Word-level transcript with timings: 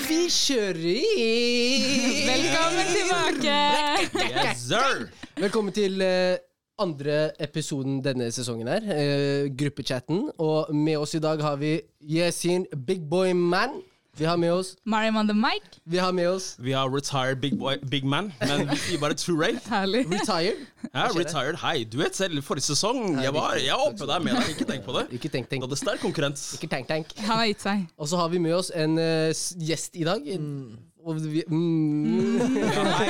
vi 0.00 0.20
kjører! 0.32 1.02
Velkommen 2.28 2.88
tilbake! 2.92 3.56
Yes, 4.30 4.62
sir! 4.70 5.04
Velkommen 5.40 5.74
til 5.74 6.00
eh, 6.04 6.38
andre 6.80 7.30
episoden 7.42 8.00
denne 8.04 8.30
sesongen 8.32 8.68
her. 8.72 8.82
eh, 8.94 9.50
gruppechatten. 9.52 10.30
Og 10.38 10.72
med 10.74 10.96
oss 10.96 11.14
i 11.14 11.20
dag 11.22 11.40
har 11.44 11.56
vi 11.60 11.80
Yesin 12.00 12.66
Big 12.86 13.04
Boy 13.10 13.32
Man. 13.36 13.82
Vi 14.18 14.24
har 14.24 14.36
med 14.36 14.52
oss 14.52 14.76
Mariam 14.84 15.16
on 15.16 15.26
the 15.28 15.34
mic. 15.34 15.62
Vi 15.84 15.96
har 15.98 16.12
med 16.12 16.28
oss 16.28 16.56
Vi 16.58 16.72
har 16.72 16.90
retired 16.96 17.40
big, 17.40 17.58
boy, 17.58 17.76
big 17.90 18.04
man, 18.04 18.32
men 18.40 18.68
vi 18.68 18.76
sier 18.76 19.00
bare 19.00 19.14
true 19.16 19.38
rate. 19.40 19.62
Herlig. 19.72 20.04
Retired. 20.12 20.66
Ja, 20.92 21.06
retired, 21.16 21.56
hei. 21.62 21.84
Du 21.88 21.96
vet 22.02 22.16
selv, 22.16 22.42
forrige 22.44 22.66
sesong, 22.68 23.22
jeg 23.22 23.32
var, 23.32 23.56
jeg 23.56 23.72
var 23.72 23.86
oppe 23.88 24.08
der 24.10 24.20
med 24.20 24.36
deg, 24.36 24.52
ikke 24.52 24.68
tenk 24.68 24.84
på 24.84 24.98
det. 24.98 25.06
Ikke 25.16 25.32
tenk, 25.32 25.48
Du 25.48 25.54
tenk. 25.56 25.64
hadde 25.64 25.80
sterk 25.80 26.04
konkurrens. 26.04 26.44
Ikke 26.58 26.68
tenk, 26.74 26.90
tenk. 26.92 27.16
Han 27.24 27.38
har 27.40 27.48
gitt 27.54 27.64
seg. 27.64 27.86
Og 27.96 28.12
så 28.12 28.20
har 28.20 28.28
vi 28.34 28.42
med 28.44 28.52
oss 28.60 28.68
en 28.76 29.00
uh, 29.00 29.32
gjest 29.64 29.96
i 29.96 30.04
dag. 30.04 30.28
Og 31.02 31.18
vi, 31.24 31.40
mm, 31.48 32.60
Ja, 32.60 32.84
hei. 33.00 33.08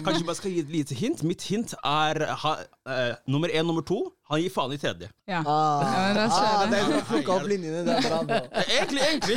Kanskje 0.00 0.16
jeg 0.16 0.26
bare 0.32 0.38
skal 0.40 0.56
gi 0.56 0.64
et 0.64 0.72
lite 0.72 0.96
hint. 0.98 1.20
Mitt 1.28 1.44
hint 1.52 1.76
er 1.84 2.24
ha, 2.40 2.56
uh, 2.88 3.12
nummer 3.30 3.52
én, 3.52 3.68
nummer 3.68 3.84
to. 3.84 4.00
Han 4.32 4.40
gir 4.40 4.48
faen 4.48 4.72
i 4.72 4.78
tredje. 4.80 5.10
Ja. 5.28 5.42
Ah, 5.44 5.82
Ja, 5.84 6.04
men 6.06 6.16
da 6.16 6.22
ah, 6.32 6.62
det 6.64 6.70
vi. 6.70 6.76
er 6.80 6.86
bra 6.88 7.00
plukka 7.08 7.32
opp 7.34 7.48
linjene. 7.50 7.82
Det 7.84 7.96
er 7.98 8.06
bra, 8.06 8.20
bra. 8.30 8.62
Egentlig, 8.62 9.02
egentlig. 9.04 9.36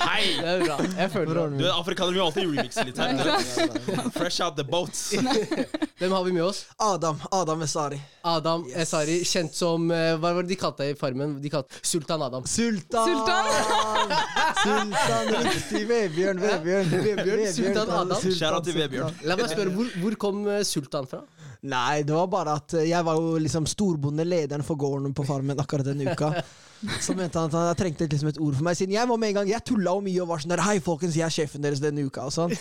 Hei! 0.00 0.22
det 0.38 0.52
er 0.54 0.62
bra. 0.64 0.76
Jeg 0.96 1.10
føler 1.12 1.40
det. 1.40 1.58
Du 1.60 1.66
Afrikanere 1.68 2.14
vil 2.14 2.22
alltid 2.24 2.46
remixe 2.48 2.84
litt 2.88 3.00
her. 3.02 4.08
Fresh 4.18 4.40
out 4.40 4.56
the 4.56 4.64
boats. 4.64 5.02
Hvem 6.00 6.14
har 6.16 6.24
vi 6.24 6.32
med 6.32 6.46
oss? 6.46 6.62
Adam 6.80 7.20
Adam 7.36 7.66
Esari. 7.66 7.98
Adam 8.24 8.64
Esari, 8.72 9.18
kjent 9.28 9.52
som 9.56 9.90
eh, 9.92 10.14
Hva 10.16 10.32
var 10.36 10.44
det 10.44 10.54
de 10.54 10.58
kalte 10.60 10.86
deg 10.86 10.94
i 10.94 10.98
Farmen? 10.98 11.36
De 11.44 11.52
kalte 11.52 11.76
Sultan 11.84 12.24
Adam. 12.24 12.48
Sultan! 12.48 13.12
Sultan! 13.12 14.16
Sultan 14.64 15.34
riktig. 15.50 15.84
Vebjørn, 15.92 16.40
Vebjørn. 16.46 16.90
Vebjørn, 16.96 17.44
Sultan 17.58 17.92
Adam. 18.00 18.16
Kjære 18.24 18.64
til 18.70 18.80
Vebjørn. 18.80 19.20
La 19.28 19.36
meg 19.36 19.52
spørre, 19.52 19.76
hvor, 19.76 19.92
hvor 20.00 20.18
kom 20.24 20.42
eh, 20.48 20.64
Sultan 20.64 21.12
fra? 21.12 21.20
Nei, 21.68 22.02
det 22.08 22.14
var 22.16 22.28
bare 22.32 22.56
at 22.56 22.74
eh, 22.78 22.88
jeg 22.88 23.04
var 23.04 23.18
jo 23.20 23.36
liksom 23.42 23.66
storbondelederen 23.68 24.64
for 24.64 24.80
gården 24.80 25.12
på 25.16 25.26
Farmen 25.28 25.60
akkurat 25.60 25.90
den 25.90 26.06
uka. 26.08 26.32
Så 27.00 27.12
mente 27.16 27.36
han 27.38 27.50
at 27.50 27.54
han 27.54 27.76
trengte 27.76 28.06
liksom 28.08 28.28
et 28.30 28.38
ord 28.40 28.54
for 28.56 28.64
meg, 28.64 28.76
siden 28.78 28.94
jeg 28.94 29.08
var 29.08 29.18
med 29.20 29.28
en 29.28 29.34
gang 29.40 29.48
Jeg 29.52 29.64
tulla 29.68 29.92
jo 29.98 30.00
mye 30.04 30.22
og 30.22 30.28
var 30.30 30.40
sånn 30.40 30.52
der 30.54 30.62
Hei, 30.64 30.78
folkens, 30.80 31.16
jeg 31.18 31.26
er 31.26 31.34
sjefen 31.34 31.60
deres 31.64 31.80
denne 31.82 32.04
uka. 32.06 32.24
Og 32.24 32.32
sånn 32.32 32.54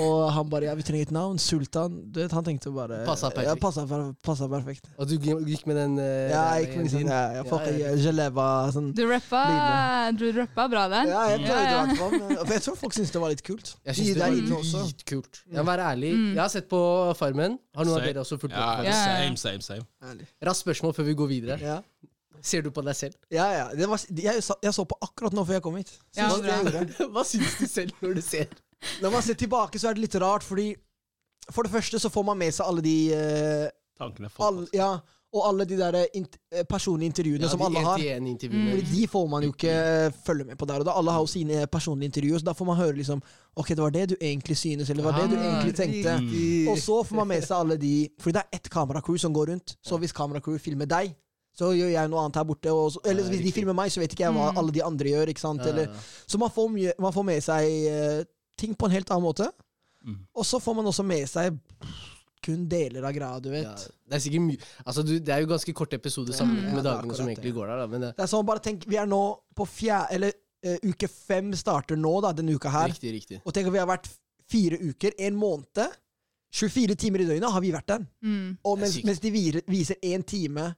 Og 0.00 0.30
han 0.34 0.48
bare 0.50 0.66
Ja, 0.70 0.74
vi 0.74 0.82
trenger 0.86 1.06
et 1.06 1.12
navn. 1.14 1.38
Sultan. 1.38 2.00
Du 2.10 2.18
vet, 2.22 2.32
han 2.34 2.44
tenkte 2.46 2.72
bare 2.74 3.02
Passa 3.06 3.30
perfekt. 3.30 3.46
Ja, 3.46 3.54
passa, 3.62 3.86
per- 3.86 4.56
perfekt. 4.56 4.90
Og 4.98 5.06
du 5.10 5.14
gikk 5.18 5.66
med 5.70 5.78
den 5.78 5.94
uh, 6.02 6.08
Ja, 6.32 6.42
jeg 6.58 6.66
gikk 6.66 6.76
med 6.80 6.90
sånn, 6.90 7.04
din- 7.04 7.12
ja, 7.14 7.20
jeg 7.38 7.46
fucka 7.52 7.70
Ja, 7.76 7.92
ja. 7.92 7.96
Geleva 8.08 8.48
sånn. 8.74 8.90
Du 8.96 9.04
rappa, 9.06 9.44
du 10.18 10.26
rappa 10.40 10.66
bra 10.74 10.84
der. 10.90 11.10
Ja, 11.14 11.22
jeg 11.34 11.44
prøvde 11.46 11.62
i 11.62 11.70
Ja, 11.70 11.70
ja. 11.70 11.86
hvert 11.86 11.98
fall. 12.02 12.36
For 12.46 12.54
jeg 12.56 12.64
tror 12.66 12.76
folk 12.82 12.96
syntes 12.98 13.14
det 13.14 13.22
var 13.22 13.34
litt 13.36 13.44
kult. 13.46 13.74
Jeg 13.86 13.94
syns 13.94 14.10
synes 14.10 14.18
det 14.18 14.24
var 14.26 14.34
litt 14.34 14.54
også. 14.58 14.82
dritkult. 14.90 15.42
Jeg 15.46 15.62
må 15.62 15.70
være 15.70 15.86
ærlig. 15.94 16.12
Jeg 16.34 16.42
har 16.42 16.52
sett 16.52 16.68
på 16.70 16.80
Farmen. 17.18 17.58
Har 17.76 17.86
noen 17.86 18.00
av 18.00 18.06
dere 18.08 18.22
også 18.24 18.34
fulgt 18.42 18.50
med? 18.56 18.84
Ja, 18.90 18.98
same, 18.98 19.36
same, 19.38 19.62
same. 19.62 19.86
Raskt 20.42 20.64
spørsmål 20.66 20.94
før 20.96 21.06
vi 21.06 21.14
går 21.14 21.28
videre. 21.30 21.58
Ja, 21.62 21.78
Ser 22.42 22.64
du 22.64 22.70
på 22.74 22.84
deg 22.86 22.96
selv? 22.96 23.16
ja. 23.30 23.46
ja. 23.52 23.66
Det 23.76 23.88
var, 23.88 24.02
jeg, 24.10 24.42
jeg 24.62 24.74
så 24.74 24.84
på 24.88 24.98
akkurat 25.00 25.36
nå 25.36 25.44
før 25.44 25.58
jeg 25.58 25.64
kom 25.66 25.76
hit. 25.80 25.92
Ja. 26.16 26.30
Hva 27.14 27.24
syns 27.26 27.56
du 27.60 27.66
selv 27.70 27.94
når 28.00 28.18
du 28.18 28.22
ser? 28.24 28.50
Når 29.02 29.12
man 29.12 29.22
ser 29.22 29.36
tilbake, 29.36 29.78
så 29.78 29.90
er 29.90 29.96
det 29.98 30.06
litt 30.06 30.16
rart, 30.22 30.44
fordi 30.46 30.72
For 31.52 31.66
det 31.66 31.72
første 31.72 31.98
så 31.98 32.08
får 32.08 32.24
man 32.24 32.38
med 32.38 32.54
seg 32.54 32.66
alle 32.66 32.82
de 32.84 32.96
uh, 33.12 33.66
Tankene 34.00 34.30
all. 34.40 34.62
Ja, 34.72 34.94
og 35.30 35.44
alle 35.46 35.64
de 35.68 35.76
der 35.78 35.94
eh, 35.94 36.06
int 36.18 36.36
eh, 36.50 36.64
personlige 36.66 37.12
intervjuene 37.12 37.48
som 37.48 37.60
alle 37.62 37.82
har. 37.84 38.00
Mm. 38.20 38.80
De 38.88 39.02
får 39.10 39.26
man 39.30 39.44
jo 39.46 39.52
ikke 39.52 39.74
følge 40.26 40.46
med 40.48 40.58
på 40.58 40.66
der 40.66 40.82
og 40.82 40.88
da. 40.88 40.94
Alle 40.98 41.14
har 41.14 41.22
jo 41.22 41.30
sine 41.30 41.66
personlige 41.70 42.10
intervjuer, 42.10 42.40
så 42.40 42.48
da 42.48 42.54
får 42.56 42.66
man 42.66 42.80
høre 42.80 42.96
liksom 42.98 43.22
Ok, 43.54 43.68
det 43.68 43.82
var 43.82 43.94
det 43.94 44.08
du 44.10 44.16
egentlig 44.20 44.56
synes, 44.56 44.90
eller 44.90 45.02
det 45.02 45.12
var 45.12 45.20
det 45.20 45.30
du 45.30 45.36
Ah, 45.36 45.46
egentlig 45.46 45.74
tenkte. 45.76 46.16
Mm. 46.18 46.68
Og 46.72 46.78
så 46.78 47.02
får 47.06 47.16
man 47.16 47.28
med 47.30 47.44
seg 47.46 47.56
alle 47.58 47.76
de 47.78 48.08
Fordi 48.18 48.38
det 48.38 48.42
er 48.42 48.58
ett 48.58 48.70
kameracrew 48.70 49.18
som 49.18 49.34
går 49.34 49.52
rundt. 49.52 49.76
Så 49.82 49.98
hvis 49.98 50.14
kameracrew 50.16 50.58
filmer 50.58 50.90
deg, 50.90 51.14
så 51.60 51.70
gjør 51.76 51.92
jeg 51.92 52.10
noe 52.12 52.24
annet 52.24 52.40
her 52.40 52.46
borte. 52.48 52.72
Og 52.74 52.94
så, 52.96 53.02
eller 53.12 53.28
hvis 53.30 53.44
de 53.44 53.52
filmer 53.54 53.76
meg, 53.76 53.92
så 53.92 54.00
vet 54.02 54.14
ikke 54.16 54.26
jeg 54.26 54.36
hva 54.36 54.50
alle 54.56 54.72
de 54.74 54.84
andre 54.86 55.12
gjør. 55.14 55.32
Ikke 55.34 55.44
sant? 55.44 55.64
Eller, 55.68 55.92
så 56.26 56.40
man 56.40 56.52
får, 56.54 56.70
mye, 56.76 56.94
man 57.04 57.14
får 57.16 57.26
med 57.28 57.44
seg 57.44 57.74
eh, 57.90 58.22
ting 58.60 58.72
på 58.78 58.88
en 58.88 58.96
helt 58.96 59.12
annen 59.12 59.28
måte. 59.28 59.50
Mm. 60.06 60.22
Og 60.32 60.46
så 60.48 60.60
får 60.64 60.78
man 60.80 60.88
også 60.88 61.04
med 61.04 61.28
seg 61.28 61.60
kun 62.40 62.62
deler 62.72 63.04
av 63.04 63.12
greia, 63.12 63.40
du 63.44 63.50
vet. 63.52 63.68
Ja, 63.68 63.96
det 64.08 64.16
er 64.16 64.22
sikkert 64.24 64.44
mye 64.46 64.68
Altså, 64.88 65.02
du, 65.04 65.12
det 65.20 65.32
er 65.34 65.42
jo 65.42 65.48
ganske 65.50 65.74
korte 65.76 65.98
episoder 66.00 66.32
sammenlignet 66.32 66.70
Ja, 66.70 66.76
med 66.78 66.86
er 66.86 66.88
dagene 66.88 67.18
som 67.18 67.28
egentlig 67.28 67.52
går 67.56 67.68
der. 67.68 67.82
Da, 67.82 67.88
men 67.92 68.06
det 68.06 68.12
Det 68.16 68.24
er 68.24 68.30
sånn, 68.32 68.46
bare 68.48 68.62
tenk, 68.64 68.86
Vi 68.88 68.96
er 68.96 69.10
nå 69.10 69.20
på 69.56 69.66
fjerde 69.68 70.16
Eller 70.16 70.32
uh, 70.64 70.78
uke 70.88 71.10
fem 71.12 71.52
starter 71.58 72.00
nå, 72.00 72.14
da, 72.24 72.32
denne 72.36 72.56
uka 72.56 72.72
her. 72.72 72.94
Riktig, 72.94 73.12
riktig. 73.18 73.42
Og 73.44 73.52
tenk 73.56 73.68
at 73.68 73.76
vi 73.76 73.82
har 73.82 73.90
vært 73.90 74.08
fire 74.50 74.80
uker, 74.80 75.14
en 75.28 75.36
måned. 75.38 75.98
24 76.50 76.96
timer 76.98 77.22
i 77.22 77.28
døgnet 77.28 77.52
har 77.54 77.62
vi 77.62 77.70
vært 77.76 77.92
der. 77.92 78.06
Mm. 78.26 78.46
Og 78.66 78.80
mens, 78.80 78.96
mens 79.06 79.20
de 79.22 79.30
vir- 79.30 79.62
viser 79.70 80.00
én 80.02 80.24
time 80.26 80.70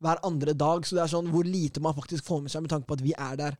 hver 0.00 0.20
andre 0.26 0.52
dag, 0.54 0.84
så 0.86 0.94
det 0.94 1.02
er 1.02 1.10
sånn 1.10 1.26
hvor 1.32 1.42
lite 1.44 1.80
man 1.82 1.94
faktisk 1.96 2.24
får 2.24 2.42
med 2.44 2.52
seg 2.52 2.62
med 2.62 2.70
tanke 2.70 2.86
på 2.86 2.94
at 2.94 3.00
vi 3.02 3.12
er 3.18 3.36
der. 3.40 3.56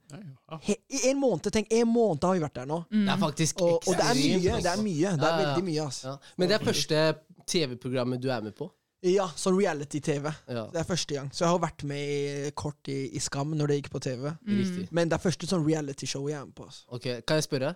He, 0.62 0.76
I 0.88 1.00
en 1.10 1.18
måned, 1.18 1.48
tenk, 1.52 1.66
en 1.74 1.88
måned 1.90 2.22
har 2.28 2.36
vi 2.38 2.42
vært 2.44 2.54
der 2.60 2.68
nå. 2.70 2.80
Det 2.92 3.08
er 3.10 3.18
faktisk 3.18 3.60
Og, 3.66 3.80
og 3.88 3.96
det 3.98 4.04
er 4.06 4.14
mye. 4.14 4.52
altså. 4.52 4.62
Det 4.62 4.72
er 4.72 4.82
mye. 4.84 5.14
Det 5.18 5.26
er 5.26 5.26
Ja, 5.26 5.30
ja, 5.30 5.40
ja. 5.40 5.48
veldig 5.48 5.64
mye, 5.70 5.82
Altså. 5.88 6.08
Ja. 6.08 6.34
Men 6.38 6.48
det 6.48 6.54
er 6.60 6.64
første 6.68 7.00
TV-programmet 7.48 8.22
du 8.22 8.28
er 8.30 8.40
med 8.44 8.54
på? 8.58 8.70
Ja, 9.06 9.28
sånn 9.38 9.54
reality-TV. 9.58 10.24
Ja, 10.50 10.64
Det 10.72 10.80
er 10.80 10.86
første 10.88 11.14
gang. 11.14 11.28
Så 11.32 11.44
jeg 11.44 11.52
har 11.52 11.60
vært 11.62 11.84
med 11.86 11.98
i, 12.02 12.50
kort 12.58 12.88
i, 12.90 12.96
i 13.14 13.20
Skam 13.22 13.52
når 13.54 13.70
det 13.70 13.76
gikk 13.82 13.90
på 13.94 14.00
TV. 14.02 14.32
Mm. 14.42 14.88
Men 14.90 15.08
det 15.10 15.18
er 15.18 15.22
første 15.22 15.46
sånn 15.46 15.62
reality-show 15.66 16.26
jeg 16.30 16.38
er 16.40 16.46
med 16.48 16.54
på. 16.58 16.66
Altså. 16.66 16.82
Ok, 16.90 17.06
Kan 17.26 17.38
jeg 17.38 17.46
spørre? 17.46 17.74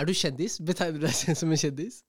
Er 0.00 0.08
du 0.08 0.12
kjendis? 0.16 0.56
Betegner 0.64 0.96
du 1.00 1.04
deg 1.06 1.12
selv 1.16 1.36
som 1.42 1.52
en 1.52 1.60
kjendis? 1.60 2.02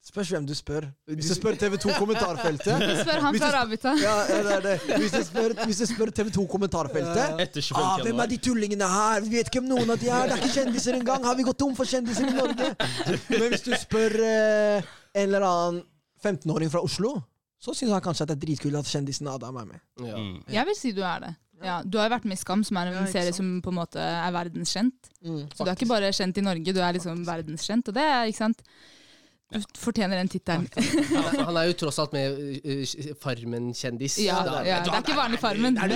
Spørs 0.00 0.30
hvem 0.32 0.46
du 0.48 0.54
spør. 0.56 0.86
Hvis 1.12 1.28
du 1.28 1.34
spør 1.36 1.56
TV2 1.60 1.92
kommentarfeltet 1.98 2.84
Spør 3.02 3.20
han 3.20 3.36
fra 3.36 3.50
Rabita. 3.52 3.90
ja, 4.00 4.14
ja, 4.30 4.38
det 4.46 4.52
er 4.54 4.62
det. 4.64 4.76
Hvis 5.02 5.12
du 5.12 5.20
spør, 5.28 5.54
spør 5.92 6.12
TV2 6.16 6.46
kommentarfeltet 6.48 7.42
Etter 7.44 7.60
25. 7.60 7.76
ah, 7.76 8.00
Hvem 8.06 8.22
er 8.24 8.30
de 8.30 8.38
tullingene 8.40 8.88
her? 8.88 9.20
Vi 9.26 9.34
vet 9.36 9.50
ikke 9.52 9.60
om 9.60 9.68
noen 9.68 9.92
av 9.92 10.00
de 10.00 10.08
er 10.08 10.30
Det 10.30 10.38
er 10.38 10.40
ikke 10.40 10.54
kjendiser 10.54 10.96
engang! 10.96 11.26
Har 11.28 11.36
vi 11.36 11.44
gått 11.46 11.58
tom 11.60 11.76
for 11.76 11.84
kjendiser 11.84 12.30
i 12.30 12.32
Norge? 12.32 12.70
Men 13.28 13.44
hvis 13.52 13.66
du 13.66 13.74
spør 13.76 14.16
eh, 14.24 14.88
en 15.20 15.26
eller 15.28 15.44
annen 15.50 15.82
15-åring 16.24 16.72
fra 16.72 16.80
Oslo, 16.84 17.12
så 17.60 17.74
syns 17.76 17.92
han 17.92 18.02
kanskje 18.04 18.24
at 18.24 18.32
det 18.32 18.38
er 18.38 18.44
dritkult 18.46 18.80
at 18.80 18.88
kjendisen 18.88 19.28
Adam 19.28 19.58
er 19.60 19.68
med. 19.74 19.82
Ja. 20.00 20.16
Mm. 20.16 20.38
Jeg 20.48 20.68
vil 20.70 20.78
si 20.80 20.92
du 20.96 21.02
er 21.04 21.26
det. 21.26 21.34
Ja, 21.60 21.82
du 21.84 21.98
har 22.00 22.08
jo 22.08 22.14
vært 22.14 22.24
med 22.24 22.38
i 22.38 22.40
Skam, 22.40 22.62
som 22.64 22.78
er 22.80 22.88
en 22.88 23.02
Ja, 23.02 23.08
serie 23.12 23.34
som 23.36 23.58
på 23.60 23.68
en 23.68 23.76
måte 23.82 24.00
er 24.00 24.32
verdenskjent. 24.32 25.10
Mm, 25.20 25.42
Så 25.52 25.66
du 25.66 25.68
er 25.68 25.76
ikke 25.76 25.90
bare 25.92 26.08
kjent 26.16 26.40
i 26.40 26.44
Norge, 26.46 26.72
du 26.72 26.80
er 26.80 26.96
liksom 26.96 27.20
verdenskjent. 27.26 27.90
Og 27.92 27.96
det 27.98 28.04
er, 28.06 28.30
ikke 28.32 28.40
sant 28.46 28.62
Du 29.50 29.58
fortjener 29.82 30.20
den 30.20 30.28
tittelen. 30.30 30.68
Han, 30.70 31.24
er, 31.26 31.44
han 31.48 31.56
er 31.58 31.68
jo 31.70 31.76
tross 31.80 31.98
alt 31.98 32.12
med 32.14 32.36
Farmen-kjendis. 33.18 34.20
Ja, 34.22 34.44
ja, 34.62 34.78
det 34.84 34.92
er 34.94 35.02
ikke 35.02 35.16
vanlig 35.18 35.40
Farmen. 35.42 35.78
Er? 35.78 35.90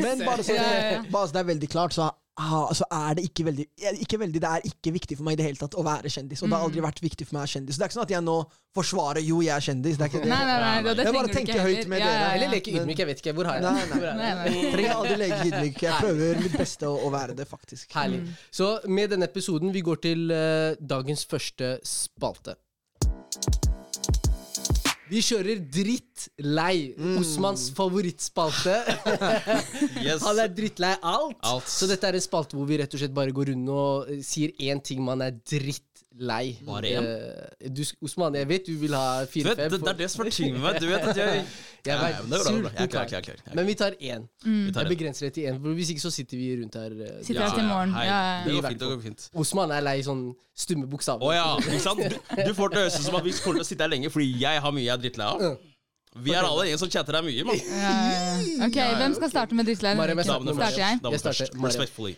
Men 0.00 0.22
bare 0.24 0.40
så 0.46 0.54
det, 0.56 0.62
ja, 0.62 0.92
ja. 0.94 1.02
bare 1.12 1.28
så 1.28 1.36
det 1.36 1.42
er 1.42 1.50
veldig 1.50 1.68
klart, 1.74 1.96
så, 1.96 2.08
ah, 2.40 2.66
altså 2.68 2.86
er 2.90 3.16
det 3.18 3.24
ikke 3.28 3.44
veldig, 3.46 3.64
ikke 4.02 4.18
veldig 4.18 4.40
Det 4.42 4.50
er 4.50 4.66
ikke 4.68 4.92
viktig 4.94 5.16
for 5.18 5.26
meg 5.26 5.36
i 5.36 5.40
det 5.40 5.46
hele 5.46 5.60
tatt 5.60 5.76
å 5.78 5.84
være 5.86 6.10
kjendis. 6.12 6.42
Og 6.42 6.50
det 6.50 6.58
har 6.58 6.66
aldri 6.68 6.84
vært 6.84 7.02
viktig 7.04 7.26
for 7.28 7.36
meg 7.36 7.42
å 7.42 7.44
være 7.44 7.52
kjendis. 7.54 7.78
Det 7.78 7.84
er 7.84 7.90
ikke 7.90 7.98
sånn 7.98 8.06
at 8.06 8.14
jeg 8.14 8.24
nå 8.26 8.36
forsvarer 8.74 9.22
jo, 9.24 9.40
jeg 9.44 9.54
er 9.54 9.66
kjendis. 9.68 9.98
Det 9.98 10.06
er 10.06 10.12
ikke 10.12 10.22
det. 10.24 10.30
Nei, 10.32 10.40
nei, 10.48 10.56
nei, 10.64 10.72
og 10.82 10.98
det 10.98 11.06
Jeg 11.06 11.16
bare 11.18 11.34
tenker 11.36 11.62
høyt 11.62 11.92
med 11.92 12.02
Ja, 12.02 12.08
dere. 12.10 12.30
Eller 12.38 12.54
leke 12.56 12.74
ydmyk, 12.74 13.02
jeg 13.04 13.10
vet 13.10 13.22
ikke. 13.22 13.36
Hvor 13.38 13.50
har 13.50 13.60
jeg 13.60 13.66
det? 13.66 13.74
nei. 14.18 14.30
Er 14.30 14.40
Nei. 14.40 14.64
Trenger 14.74 14.96
aldri 14.96 15.20
leke 15.22 15.42
ydmyk. 15.50 15.84
Jeg 15.86 16.00
prøver 16.00 16.42
mitt 16.42 16.58
beste 16.64 16.90
å, 16.90 16.96
å 17.06 17.12
være 17.14 17.38
det, 17.38 17.48
faktisk. 17.50 17.86
Herlig. 17.94 18.24
Så 18.54 18.74
med 18.90 19.14
denne 19.14 19.30
episoden, 19.30 19.74
vi 19.74 19.84
går 19.86 20.02
til 20.08 20.26
uh, 20.34 20.74
dagens 20.80 21.26
første 21.30 21.76
spalte. 21.86 22.58
Vi 25.14 25.22
kjører 25.22 25.60
drittlei. 25.70 26.78
Osmans 27.20 27.68
favorittspalte. 27.76 28.74
Yes. 30.04 30.20
Han 30.24 30.38
er 30.42 30.50
drittlei 30.52 30.90
alt. 31.06 31.38
Alt. 31.46 31.68
Så 31.70 31.86
dette 31.88 32.08
er 32.08 32.16
en 32.18 32.22
spalte 32.24 32.56
hvor 32.58 32.66
vi 32.68 32.76
rett 32.80 32.92
og 32.96 33.00
slett 33.00 33.14
bare 33.14 33.32
går 33.34 33.52
rundt 33.52 33.70
og 33.72 34.10
sier 34.26 34.52
én 34.66 34.80
ting 34.84 35.00
man 35.04 35.22
er 35.24 35.36
drittlei. 35.94 36.58
Bare 36.66 36.90
én? 36.90 37.06
Eh, 37.06 37.68
du, 37.70 37.82
Osman, 38.06 38.34
jeg 38.38 38.48
vet 38.48 38.66
du 38.66 38.74
vil 38.80 38.94
ha 38.94 39.24
fire-fem. 39.30 39.70
det, 39.70 39.80
det 39.80 39.88
er 39.92 39.98
det 39.98 40.08
som 40.10 40.24
er 40.26 40.30
ting 40.30 40.52
med 40.54 40.62
meg. 40.64 40.78
Du 40.80 40.86
vet 40.90 41.06
at 41.10 41.16
jeg 41.16 41.44
Jeg 41.86 41.92
er 41.94 42.00
bra. 42.00 42.70
Jeg 42.78 42.88
er 42.88 43.22
sulten. 43.26 43.54
Men 43.54 43.66
vi 43.68 43.74
tar 43.76 43.92
én. 44.00 44.22
Vi 44.44 44.72
tar 44.72 44.86
Jeg 44.86 44.96
begrenser 44.96 45.26
det 45.26 45.32
til 45.36 45.50
én, 45.50 45.58
for 45.60 45.74
hvis 45.76 45.90
ikke 45.92 46.00
så 46.00 46.10
sitter 46.14 46.36
vi 46.40 46.46
rundt 46.62 46.74
her. 46.80 46.94
eh, 46.96 47.18
Sitter 47.26 47.42
her 47.44 47.54
til 47.58 47.68
morgen. 47.68 47.90
Ja, 47.92 48.04
ja, 48.04 48.44
Det 48.46 48.54
går 48.54 48.68
fint. 48.68 48.80
det 48.80 48.88
går 48.88 49.02
fint 49.02 49.28
Osman 49.34 49.70
er 49.76 49.84
lei 49.84 49.98
sånn 50.06 50.24
stumme 50.56 50.88
bokstaver. 50.88 51.20
Å 51.28 51.34
ja, 51.34 51.46
ikke 51.60 51.80
sant? 51.84 52.00
Du, 52.00 52.16
du 52.48 52.54
får 52.56 52.72
det 52.72 52.74
til 52.74 52.80
å 52.80 52.84
høres 52.86 52.98
ut 53.00 53.06
som 53.10 53.20
at 53.20 53.24
vi 53.28 53.36
kommer 53.42 53.60
til 53.60 53.66
å 53.66 53.70
sitte 53.72 53.84
her 53.84 53.92
lenge 53.92 54.10
fordi 54.14 54.30
jeg 54.40 54.60
har 54.64 54.72
mye 54.72 54.86
jeg 54.86 54.94
er 54.96 55.02
drittlei 55.04 55.28
av. 55.34 55.58
Vi 56.14 56.30
er 56.30 56.46
alle 56.46 56.68
en 56.70 56.78
som 56.78 56.90
chatter 56.90 57.16
her 57.18 57.24
mye, 57.26 57.42
mann. 57.46 57.58
Ja, 57.58 57.90
ja, 57.90 58.18
ja. 58.38 58.66
Ok, 58.68 58.76
hvem 59.00 59.14
skal 59.16 59.30
starte 59.32 59.56
med 59.58 59.66
drittleir? 59.66 59.96
Mariam, 59.98 60.20
Starter 60.22 60.78
jeg? 60.78 61.00
Jeg 61.02 61.20
starter. 61.24 61.50
Respectfully. 61.64 62.12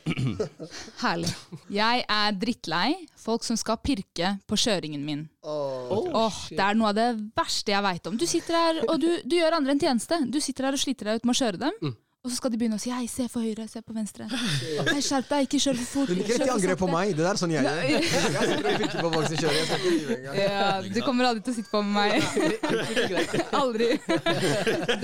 Herlig. 1.05 1.31
Jeg 1.73 2.05
er 2.05 2.37
drittlei 2.37 2.91
folk 3.27 3.47
som 3.47 3.57
skal 3.57 3.81
pirke 3.81 4.35
på 4.47 4.59
kjøringen 4.61 5.01
min. 5.07 5.23
Åh, 5.47 6.43
Det 6.51 6.61
er 6.61 6.77
noe 6.77 6.93
av 6.93 6.99
det 6.99 7.09
verste 7.39 7.73
jeg 7.73 7.87
veit 7.89 8.11
om. 8.11 8.19
Du 8.21 8.27
sitter 8.29 8.59
her 8.61 8.83
og 8.85 9.01
du, 9.01 9.09
du 9.25 9.39
gjør 9.39 9.57
andre 9.63 9.77
en 9.79 9.81
tjeneste. 9.87 10.21
Du 10.29 10.39
sitter 10.45 10.69
her 10.69 10.77
og 10.77 10.83
sliter 10.85 11.09
deg 11.11 11.23
ut 11.23 11.31
med 11.31 11.37
å 11.37 11.41
kjøre 11.41 11.63
dem. 11.65 11.97
Og 12.27 12.31
så 12.33 12.41
skal 12.41 12.51
de 12.51 12.59
begynne 12.59 12.75
å 12.75 12.83
si 12.83 12.91
hei, 12.91 13.05
se 13.07 13.29
for 13.31 13.47
høyre, 13.47 13.69
se 13.71 13.79
på 13.87 13.95
venstre. 13.95 14.25
Hei, 14.89 14.99
skjerp 15.05 15.29
deg, 15.31 15.45
ikke 15.47 15.61
kjør 15.63 15.77
for 15.79 15.91
fort. 15.93 16.09
Du 16.11 16.17
liker 16.19 16.33
kjør 16.33 16.41
ikke 16.41 16.49
for 16.49 16.55
angrep 16.57 16.81
på 16.81 16.89
meg. 16.91 17.13
Det 17.15 17.23
der 17.23 17.29
er 17.31 17.39
sånn 17.39 17.53
jeg 17.55 17.67
gjør. 17.69 17.85
Jeg 17.87 18.49
sitter 18.51 18.67
og 18.67 18.81
pirker 18.81 18.97
på 19.05 19.11
folk 19.13 19.29
som 19.29 19.39
kjører. 19.45 19.55
Jeg 19.61 19.69
skal 19.69 19.79
ikke 19.79 19.93
lyve 19.93 20.17
engang. 20.17 20.41
Ja, 20.41 20.65
du 20.97 20.99
kommer 21.07 21.29
aldri 21.29 21.45
til 21.47 21.55
å 21.55 21.59
sitte 21.61 21.71
på 21.71 21.85
med 21.87 21.95
meg. 21.95 22.11
Aldri. 23.61 23.89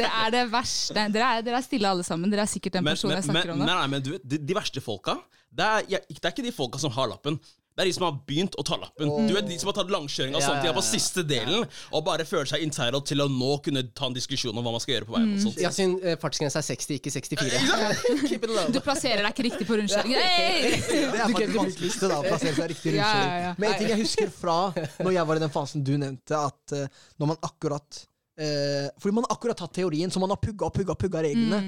Det 0.03 0.09
er 0.09 0.35
det 0.35 0.43
verste. 0.51 1.07
Dere 1.15 1.29
er, 1.29 1.47
dere 1.47 1.61
er 1.61 1.67
stille 1.69 1.95
alle 1.95 2.07
sammen. 2.07 2.33
Dere 2.35 2.43
er 2.43 2.51
sikkert 2.51 2.81
den 2.81 2.91
personen 2.91 3.15
men, 3.15 3.23
jeg 3.23 3.29
snakker 3.31 3.55
om 3.55 3.63
nei, 3.63 3.71
nå. 3.71 3.79
nei, 3.79 3.89
men 3.95 4.03
du 4.03 4.11
de, 4.19 4.43
de 4.43 4.59
verste 4.59 4.83
folka 4.83 5.21
det 5.53 5.65
er, 5.69 5.89
jeg, 5.95 6.17
det 6.17 6.25
er 6.25 6.33
ikke 6.33 6.47
de 6.47 6.55
folka 6.57 6.81
som 6.81 6.93
har 6.95 7.11
lappen. 7.13 7.39
Det 7.73 7.85
er 7.85 7.89
de 7.89 7.95
som 7.97 8.05
har 8.05 8.17
begynt 8.29 8.57
å 8.61 8.65
ta 8.67 8.77
lappen. 8.77 9.11
Du 9.29 9.33
vet 9.33 9.47
De 9.49 9.57
som 9.61 9.71
har 9.71 9.77
tatt 9.79 9.93
langkjøring 9.93 10.35
og 10.37 10.43
Ja, 10.43 10.49
ja, 10.53 10.61
på 10.61 10.69
ja, 10.69 10.75
ja. 10.77 10.85
siste 10.85 11.25
delen 11.25 11.65
og 11.65 12.05
bare 12.05 12.27
føler 12.29 12.51
seg 12.51 12.65
entitled 12.67 13.07
til 13.09 13.25
å 13.25 13.29
nå 13.33 13.55
kunne 13.65 13.85
ta 13.97 14.11
en 14.11 14.17
diskusjon 14.17 14.53
om 14.53 14.67
hva 14.67 14.75
man 14.75 14.83
skal 14.83 14.97
gjøre 14.97 15.09
på 15.09 15.17
veien. 15.17 15.33
og 15.37 15.43
sånt. 15.47 15.61
Yasin, 15.63 15.97
uh, 16.05 16.15
fartsgrensa 16.21 16.61
er 16.61 16.69
60, 16.69 17.01
ikke 17.01 17.15
64. 17.15 17.63
Keep 18.29 18.45
it 18.45 18.53
low. 18.53 18.69
Du 18.75 18.81
plasserer 18.85 19.25
deg 19.25 19.33
ikke 19.33 19.47
riktig 19.49 19.69
på 19.71 19.81
rundkjøringen. 19.81 20.21
Hey! 20.21 20.77
Det 20.93 21.03
er 21.09 21.33
faktisk 21.33 21.59
vanskeligste, 21.59 22.13
da. 22.13 22.21
Å 22.21 22.29
plassere 22.29 22.55
seg 22.59 22.73
riktig 22.75 22.93
i 22.93 22.97
rundkjøring. 22.99 23.33
ja, 23.33 23.43
ja. 23.49 23.53
Men 23.57 23.73
en 23.73 23.81
ting 23.81 23.93
jeg 23.95 24.05
husker 24.05 24.33
fra 24.37 24.59
når 25.05 25.17
jeg 25.17 25.29
var 25.33 25.41
i 25.41 25.45
den 25.47 25.55
fasen 25.57 25.87
du 25.87 25.95
nevnte, 25.97 26.45
at 26.53 26.77
uh, 26.77 27.05
når 27.23 27.35
man 27.35 27.45
akkurat 27.49 28.05
eh, 28.43 28.89
Fordi 29.03 29.15
man 29.17 29.25
har 29.29 29.37
akkurat 29.37 29.59
tatt 29.63 29.73
teorien, 29.79 30.11
så 30.11 30.21
man 30.23 30.33
har 30.35 30.41
pugga 30.43 30.67
og 30.69 30.75
pugga, 30.75 30.97
pugga 30.99 31.23
reglene. 31.27 31.61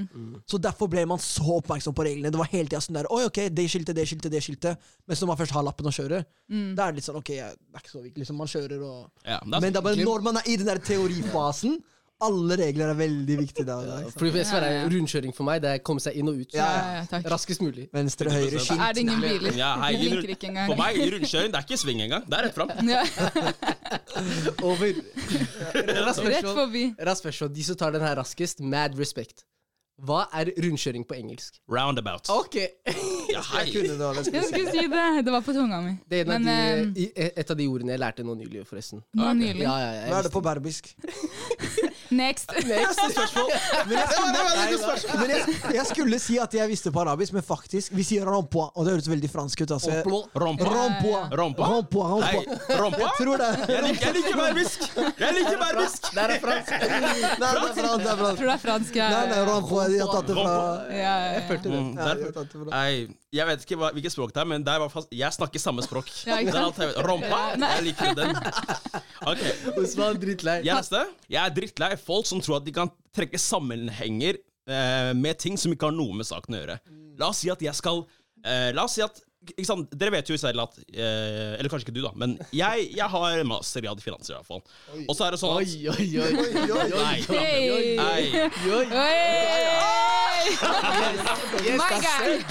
Så 0.50 0.58
derfor 0.62 0.90
ble 0.90 1.04
man 1.06 1.22
så 1.22 1.46
oppmerksom 1.60 1.94
på 1.96 2.06
reglene. 2.08 2.32
Det 2.34 2.40
var 2.40 2.50
hele 2.52 2.68
tida 2.68 2.82
sånn 2.84 2.98
der 2.98 3.08
Oi, 3.14 3.22
ok, 3.30 3.40
det 3.54 3.68
skiltet, 3.70 3.96
det 3.96 4.06
skiltet, 4.10 4.32
det 4.34 4.42
skiltet. 4.44 4.90
Mens 5.06 5.22
når 5.22 5.32
man 5.32 5.40
først 5.40 5.54
har 5.56 5.66
lappen 5.66 5.86
og 5.90 5.96
kjører, 5.96 6.26
da 6.74 6.86
er 6.88 6.92
det 6.94 7.00
litt 7.00 7.08
sånn 7.08 7.20
Ok, 7.22 7.32
det 7.32 7.40
er 7.46 7.82
ikke 7.82 7.94
så 7.94 8.02
viktig. 8.04 8.24
Liksom, 8.24 8.40
man 8.42 8.50
kjører 8.50 8.82
og 8.84 9.26
Ja, 9.26 9.40
Men 9.46 9.70
det 9.70 9.80
er 9.80 9.86
bare 9.88 10.04
når 10.04 10.24
man 10.26 10.40
er 10.42 10.48
i 10.50 10.56
den 10.60 10.66
der 10.68 10.82
teorifasen, 10.82 11.78
alle 12.22 12.56
regler 12.56 12.88
er 12.92 12.94
veldig 12.98 13.36
viktige? 13.38 13.74
Fordi 14.16 14.30
sverger, 14.46 14.68
Ja, 14.70 14.70
ja, 14.70 14.82
ja. 14.82 14.88
rundkjøring 14.92 15.34
for 15.34 15.44
meg, 15.44 15.62
det 15.62 15.70
er 15.70 15.78
komme 15.84 16.00
seg 16.00 16.14
inn 16.20 16.28
og 16.28 16.38
ut. 16.40 16.54
Ja, 16.54 16.66
ja, 16.70 16.92
ja, 16.98 17.04
takk. 17.10 17.24
Raskest 17.34 17.60
mulig. 17.64 17.88
Venstre, 17.92 18.30
høyre, 18.30 18.58
skilt. 18.62 18.80
Er 18.80 18.92
det 18.94 19.00
ingen 19.04 19.20
biler? 19.20 19.56
Ja, 19.58 19.72
hei, 19.82 19.92
Jeg 19.96 20.12
i 20.22 20.36
ikke 20.36 20.48
engang. 20.52 20.68
For 20.70 20.76
meg, 20.80 20.96
i 20.96 21.08
rundkjøring, 21.10 21.50
det 21.52 21.58
er 21.60 21.66
ikke 21.66 21.80
sving 21.80 22.04
engang. 22.06 22.28
Det 22.28 22.38
er 22.38 22.46
rett 22.48 22.54
fram. 22.54 22.70
Ja, 22.94 23.02
Over. 24.68 24.94
Rett 25.74 26.46
forbi. 26.46 26.84
Raspersjå. 26.98 27.48
De 27.52 27.64
som 27.64 27.76
tar 27.76 27.92
den 27.96 28.02
her 28.06 28.16
raskest, 28.20 28.60
mad 28.60 28.96
respect. 28.98 29.44
Hva 30.02 30.24
er 30.34 30.48
rundkjøring 30.58 31.04
på 31.06 31.14
engelsk? 31.14 31.60
Roundabout. 31.70 32.26
Ok! 32.34 32.56
Ja, 33.30 33.42
hei. 33.52 33.62
Jeg 33.68 33.74
kunne 33.74 33.94
det, 33.94 34.24
Jeg 34.26 34.34
jeg 34.34 34.48
skulle 34.48 34.72
si 34.74 34.86
det. 34.90 35.04
Det 35.24 35.32
var 35.32 35.44
på 35.46 35.54
tunga 35.54 35.78
mi. 35.84 35.92
Det 36.10 36.24
er 36.24 36.26
Men 36.32 36.48
de, 36.94 37.06
eh, 37.14 37.30
et 37.36 37.50
av 37.50 37.56
de 37.56 37.68
ordene 37.70 37.94
jeg 37.94 38.00
lærte 38.02 38.26
nå 38.26 38.34
nylig, 38.34 38.64
forresten. 38.66 39.04
nå 39.14 39.32
nylig. 39.38 39.62
Ja, 39.62 39.76
ja, 39.78 39.92
ja, 40.00 40.08
Hva 40.10 40.18
er 40.18 40.26
det 40.26 40.32
på 40.34 40.42
berbisk? 40.42 40.90
Next. 42.14 42.50
Next 42.70 43.00
spørsmål. 43.14 43.50
Men 43.88 43.98
jeg 43.98 44.08
skulle, 44.10 45.18
men 45.20 45.32
jeg, 45.34 45.56
jeg 45.78 45.86
skulle 45.90 46.18
si 46.22 46.38
at 46.42 46.54
jeg 46.58 46.70
visste 46.70 46.92
på 46.94 47.02
arabisk, 47.04 47.34
men 47.36 47.42
faktisk, 47.46 47.92
vi 47.96 48.04
sier 48.06 48.26
rompoa, 48.28 48.70
og 48.74 48.86
det 48.86 48.94
høres 48.94 49.08
veldig 49.10 49.30
fransk 49.32 49.64
ut. 49.64 49.74
Altså. 49.76 49.98
Rompoa. 50.04 50.70
Rompoa. 50.74 51.22
Rompoa. 51.40 51.68
rompoa. 51.74 52.20
Hei, 52.24 52.44
rompoa? 52.78 53.00
Jeg 53.04 53.12
tror 53.20 53.42
det. 53.42 53.50
Jeg 53.74 53.82
liker, 53.88 54.06
jeg 54.06 54.14
liker 54.20 54.40
berbisk! 54.42 54.86
Jeg 55.24 55.38
liker 55.40 55.58
berbisk! 55.64 56.10
Det 56.14 56.24
er 56.24 56.36
fransk. 56.44 56.72
Nei, 56.94 57.12
det 57.40 57.50
er 57.50 57.74
fransk. 57.74 58.04
Det 58.04 58.12
er 58.12 58.22
fransk. 58.22 58.38
Tror 58.38 58.48
det 58.48 58.54
er 58.54 58.64
fransk. 58.68 58.96
Ja, 59.02 59.10
Nei, 59.14 59.24
nei, 59.32 59.42
rompoa. 59.50 59.88
De 59.92 60.00
har 60.02 60.14
tatt 60.14 60.30
det 60.30 60.38
fra 60.38 60.56
Jeg 60.94 61.44
følte 61.50 61.68
det. 61.74 61.82
Mm, 61.84 61.92
Ja, 61.98 62.14
de 62.14 62.28
har 62.28 62.34
tatt 62.40 62.54
det 62.54 62.64
fra. 62.64 62.84
Jeg 63.34 63.46
vet 63.48 63.64
ikke 63.66 63.76
hva, 63.80 63.88
hvilket 63.96 64.14
språk 64.14 64.32
det 64.34 64.40
er, 64.44 64.46
men 64.46 64.62
det 64.64 64.70
er 64.70 64.78
i 64.78 64.82
hvert 64.84 64.92
fall, 64.94 65.06
jeg 65.10 65.34
snakker 65.34 65.62
samme 65.62 65.82
språk. 65.82 66.10
Ja, 66.28 66.36
ikke 66.38 66.52
Det 66.54 66.60
er 66.60 66.66
alt 66.68 66.78
jeg 66.82 66.90
vet. 66.92 66.98
Rompa, 67.08 67.40
Ja, 67.58 67.70
jeg 67.74 67.86
liker 67.88 68.14
den. 68.18 68.36
Ok, 69.32 69.42
Osman, 69.82 70.18
drittlei. 70.22 70.58
jeg 70.62 70.70
er 70.74 70.82
neste. 70.82 71.00
Jeg 71.32 71.40
er 71.42 71.54
drittlei 71.56 71.90
folk 71.98 72.28
som 72.30 72.42
tror 72.44 72.60
at 72.60 72.66
de 72.68 72.74
kan 72.76 72.92
trekke 73.16 73.40
sammenhenger 73.42 74.38
eh, 74.68 75.10
med 75.18 75.38
ting 75.42 75.58
som 75.60 75.74
ikke 75.74 75.90
har 75.90 75.96
noe 75.96 76.14
med 76.20 76.28
saken 76.28 76.54
å 76.56 76.60
gjøre. 76.62 76.78
La 77.20 77.30
oss 77.32 77.42
si 77.42 77.50
at 77.52 77.62
jeg 77.62 77.74
skal 77.78 78.04
eh, 78.44 78.70
La 78.74 78.86
oss 78.86 78.96
si 78.98 79.04
at? 79.04 79.18
Dere 79.94 80.10
vet 80.14 80.30
jo 80.32 80.36
selv 80.40 80.62
at 80.64 80.78
eh, 80.94 81.54
Eller 81.58 81.68
kanskje 81.72 81.86
ikke 81.88 81.96
du, 81.98 82.02
da, 82.06 82.12
men 82.18 82.36
jeg, 82.54 82.88
jeg 82.96 83.08
har 83.12 83.42
mastergrad 83.48 83.98
i 84.00 84.04
finans, 84.04 84.30
i 84.30 84.34
hvert 84.36 84.46
fall. 84.48 84.62
Og 85.08 85.14
så 85.18 85.26
er 85.26 85.34
det 85.36 85.40
sånn 85.42 85.56
Oi, 85.58 85.64
at 85.64 85.98
oi, 85.98 86.06
oi. 86.18 86.32
oi! 86.74 87.16
Hey. 87.28 87.96
Nei. 87.98 88.22
oi. 88.70 88.86
Oi! 89.04 90.40
Yes, 91.64 91.78
My 91.78 91.88
that's 91.88 92.04
guy! 92.04 92.32
it. 92.34 92.44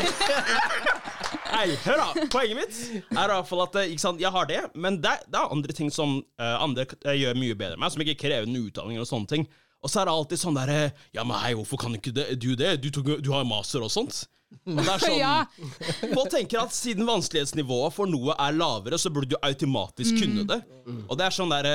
Nei, 1.53 1.67
hør 1.85 1.99
da, 1.99 2.07
Poenget 2.33 2.57
mitt 2.57 2.77
er 3.13 3.29
i 3.29 3.35
hvert 3.35 3.49
fall 3.49 3.61
at 3.67 3.75
eh, 3.83 3.91
ikke 3.93 4.01
sant, 4.01 4.21
jeg 4.23 4.31
har 4.33 4.47
det, 4.49 4.61
men 4.81 4.97
det, 5.03 5.11
det 5.29 5.37
er 5.37 5.51
andre 5.53 5.75
ting 5.77 5.91
som 5.93 6.15
eh, 6.41 6.55
andre 6.63 6.87
k- 6.89 6.97
eh, 7.05 7.17
gjør 7.19 7.37
mye 7.37 7.57
bedre 7.59 7.75
enn 7.77 7.83
meg, 7.83 7.93
som 7.93 8.01
ikke 8.05 8.15
krever 8.23 8.47
en 8.49 8.57
utdanning 8.63 8.97
og 9.01 9.05
sånne 9.09 9.29
ting. 9.29 9.45
Og 9.83 9.91
så 9.91 10.01
er 10.01 10.07
det 10.07 10.13
alltid 10.15 10.39
sånn 10.41 10.55
derre 10.57 10.77
Ja, 11.15 11.25
men 11.27 11.37
hei, 11.43 11.53
hvorfor 11.59 11.81
kan 11.81 11.95
ikke 11.97 12.13
det, 12.15 12.29
du 12.41 12.53
det? 12.59 12.77
Du, 12.83 12.89
tok, 12.95 13.17
du 13.23 13.29
har 13.33 13.43
master 13.47 13.83
og 13.83 13.91
sånt. 13.93 14.23
Og 14.63 14.79
det 14.79 14.87
er 14.93 15.03
sånn 15.07 15.17
Ja. 15.19 15.33
Folk 16.15 16.31
tenker 16.33 16.61
at 16.63 16.75
siden 16.75 17.07
vanskelighetsnivået 17.09 17.95
for 17.95 18.09
noe 18.09 18.35
er 18.39 18.55
lavere, 18.55 18.99
så 19.01 19.11
burde 19.13 19.33
du 19.33 19.39
automatisk 19.43 20.21
kunne 20.21 20.45
det. 20.49 20.61
Og 21.07 21.17
det 21.19 21.27
er 21.27 21.35
sånn 21.35 21.51
der 21.53 21.69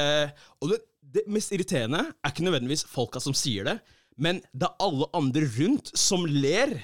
Og 0.62 0.72
det, 0.72 0.80
det 1.18 1.26
mest 1.30 1.52
irriterende 1.56 2.04
er 2.08 2.32
ikke 2.32 2.46
nødvendigvis 2.48 2.86
folka 2.90 3.20
som 3.22 3.36
sier 3.36 3.68
det, 3.68 3.78
men 4.18 4.40
det 4.52 4.66
er 4.66 4.82
alle 4.82 5.06
andre 5.16 5.46
rundt 5.58 5.92
som 5.96 6.24
ler 6.26 6.74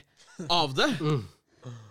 av 0.50 0.72
det. 0.76 0.86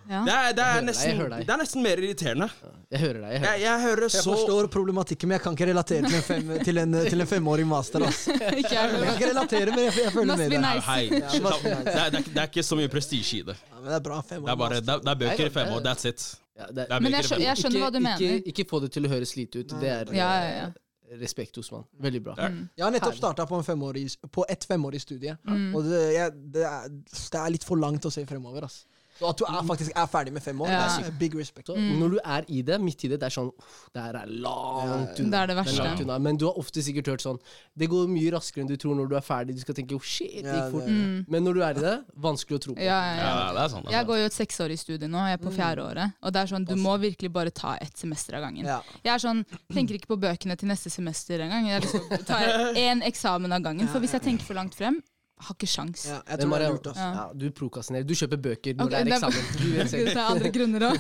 Ja. 0.10 0.20
Det 0.28 0.34
er, 0.36 0.54
det 0.58 0.64
er, 0.68 0.82
nesten, 0.84 1.20
deg. 1.32 1.46
det 1.48 1.54
er 1.54 1.60
nesten 1.62 1.82
mer 1.86 1.98
irriterende. 2.04 2.48
Jeg 2.92 3.00
hører 3.00 3.20
deg. 3.24 3.32
Jeg 3.32 3.40
hører 3.40 3.54
Jeg, 3.54 3.62
jeg 3.64 3.82
hører 3.84 4.02
Jeg 4.04 4.12
så 4.12 4.34
forstår 4.36 4.68
problematikken, 4.74 5.30
men 5.32 5.38
jeg 5.38 5.44
kan 5.46 5.56
ikke 5.56 5.68
relatere 5.70 6.10
til 6.10 6.18
en, 6.20 6.26
fem, 6.28 6.52
til 6.68 6.78
en, 6.84 6.98
til 7.08 7.22
en 7.24 7.30
femåring 7.32 7.68
master. 7.72 8.04
Altså. 8.10 8.36
Jeg 8.44 8.66
kan 8.68 9.08
ikke 9.14 9.30
relatere, 9.32 9.66
men 9.72 9.80
jeg, 9.88 9.94
jeg 10.04 10.12
føler 10.14 10.36
med 10.38 10.50
deg. 10.52 10.60
nice. 10.60 10.86
Hei, 10.90 11.04
Ja, 11.08 11.32
nice. 11.32 11.64
det, 11.88 11.96
er, 12.04 12.10
det 12.20 12.38
er 12.44 12.52
ikke 12.52 12.64
så 12.68 12.76
mye 12.82 12.92
prestisje 12.92 13.40
i 13.40 13.42
det. 13.48 13.56
Ja, 13.72 13.80
men 13.80 13.90
det 13.90 13.96
er 14.02 14.06
bra, 14.10 14.20
Det 14.22 14.30
femåring 14.36 14.54
er 14.54 14.62
bare 14.66 14.76
det, 14.82 14.90
er- 14.98 15.04
det 15.08 15.14
er 15.16 15.20
bøker 15.24 15.46
i 15.46 15.54
fem 15.58 15.74
år. 15.78 15.82
That's 15.88 16.06
it. 16.12 16.28
Ja, 16.60 16.68
det, 16.70 16.86
Det 16.92 17.02
Men 17.02 17.12
jeg 17.16 17.24
i 17.24 17.28
skjø- 17.28 17.36
fem 17.36 17.42
jeg 17.48 17.58
skjønner 17.64 17.80
hva 17.88 17.90
du 17.90 17.98
ikke, 17.98 18.08
mener. 18.12 18.38
ikke, 18.38 18.54
ikke 18.54 18.70
få 18.70 18.80
det 18.84 18.92
til 18.94 19.08
å 19.08 19.10
høres 19.16 19.36
lite 19.40 19.60
ut. 19.64 19.76
Det 19.82 19.90
er 19.90 20.14
Ja, 20.14 20.30
ja, 20.44 20.52
ja. 20.60 20.70
respekt 21.14 21.22
respekt, 21.54 21.58
Osman. 21.64 21.84
Veldig 22.02 22.24
bra. 22.26 22.34
Mm. 22.50 22.62
Jeg 22.78 22.84
har 22.86 22.92
nettopp 22.92 23.16
starta 23.18 23.46
på, 23.50 23.58
en 23.58 23.64
femårig, 23.68 24.06
på 24.34 24.46
et 24.50 24.66
femårig 24.70 25.02
studie, 25.02 25.36
Mm. 25.48 25.76
og 25.76 25.84
det, 25.86 26.04
jeg, 26.16 26.32
det, 26.54 26.64
er, 26.66 26.88
det 26.90 27.40
er 27.42 27.50
litt 27.54 27.64
for 27.64 27.78
langt 27.78 28.06
å 28.06 28.12
se 28.12 28.26
fremover. 28.26 28.66
ass. 28.66 28.86
Så 29.20 29.30
at 29.30 29.38
du 29.38 29.44
er, 29.46 29.62
faktisk 29.68 29.92
er 29.96 30.08
ferdig 30.10 30.34
med 30.34 30.42
fem 30.42 30.60
år, 30.62 30.68
Ja. 30.74 30.98
det 30.98 31.06
er 31.08 31.12
big 31.20 31.36
respect. 31.38 31.68
Så 31.68 31.76
når 31.78 32.10
du 32.16 32.20
er 32.26 32.46
i 32.50 32.62
det, 32.64 32.80
midt 32.82 33.04
i 33.06 33.08
det, 33.12 33.20
det 33.20 33.28
er 33.28 33.36
sånn 33.36 33.52
Det 33.94 34.02
her 34.02 34.16
er 34.24 34.26
langt 34.26 35.20
unna. 35.20 35.30
Det 35.30 35.40
er 35.44 35.48
det 35.48 35.56
verste. 35.60 35.84
langt 35.84 36.02
unna. 36.02 36.18
Men 36.20 36.38
du 36.38 36.46
har 36.46 36.58
ofte 36.58 36.82
sikkert 36.82 37.06
hørt 37.12 37.22
sånn 37.22 37.38
Det 37.78 37.88
går 37.90 38.08
mye 38.10 38.32
raskere 38.34 38.62
enn 38.64 38.68
du 38.68 38.76
tror 38.78 38.96
når 38.98 39.10
du 39.10 39.16
er 39.16 39.22
ferdig. 39.22 39.56
Du 39.56 39.62
skal 39.62 39.76
tenke 39.76 39.94
oh, 39.96 40.00
shit, 40.02 40.44
det 40.44 40.50
gikk 40.50 40.72
fort. 40.72 40.86
det- 40.86 41.26
Men 41.30 41.44
når 41.44 41.54
du 41.54 41.62
er 41.62 41.70
i 41.78 41.82
det, 41.84 41.96
vanskelig 42.18 42.58
å 42.58 42.62
tro 42.66 42.74
på. 42.76 42.82
Ja, 42.82 43.00
ja, 43.06 43.16
ja. 43.16 43.24
Ja, 43.24 43.54
det 43.54 43.62
er 43.62 43.70
sånn. 43.76 43.84
Det 43.86 43.94
er 43.94 43.98
Jeg 44.00 44.08
går 44.08 44.18
jo 44.18 44.26
et 44.26 44.38
seksårig 44.40 44.80
studie 44.80 45.08
nå, 45.08 45.18
jeg 45.30 45.40
er 45.40 45.44
på 45.44 45.54
fjerde 45.54 45.82
året. 45.86 46.14
Og 46.24 46.34
det 46.34 46.42
er 46.42 46.48
sånn, 46.56 46.66
du 46.66 46.76
må 46.76 46.98
virkelig 47.00 47.32
bare 47.32 47.52
ta 47.52 47.78
ett 47.82 47.96
semester 47.98 48.36
av 48.36 48.42
gangen. 48.50 48.66
Ja. 48.66 48.82
Jeg 49.04 49.14
er 49.14 49.20
sånn, 49.20 49.46
tenker 49.72 49.94
ikke 50.00 50.08
på 50.16 50.20
bøkene 50.20 50.58
til 50.58 50.68
neste 50.70 50.90
semester 50.90 51.40
engang. 51.40 51.68
Jeg 51.70 51.82
liksom 51.84 52.26
tar 52.26 52.74
én 52.74 53.04
eksamen 53.06 53.52
av 53.54 53.62
gangen. 53.62 53.88
For 53.88 54.00
hvis 54.00 54.12
jeg 54.14 54.22
tenker 54.22 54.44
for 54.46 54.56
langt 54.56 54.74
frem, 54.76 55.02
har 55.48 55.56
ikke 55.58 55.70
sjans. 55.70 56.06
Ja, 56.10 56.20
jeg 56.30 56.40
tror 56.44 56.58
det 56.58 56.68
er 56.68 56.74
lurt. 56.76 56.88
ja, 56.96 57.26
du 57.44 57.46
prokrastinerer. 57.58 58.08
Du 58.10 58.14
kjøper 58.20 58.42
bøker 58.48 58.78
når 58.80 58.86
okay, 58.86 59.04
det 59.04 59.14
er 59.14 59.18
eksamen. 59.18 59.52
Du 59.60 59.68
vet 59.74 59.84
Det 59.84 59.90
selv. 59.90 60.08
er 60.14 60.24
andre 60.36 60.54
grunner 60.56 60.88
òg. 60.90 60.98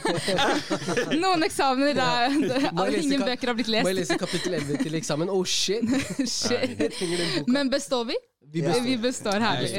Noen 1.24 1.48
eksamener 1.50 1.94
er 1.94 1.96
der 1.96 2.68
jeg 2.68 3.04
Ingen 3.04 3.26
bøker 3.28 3.48
har 3.54 3.58
blitt 3.62 3.72
lest. 3.74 3.84
Må 3.88 3.94
jeg 3.94 4.00
lese 4.04 4.18
kapittel 4.22 4.54
11 4.60 4.84
til 4.84 5.00
eksamen? 5.02 5.30
Oh 5.34 5.44
shit! 5.46 5.84
Shit. 6.38 7.02
Men 7.48 7.70
består 7.74 8.06
vi? 8.12 8.16
Vi 8.54 8.62
Ja. 8.62 8.68
består. 8.70 8.84
Vi 8.86 8.98
består 9.02 9.40
herlig. 9.42 9.70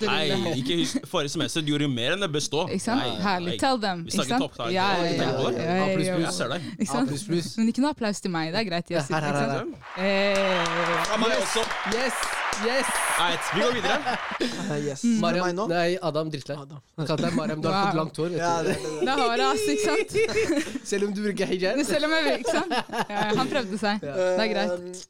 Nei, 0.00 0.54
ikke 0.56 0.76
husk 0.80 1.06
Forrige 1.10 1.28
semester 1.34 1.60
du 1.60 1.66
gjorde 1.74 1.84
jo 1.84 1.90
mer 1.92 2.14
enn 2.14 2.22
det 2.24 2.30
bestå. 2.32 2.62
Ikke 2.72 2.84
sant? 2.86 3.02
Nei, 3.02 3.18
Herlig. 3.20 3.50
nei. 3.50 3.58
Tell 3.60 3.80
them. 3.82 4.04
Vi 4.06 4.14
snakker 4.16 4.38
toppkarakter. 4.46 4.72
Ja, 4.72 4.86
ja, 4.96 5.04
ja, 5.04 5.10
ja, 5.12 5.74
A 5.74 5.90
ja, 5.90 5.90
pluss. 5.92 6.08
Jeg 6.08 6.32
ser 6.38 6.48
deg. 6.54 7.58
Men 7.58 7.68
ikke 7.74 7.84
noe 7.84 7.92
applaus 7.92 8.22
til 8.24 8.32
meg. 8.32 8.54
Det 8.54 8.62
er 8.62 8.70
greit. 8.70 8.88
Her, 8.88 9.28
her, 9.28 9.36
her. 9.44 9.68
Eh, 10.00 11.04
Fra 11.04 11.20
meg 11.20 11.36
også. 11.42 11.66
Yes! 11.92 12.24
Yes! 12.62 12.86
Right, 13.18 13.40
vi 13.54 13.60
går 13.60 13.72
videre. 13.74 14.18
Uh, 14.40 14.78
Yes. 14.88 15.02
Mm. 15.04 15.14
Det 15.14 15.20
Mariam, 15.22 15.46
meg 15.48 15.56
nå? 15.58 15.64
nei, 15.70 15.96
Adam 16.06 16.30
Drittlei. 16.30 16.56
Kall 17.08 17.22
deg 17.24 17.34
Mariam. 17.38 17.62
Du 17.64 17.68
har 17.70 17.88
fått 17.88 17.98
langt 17.98 18.20
hår. 18.20 18.36
Ja, 18.38 18.52
det, 18.62 18.76
det, 18.76 18.92
det. 18.92 19.06
Det 19.08 19.16
har 19.20 19.42
jeg, 19.42 19.48
ass. 19.48 19.64
Ikke 19.72 19.88
sant? 19.88 20.84
Selv 20.92 21.08
om 21.08 21.16
du 21.16 21.22
bruker 21.24 21.50
hijab. 21.50 21.80
Selv 21.88 22.06
om 22.08 22.14
jeg 22.18 22.26
vil, 22.28 22.44
ikke 22.44 22.54
sant? 22.60 22.76
Ja, 23.10 23.24
han 23.40 23.50
prøvde 23.50 23.80
seg. 23.80 24.04
Det 24.04 24.46
er 24.46 24.52
greit. 24.54 24.78
Eh, 24.78 25.02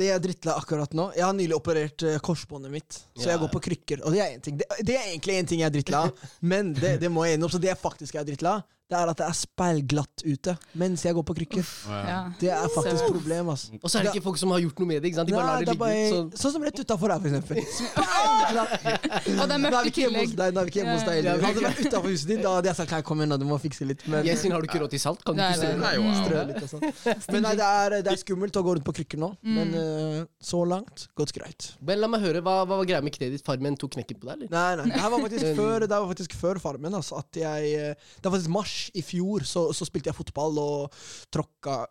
Det 0.00 0.06
jeg 0.06 0.14
er 0.14 0.20
drittlei 0.22 0.52
akkurat 0.54 0.92
nå 0.94 1.08
Jeg 1.18 1.24
har 1.26 1.32
nylig 1.34 1.56
operert 1.56 2.02
eh, 2.06 2.18
korsbåndet 2.22 2.70
mitt, 2.70 2.98
så 3.18 3.24
Ja. 3.24 3.30
jeg 3.32 3.40
går 3.42 3.48
på 3.56 3.62
krykker. 3.64 4.04
Og 4.06 4.14
det 4.14 4.20
er 4.22 4.36
en 4.36 4.44
ting 4.44 4.60
Det, 4.60 4.68
det 4.86 4.94
er 4.94 5.08
egentlig 5.08 5.34
en 5.40 5.48
ting 5.50 5.60
jeg 5.64 5.66
er 5.66 5.74
drittlei 5.74 6.02
av, 6.06 6.28
men 6.46 6.70
det, 6.78 6.92
det 7.02 7.10
må 7.10 7.24
jeg 7.26 7.38
innom. 7.40 7.50
Så 7.50 7.58
det 7.58 7.72
jeg 7.72 7.80
faktisk 7.80 8.14
er 8.20 8.28
drittlei 8.28 8.52
av, 8.60 8.62
det 8.90 8.98
er 8.98 9.10
at 9.12 9.20
det 9.20 9.26
er 9.28 9.36
speilglatt 9.38 10.24
ute 10.26 10.56
mens 10.80 11.04
jeg 11.06 11.14
går 11.16 11.26
på 11.26 11.36
krykker. 11.38 11.66
Ja. 11.90 12.20
Det 12.40 12.50
er 12.50 12.70
faktisk 12.74 13.04
et 13.06 13.12
problem. 13.14 13.52
ass. 13.54 13.68
Og 13.78 13.86
så 13.86 14.00
er 14.00 14.08
det 14.08 14.14
ikke 14.16 14.26
folk 14.26 14.40
som 14.40 14.50
har 14.54 14.62
gjort 14.64 14.80
noe 14.82 14.90
med 14.90 15.02
det. 15.02 15.12
ikke 15.12 15.20
sant? 15.20 15.30
De 15.30 15.36
bare 15.36 15.46
Nei, 15.46 15.52
lar 15.52 15.60
det 15.60 15.68
det 15.70 15.76
er 15.76 15.94
ligge 15.94 16.24
ut. 16.26 16.34
Så. 16.34 16.42
Sånn. 16.42 16.54
som 16.56 16.66
rett 16.66 16.80
utafor 16.82 17.14
her, 17.14 17.20
for 17.22 17.28
eksempel. 17.30 17.56
Og 19.40 19.46
det 19.46 19.54
er 19.54 19.56
er 19.56 19.62
mørkt 19.62 19.86
vi 19.86 19.90
i 19.90 19.94
tillegg. 20.00 20.34
deg. 20.36 20.56
Er 20.60 20.66
vi 20.66 20.72
ikke 20.72 20.80
hjemme 20.80 20.96
hos 20.96 21.06
deg 21.06 21.20
heller. 21.20 21.44
Hadde 21.44 21.60
det 21.60 21.66
vært 21.66 21.82
utafor 21.86 22.14
huset 22.14 22.32
ditt, 22.32 22.42
da 22.44 22.54
hadde 22.56 22.70
jeg 22.70 22.78
sagt 22.80 22.94
her, 22.96 23.04
kom 23.06 23.22
da, 23.22 23.38
du 23.40 23.46
må 23.48 23.58
fikse 23.62 23.86
litt. 23.88 24.04
Men 24.10 24.26
synes 24.26 24.56
har 24.56 24.64
du 24.64 24.70
ikke 24.70 24.82
råd 24.84 24.94
til 24.96 25.02
salt? 25.02 25.22
Kan 25.26 25.38
du 25.38 25.44
ikke 25.44 25.60
strø 25.60 25.72
Nei, 25.80 25.94
strø 26.20 26.44
litt 26.50 26.62
og 26.64 26.70
sånt. 26.74 27.30
Men 27.30 27.46
nei, 27.46 27.54
det 27.60 27.68
er, 27.68 27.96
det 28.06 28.14
er 28.14 28.20
skummelt 28.24 28.58
å 28.58 28.64
gå 28.66 28.76
rundt 28.76 28.86
på 28.86 28.96
krykker 29.00 29.20
nå. 29.22 29.32
Men 29.46 29.74
uh, 29.76 30.18
så 30.42 30.62
langt, 30.68 31.06
gått 31.18 31.34
greit. 31.36 31.72
Men 31.84 32.02
la 32.02 32.10
meg 32.10 32.24
høre, 32.24 32.42
hva, 32.44 32.60
hva 32.66 32.80
var 32.80 32.88
greia 32.88 33.02
med 33.04 33.14
kneet 33.14 33.36
ditt? 33.36 33.46
Farmen 33.46 33.78
tok 33.80 33.94
knekken 33.96 34.20
på 34.20 34.30
deg, 34.30 34.36
eller? 34.40 34.52
Nei, 34.54 34.68
nei. 34.82 34.90
Det 34.94 35.04
her 35.04 35.14
var 35.14 35.24
faktisk 35.28 35.50
før, 35.60 35.86
det 35.86 35.94
var 35.94 36.10
faktisk 36.10 36.36
før 36.40 36.62
Farmen. 36.62 36.96
Altså, 36.98 37.20
at 37.22 37.40
jeg, 37.40 37.72
eh, 37.78 38.10
det 38.18 38.28
var 38.28 38.36
faktisk 38.36 38.54
mars 38.54 38.79
i 38.94 39.02
fjor, 39.04 39.44
så, 39.46 39.68
så 39.76 39.86
spilte 39.88 40.10
jeg 40.10 40.16
fotball 40.18 40.58
og 40.62 41.00
tråkka 41.34 41.82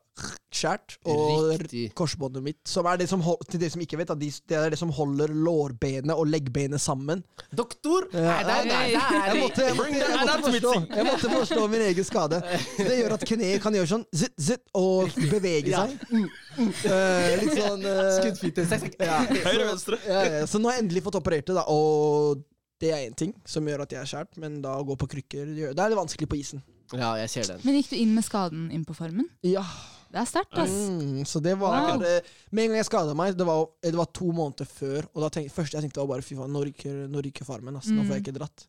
skjært. 0.51 0.97
Og 1.07 1.53
Riktig. 1.61 1.85
korsbåndet 1.95 2.43
mitt. 2.43 2.57
Som 2.67 2.87
er 2.91 2.97
det 2.99 3.07
som 3.11 3.21
til 3.47 3.61
dere 3.61 3.71
som 3.71 3.83
ikke 3.85 3.99
vet, 4.01 4.11
de, 4.19 4.29
det 4.51 4.57
er 4.57 4.73
det 4.73 4.79
som 4.81 4.91
holder 4.91 5.31
lårbenet 5.31 6.11
og 6.15 6.27
leggbenet 6.27 6.81
sammen. 6.83 7.21
Doktor! 7.55 8.09
Ja, 8.11 8.39
Nei, 8.49 8.57
nei, 8.65 8.65
nei, 8.67 9.21
Jeg 9.29 9.39
måtte, 9.43 9.67
jeg, 9.69 9.77
måtte, 9.77 10.01
jeg, 10.01 10.17
måtte 10.19 10.49
forstå, 10.49 10.73
jeg 10.97 11.07
måtte 11.07 11.31
forstå 11.37 11.67
min 11.71 11.85
egen 11.87 12.07
skade. 12.07 12.41
Det 12.79 12.97
gjør 12.99 13.15
at 13.15 13.25
kneet 13.31 13.63
kan 13.63 13.77
gjøre 13.79 13.91
sånn 13.93 14.05
zitt, 14.11 14.35
zitt, 14.49 14.65
og 14.75 15.13
bevege 15.31 15.71
Ja. 15.71 15.85
seg. 15.87 16.29
Eh, 16.59 17.33
litt 17.39 17.55
sånn 17.55 17.85
uh, 17.85 18.05
Skuddfitte. 18.19 18.65
ja. 19.05 19.19
Høyre, 19.45 19.69
venstre. 19.69 19.99
Ja. 20.07 20.43
Så 20.49 20.59
nå 20.59 20.67
har 20.71 20.79
jeg 20.79 20.87
endelig 20.87 21.05
fått 21.05 21.19
operert 21.21 21.47
det, 21.47 21.55
da. 21.55 21.63
Og 21.71 22.41
det 22.79 22.91
er 22.95 23.05
én 23.07 23.15
ting 23.17 23.33
som 23.47 23.65
gjør 23.67 23.85
at 23.85 23.93
jeg 23.95 24.01
er 24.01 24.09
skjært, 24.09 24.35
men 24.41 24.59
da 24.63 24.77
å 24.79 24.85
gå 24.87 24.95
på 24.99 25.07
krykker 25.11 25.49
det 25.55 25.71
Da 25.77 25.85
er 25.85 25.93
det 25.93 25.99
vanskelig 25.99 26.27
på 26.31 26.37
isen. 26.39 26.61
Ja, 26.93 27.13
jeg 27.21 27.29
ser 27.29 27.43
den. 27.53 27.59
Men 27.63 27.75
gikk 27.77 27.89
du 27.91 27.95
inn 27.99 28.13
med 28.15 28.23
skaden 28.25 28.71
inn 28.73 28.85
på 28.85 28.95
farmen? 28.97 29.27
Ja, 29.45 29.63
Det 30.09 30.17
er 30.23 30.25
sterkt, 30.25 30.57
ass. 30.57 30.71
mm, 30.73 31.19
så 31.29 31.37
det 31.41 31.53
var 31.59 31.75
Wow. 31.99 32.01
eh, 32.01 32.21
Med 32.51 32.63
en 32.63 32.69
gang 32.71 32.77
jeg 32.81 32.85
skada 32.87 33.13
meg, 33.13 33.35
det 33.37 33.45
var, 33.45 33.67
det 33.83 33.93
var 33.93 34.05
to 34.11 34.31
måneder 34.33 34.65
før, 34.65 35.05
og 35.13 35.21
da 35.21 35.29
tenkte, 35.29 35.53
første 35.53 35.77
jeg 35.77 35.83
tenkte 35.85 36.01
var 36.01 36.07
bare 36.15 36.25
fy 36.25 36.33
faen, 36.35 36.49
nå 36.49 36.63
ryker, 36.65 37.07
nå 37.07 37.21
ryker 37.21 37.45
farmen. 37.45 37.75
ass. 37.77 37.91
Nå 37.93 38.01
får 38.07 38.15
jeg 38.17 38.23
ikke 38.25 38.39
dratt. 38.39 38.65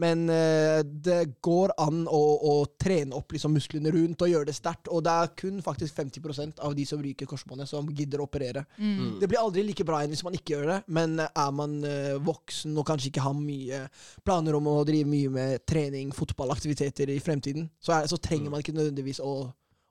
Men 0.00 0.28
eh, 0.32 0.80
det 0.82 1.36
går 1.44 1.74
an 1.78 2.04
å, 2.10 2.20
å 2.50 2.54
trene 2.80 3.14
opp 3.16 3.34
liksom, 3.34 3.54
musklene 3.54 3.92
rundt 3.94 4.24
og 4.24 4.30
gjøre 4.30 4.48
det 4.48 4.56
sterkt. 4.56 4.88
Og 4.90 5.04
det 5.04 5.12
er 5.12 5.32
kun 5.38 5.60
faktisk 5.64 5.96
50% 5.98 6.62
av 6.64 6.74
de 6.76 6.86
som 6.88 7.02
ryker 7.02 7.28
korsbåndet, 7.30 7.70
som 7.70 7.88
gidder 7.92 8.22
å 8.22 8.28
operere. 8.28 8.64
Mm. 8.78 9.18
Det 9.20 9.28
blir 9.30 9.42
aldri 9.42 9.66
like 9.66 9.86
bra 9.86 10.00
igjen 10.00 10.14
hvis 10.14 10.24
man 10.26 10.38
ikke 10.38 10.56
gjør 10.56 10.70
det, 10.72 10.78
men 10.98 11.18
er 11.26 11.52
man 11.54 11.76
eh, 11.88 12.14
voksen 12.24 12.74
og 12.80 12.88
kanskje 12.88 13.12
ikke 13.12 13.26
har 13.26 13.36
mye 13.38 13.84
planer 14.26 14.58
om 14.58 14.70
å 14.72 14.78
drive 14.88 15.10
mye 15.10 15.34
med 15.34 15.66
trening, 15.68 16.14
fotballaktiviteter 16.16 17.12
i 17.14 17.20
fremtiden, 17.22 17.68
så, 17.82 17.98
er, 17.98 18.08
så 18.10 18.18
trenger 18.22 18.52
man 18.52 18.64
ikke 18.64 18.76
nødvendigvis 18.76 19.22
å, 19.22 19.36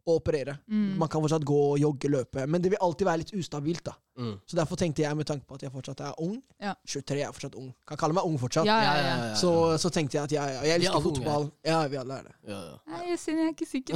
å 0.06 0.16
operere. 0.20 0.58
Mm. 0.68 0.98
Man 1.00 1.10
kan 1.10 1.22
fortsatt 1.24 1.46
gå, 1.48 1.60
jogge, 1.80 2.10
løpe, 2.12 2.44
men 2.48 2.62
det 2.62 2.72
vil 2.74 2.82
alltid 2.84 3.08
være 3.08 3.18
litt 3.24 3.34
ustabilt. 3.38 3.84
da. 3.86 3.94
Mm. 4.20 4.34
Så 4.46 4.58
derfor 4.60 4.76
tenkte 4.80 5.02
jeg, 5.06 5.16
med 5.18 5.26
tanke 5.30 5.46
på 5.48 5.56
at 5.56 5.62
jeg 5.64 5.72
fortsatt 5.72 6.02
er 6.02 6.14
ung, 6.22 6.42
Ja. 6.62 6.74
23 6.86 7.22
er 7.24 7.32
fortsatt 7.32 7.56
ung, 7.56 7.74
kan 7.88 7.98
kalle 7.98 8.14
meg 8.14 8.26
ung 8.28 8.38
fortsatt, 8.38 8.66
Ja, 8.66 8.78
Ja, 8.82 8.84
ja, 8.84 8.98
ja, 8.98 9.08
ja. 9.08 9.26
ja. 9.30 9.36
Så, 9.40 9.78
så 9.80 9.90
tenkte 9.90 10.18
jeg 10.20 10.24
at 10.24 10.32
jeg, 10.32 10.60
jeg 10.64 10.70
er 10.70 10.76
elsker 10.76 10.94
alle 10.98 11.06
unge 11.08 11.16
fotball. 11.24 11.52
Ja, 11.66 11.88
vi 11.88 11.96
alle 12.04 12.14
er 12.20 12.24
det. 12.28 12.36
Ja, 12.48 12.60
ja. 12.60 12.76
Nei, 12.92 13.10
jeg 13.14 13.20
synes 13.20 13.40
jeg 13.40 13.48
er 13.48 13.56
ikke 13.56 13.72
sikker. 13.72 13.94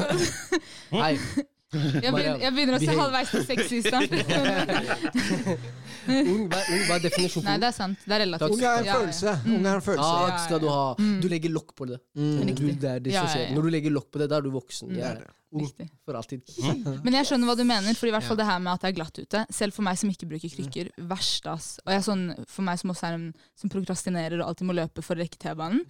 Nei, 1.04 1.14
Jeg 1.68 2.14
begynner, 2.16 2.38
jeg 2.40 2.54
begynner 2.56 2.78
å 2.78 2.80
se 2.80 2.94
halvveis 2.96 3.32
til 3.34 3.42
sexy 3.44 3.76
i 3.76 3.88
ung, 6.08 6.46
hva, 6.48 6.60
ung, 6.72 6.84
hva 6.88 6.96
er 6.96 7.02
definisjonen 7.04 7.48
Nei, 7.50 7.56
på 7.58 7.62
det 7.64 7.68
er 7.68 7.76
sant. 7.76 7.98
Det 8.08 8.14
er 8.16 8.22
relativt. 8.24 8.54
Ung 8.56 8.62
er 8.62 8.68
en 8.68 8.72
Ja, 8.72 8.88
ja. 8.88 8.94
følelse. 9.02 9.34
Ung 9.52 9.66
er 9.68 9.74
en 9.76 9.84
følelse. 9.84 10.08
Ja, 10.08 10.28
ja, 10.30 10.38
skal 10.46 10.60
du 10.64 10.68
ha 10.72 10.86
Mm. 10.98 11.20
Du 11.22 11.28
legger 11.28 11.50
lokk 11.52 11.76
på 11.76 11.84
det. 11.86 12.00
Mm. 12.16 12.56
Du, 12.56 12.64
det 12.72 12.84
er 12.92 13.00
det 13.04 13.12
Ja, 13.12 13.24
ja, 13.28 13.40
ja. 13.44 13.56
Når 13.56 13.62
du 13.62 13.70
legger 13.70 13.92
lokk 13.92 14.08
på 14.12 14.18
det, 14.20 14.30
da 14.32 14.36
er 14.38 14.42
du 14.42 14.50
voksen. 14.56 14.88
Mm. 14.90 14.96
Jeg 14.96 15.06
er 15.12 15.18
ung 15.18 15.47
Riktig. 15.56 15.88
for 16.04 16.18
alltid. 16.20 16.42
Men 17.06 17.16
jeg 17.16 17.28
skjønner 17.30 17.48
hva 17.48 17.56
du 17.56 17.64
mener, 17.68 17.96
for 17.96 18.10
i 18.10 18.12
hvert 18.12 18.26
fall 18.28 18.38
det 18.40 18.48
her 18.48 18.60
med 18.60 18.74
at 18.74 18.84
det 18.84 18.90
er 18.90 18.96
glatt 18.98 19.20
ute. 19.20 19.44
Selv 19.56 19.76
for 19.76 19.86
meg 19.88 19.96
som 20.00 20.12
ikke 20.12 20.28
bruker 20.28 20.52
krykker, 20.52 20.90
verst 21.08 21.48
ass. 21.48 21.68
Og 21.86 21.94
jeg 21.94 22.02
er 22.02 22.06
sånn, 22.08 22.26
for 22.52 22.68
meg 22.68 22.82
som 22.82 22.92
også 22.92 23.08
er 23.08 23.16
en 23.16 23.26
som 23.58 23.72
prokrastinerer 23.72 24.42
og 24.42 24.50
alltid 24.52 24.68
må 24.68 24.76
løpe 24.76 25.04
for 25.06 25.16
å 25.16 25.24
rekke 25.24 25.40
T-banen. 25.40 25.86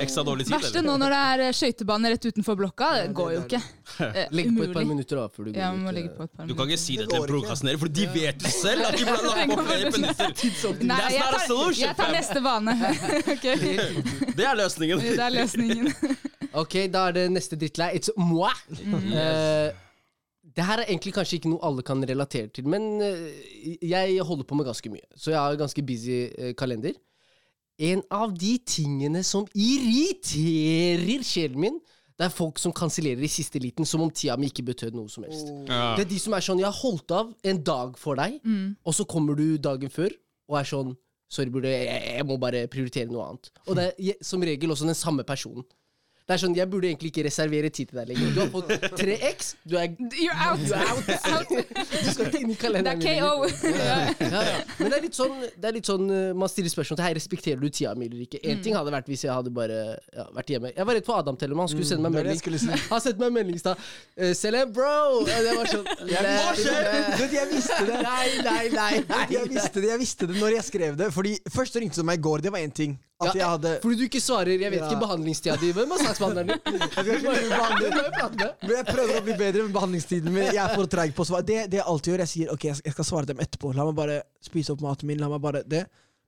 Ekstra 0.00 0.24
dårlig 0.26 0.48
tid, 0.48 0.54
Verste 0.56 0.82
nå 0.84 0.96
når 1.00 1.14
det 1.14 1.20
er 1.34 1.44
eh, 1.44 1.52
skøytebane 1.60 2.14
rett 2.14 2.28
utenfor 2.30 2.58
blokka, 2.58 2.90
det 3.02 3.12
går 3.20 3.32
jo 3.36 3.44
ikke. 3.44 3.62
Eh, 4.04 4.20
Legg 4.34 4.50
på 4.56 4.64
et 4.64 4.74
par 4.74 4.88
minutter 4.88 5.20
da, 5.20 5.28
før 5.28 5.46
du 5.46 5.52
går 5.52 5.60
Ja, 5.60 5.70
må 5.76 5.92
legge 5.94 6.14
på 6.16 6.24
et 6.24 6.32
par 6.34 6.48
Du 6.48 6.54
kan 6.56 6.70
ikke 6.70 6.80
si 6.80 6.96
det 6.98 7.08
til 7.12 7.20
en 7.20 7.28
prokrastinerer, 7.28 7.80
for 7.84 7.92
de 8.00 8.08
vet 8.14 8.40
jo 8.48 8.52
selv 8.54 8.88
at 8.88 8.96
de 8.98 9.06
burde 9.08 9.28
ha 9.28 9.34
lagt 9.44 9.52
på 9.52 9.66
flere 9.68 9.92
minutter. 9.98 10.84
Nei, 10.94 11.00
jeg 11.14 11.28
tar, 11.34 11.74
jeg 11.78 11.98
tar 12.00 12.14
neste 12.14 12.44
bane. 12.44 12.76
okay. 13.34 13.74
Det 14.34 14.48
er 14.48 14.56
løsningen. 14.64 15.04
Det 15.04 15.20
er 15.20 15.36
løsningen. 15.36 15.92
Ok, 16.54 16.76
da 16.92 17.08
er 17.08 17.16
det 17.16 17.24
neste 17.34 17.58
drittlei. 17.58 17.94
It's 17.98 18.12
moi! 18.18 18.52
Eh, 19.14 19.70
det 20.54 20.66
her 20.66 20.82
er 20.82 20.90
egentlig 20.90 21.14
kanskje 21.16 21.38
ikke 21.40 21.50
noe 21.50 21.64
alle 21.66 21.82
kan 21.86 22.02
relatere 22.06 22.50
til, 22.54 22.66
men 22.70 22.84
uh, 23.02 23.24
jeg 23.82 24.22
holder 24.22 24.46
på 24.46 24.58
med 24.58 24.68
ganske 24.68 24.90
mye. 24.92 25.06
Så 25.16 25.32
jeg 25.32 25.40
har 25.40 25.54
en 25.54 25.62
ganske 25.64 25.82
busy 25.86 26.18
uh, 26.30 26.52
kalender. 26.58 26.94
En 27.82 28.04
av 28.14 28.34
de 28.38 28.52
tingene 28.62 29.24
som 29.26 29.48
irriterer 29.50 31.24
sjelen 31.26 31.58
min, 31.64 31.80
det 32.14 32.28
er 32.28 32.34
folk 32.34 32.60
som 32.62 32.74
kansellerer 32.76 33.24
i 33.26 33.30
siste 33.32 33.58
liten 33.58 33.88
som 33.88 34.04
om 34.04 34.12
tida 34.14 34.36
mi 34.38 34.46
ikke 34.52 34.66
betød 34.68 34.94
noe 34.94 35.10
som 35.10 35.26
helst. 35.26 35.48
Ja. 35.66 35.96
Det 35.98 36.04
er 36.04 36.10
de 36.12 36.20
som 36.22 36.36
er 36.36 36.44
sånn 36.46 36.60
'Jeg 36.62 36.70
har 36.70 36.82
holdt 36.84 37.10
av 37.10 37.32
en 37.42 37.62
dag 37.64 37.98
for 37.98 38.14
deg', 38.14 38.38
og 38.84 38.94
så 38.94 39.04
kommer 39.04 39.34
du 39.34 39.58
dagen 39.58 39.90
før 39.90 40.14
og 40.48 40.60
er 40.60 40.68
sånn 40.70 40.94
'Sorry, 41.26 41.50
bror, 41.50 41.66
jeg, 41.66 41.88
jeg 42.14 42.26
må 42.26 42.36
bare 42.38 42.68
prioritere 42.70 43.10
noe 43.10 43.26
annet'. 43.32 43.50
Og 43.66 43.74
det 43.74 43.94
er 43.98 44.22
som 44.22 44.40
regel 44.40 44.70
også 44.70 44.86
den 44.86 44.94
samme 44.94 45.24
personen. 45.24 45.64
Det 46.24 46.32
er 46.32 46.40
sånn, 46.40 46.54
Jeg 46.56 46.68
burde 46.72 46.88
egentlig 46.88 47.10
ikke 47.12 47.26
reservere 47.26 47.68
tid 47.68 47.90
til 47.90 47.98
deg 48.00 48.06
lenger. 48.08 48.30
Du 48.32 48.38
har 48.40 48.46
fått 48.52 48.70
tre 48.96 49.16
X, 49.28 49.50
du 49.68 49.74
er 49.76 49.90
You're 50.16 50.32
out! 50.40 50.62
out. 50.72 51.50
Du 51.52 52.08
skal 52.14 52.30
ikke 52.30 52.40
inn 52.40 52.54
i 52.54 52.54
Det 52.54 52.60
kalenderen 52.62 52.96
er 52.96 53.04
min 53.04 53.20
KO. 53.20 53.68
Ja. 53.74 53.98
Ja, 54.24 54.44
ja. 54.48 54.54
Men 54.78 54.88
det 54.88 54.96
er 54.96 55.04
litt 55.04 55.18
sånn, 55.18 55.34
det 55.44 55.68
er 55.68 55.76
litt 55.76 55.90
sånn 55.90 56.08
uh, 56.08 56.30
man 56.40 56.48
stiller 56.48 56.72
spørsmål 56.72 56.96
til 56.96 57.04
Hei, 57.04 57.12
respekterer 57.18 57.60
du 57.60 57.68
tida 57.68 57.92
mi 57.98 58.08
eller 58.08 58.24
ikke. 58.24 58.40
En 58.40 58.64
ting 58.64 58.76
hadde 58.78 58.94
vært 58.94 59.10
hvis 59.12 59.26
jeg 59.26 59.36
hadde 59.36 59.52
bare 59.52 59.78
ja, 59.92 60.26
vært 60.38 60.54
hjemme. 60.54 60.72
Jeg 60.72 60.88
var 60.88 60.98
redd 60.98 61.08
for 61.10 61.20
Adam 61.20 61.36
Tellemann. 61.40 61.68
Han 61.68 61.74
skulle 61.74 61.90
sende 61.92 62.08
meg 62.08 62.16
det 62.16 62.24
det 62.24 62.36
melding. 62.40 62.58
Han 62.64 62.72
har 62.72 62.80
si. 62.80 62.88
Han 62.94 63.04
sendte 63.04 63.24
meg 63.26 63.36
melding 63.36 63.60
i 63.60 63.64
stad. 63.66 63.86
Uh, 64.16 64.32
Selem, 64.38 64.72
bro! 64.72 64.96
Ja, 65.28 65.40
Det 65.44 65.56
var 65.60 65.72
sånn 65.74 65.88
Hva 66.08 66.54
skjer? 66.56 67.34
Jeg 67.34 67.50
visste 67.52 67.82
det. 67.90 68.00
Nei, 68.00 68.28
nei, 68.48 68.62
nei. 68.72 68.92
nei, 69.12 69.24
Jeg 69.36 69.52
visste 69.52 69.84
det 69.84 69.92
jeg 69.92 70.00
visste 70.00 70.32
det 70.32 70.40
når 70.40 70.56
jeg 70.56 70.70
skrev 70.72 70.96
det. 71.04 71.12
Fordi 71.12 71.36
Først 71.52 71.76
ringte 71.76 72.00
du 72.00 72.08
meg 72.08 72.22
i 72.22 72.24
går, 72.24 72.48
det 72.48 72.54
var 72.54 72.64
én 72.64 72.72
ting. 72.72 72.96
At 73.22 73.36
jeg 73.38 73.46
hadde 73.46 73.78
Fordi 73.82 73.96
du 73.96 74.02
ikke 74.08 74.20
svarer. 74.20 74.56
Jeg 74.58 74.72
vet 74.72 74.82
ikke 74.82 75.02
behandlingstida 75.04 75.56
di. 75.60 75.70
Hvem 75.76 75.92
er 75.94 76.02
saksbehandleren 76.14 76.46
din? 76.46 76.78
Jeg 76.80 76.90
skal 76.90 77.10
ikke 77.14 77.34
jeg? 78.44 78.52
Men 78.62 78.76
jeg 78.78 78.86
prøver 78.90 79.18
å 79.18 79.24
bli 79.26 79.36
bedre 79.38 79.66
med 79.66 79.74
behandlingstiden, 79.74 80.32
men 80.32 80.48
jeg 80.52 80.62
er 80.64 80.74
for 80.74 80.86
treig 80.90 81.14
på 81.16 81.24
å 81.26 81.28
svare. 81.32 81.46
Det, 81.46 81.58
det 81.72 81.80
jeg 81.82 81.86
alltid 81.90 82.12
gjør, 82.14 82.24
jeg 82.24 82.32
sier 82.36 82.54
ok, 82.54 82.64
jeg 82.70 82.94
skal- 82.94 83.04
svare 83.04 83.26
dem 83.26 83.38
etterpå. 83.42 83.74
La 83.74 83.84
meg 83.84 83.94
bare 83.98 84.22
spise 84.42 84.72
opp 84.72 84.80
maten 84.80 85.06
min. 85.10 85.18
La 85.20 85.28
meg 85.28 85.40
bare 85.44 85.62
det. 85.66 85.84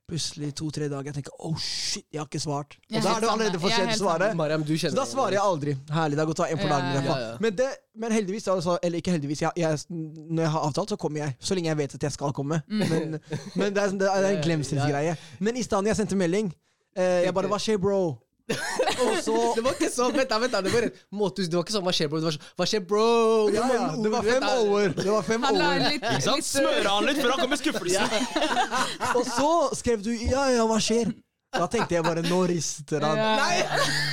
Plutselig 0.07 0.53
to-tre 0.55 0.85
dager, 0.87 1.09
jeg 1.09 1.15
tenker 1.17 1.33
oh 1.43 1.57
shit, 1.59 2.05
jeg 2.15 2.21
har 2.21 2.27
ikke 2.29 2.39
svart. 2.39 2.77
Og 2.87 3.01
da 3.03 3.15
er 3.17 3.23
det 3.25 3.27
allerede 3.27 3.59
for 3.59 3.73
sent 3.75 3.91
å 3.91 3.97
svare. 3.99 4.29
Mariam, 4.39 4.61
du 4.63 4.71
Så 4.79 4.91
da 4.95 5.03
svarer 5.03 5.35
jeg 5.35 5.41
aldri. 5.43 5.73
Herlig, 5.91 6.15
det 6.15 6.25
går 6.29 6.37
ha 6.39 6.47
en 6.47 6.57
på 6.61 6.63
Ja, 6.63 6.69
dagen. 6.77 6.93
ja, 6.95 7.01
fall. 7.09 7.23
ja. 7.25 7.33
Men, 7.43 7.55
det, 7.59 7.67
men 7.93 8.11
heldigvis, 8.15 8.47
altså, 8.47 8.77
eller 8.81 9.01
ikke 9.01 9.11
heldigvis, 9.11 9.41
jeg, 9.41 9.51
jeg, 9.59 9.81
når 9.91 10.43
jeg 10.45 10.51
har 10.53 10.61
avtalt, 10.69 10.89
så 10.89 10.97
kommer 11.01 11.25
jeg. 11.25 11.35
Så 11.43 11.55
lenge 11.59 11.67
jeg 11.73 11.77
vet 11.81 11.95
at 11.99 12.03
jeg 12.07 12.11
skal 12.15 12.31
komme. 12.31 12.61
Men, 12.71 13.19
men 13.59 13.73
det, 13.75 13.83
er, 13.83 13.97
det 13.99 14.07
er 14.13 14.29
en 14.29 14.39
glemselsgreie. 14.47 15.17
Men 15.43 15.59
i 15.59 15.63
stedet 15.67 15.91
jeg 15.91 15.99
sendte 15.99 16.15
melding, 16.15 16.53
eh, 16.95 17.25
jeg 17.27 17.33
bare 17.35 17.51
Hva 17.51 17.59
skjer, 17.59 17.75
bro? 17.77 17.99
Og 19.03 19.17
så 19.23 19.33
Det 19.57 19.63
var 19.65 19.73
ikke 19.75 19.89
sånn, 19.91 20.13
vent 20.15 20.29
da, 20.31 20.37
vent 20.39 20.53
da, 20.55 20.61
det 20.63 20.71
var 20.71 20.87
måte, 21.19 21.43
det 21.43 21.57
var 21.57 21.65
ikke 21.65 21.75
sånn, 21.75 21.83
hva 21.87 21.93
skjer 21.97 22.07
bro? 22.11 22.21
Det 22.23 22.29
var 22.29 22.37
sånn, 22.37 22.47
hva 22.61 22.67
skjer 22.71 22.83
bro? 22.87 23.05
ja, 23.51 23.67
ja, 23.75 23.85
det 23.99 24.13
var 24.13 24.27
fem 24.31 24.47
år. 24.47 24.95
Det 25.01 25.11
var 25.11 25.27
fem 25.27 25.47
år. 25.51 25.61
litt, 25.83 26.01
Ikke 26.07 26.25
sant? 26.29 26.47
Smøre 26.47 26.87
han 26.95 27.07
litt 27.11 27.19
før 27.21 27.35
han 27.35 27.39
kommer 27.43 27.55
med 27.57 27.63
skuffelsen. 27.63 29.15
Og 29.19 29.23
så 29.27 29.51
skrev 29.83 30.03
du 30.05 30.11
ja, 30.15 30.47
ja, 30.55 30.67
hva 30.69 30.79
skjer? 30.81 31.11
Da 31.57 31.63
tenkte 31.71 31.95
jeg 31.95 32.03
bare 32.03 32.21
nå 32.25 32.37
rister 32.49 33.01
han. 33.01 33.17
Ja. 33.17 33.27
Nei! 33.39 33.61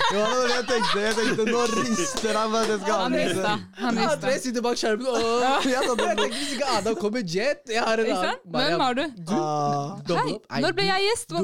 Det 0.06 0.20
var 0.20 0.36
det 0.38 0.52
jeg 0.54 0.66
tenkte. 0.68 1.00
Jeg 1.02 1.16
tenkte 1.18 1.46
nå 1.50 1.62
rister 1.72 2.38
han. 2.38 2.52
Men 2.54 2.68
det 2.70 2.76
skal 2.84 3.00
Han 3.02 3.16
rista. 3.18 3.54
Han 3.80 3.98
rista. 3.98 4.14
tre 4.22 4.34
sitter 4.44 4.64
bak 4.64 4.78
skjermen 4.80 5.08
og 5.10 5.42
Ja, 5.42 5.50
da, 5.66 5.74
Jeg 5.74 6.20
tenkte 6.20 6.28
hvis 6.38 6.52
ikke 6.54 6.68
Adam 6.78 6.96
kommer 7.02 7.26
jet 7.34 7.74
Jeg 7.74 7.82
har 7.84 8.00
en 8.04 8.12
annen. 8.14 8.38
Hvem 8.54 8.84
har 8.86 8.96
du? 9.00 9.02
Ah. 9.34 9.98
dobbel 10.06 10.38
Hei, 10.46 10.62
når 10.62 10.78
ble 10.78 10.86
du- 10.86 10.92
jeg 10.94 11.08
gjest? 11.10 11.34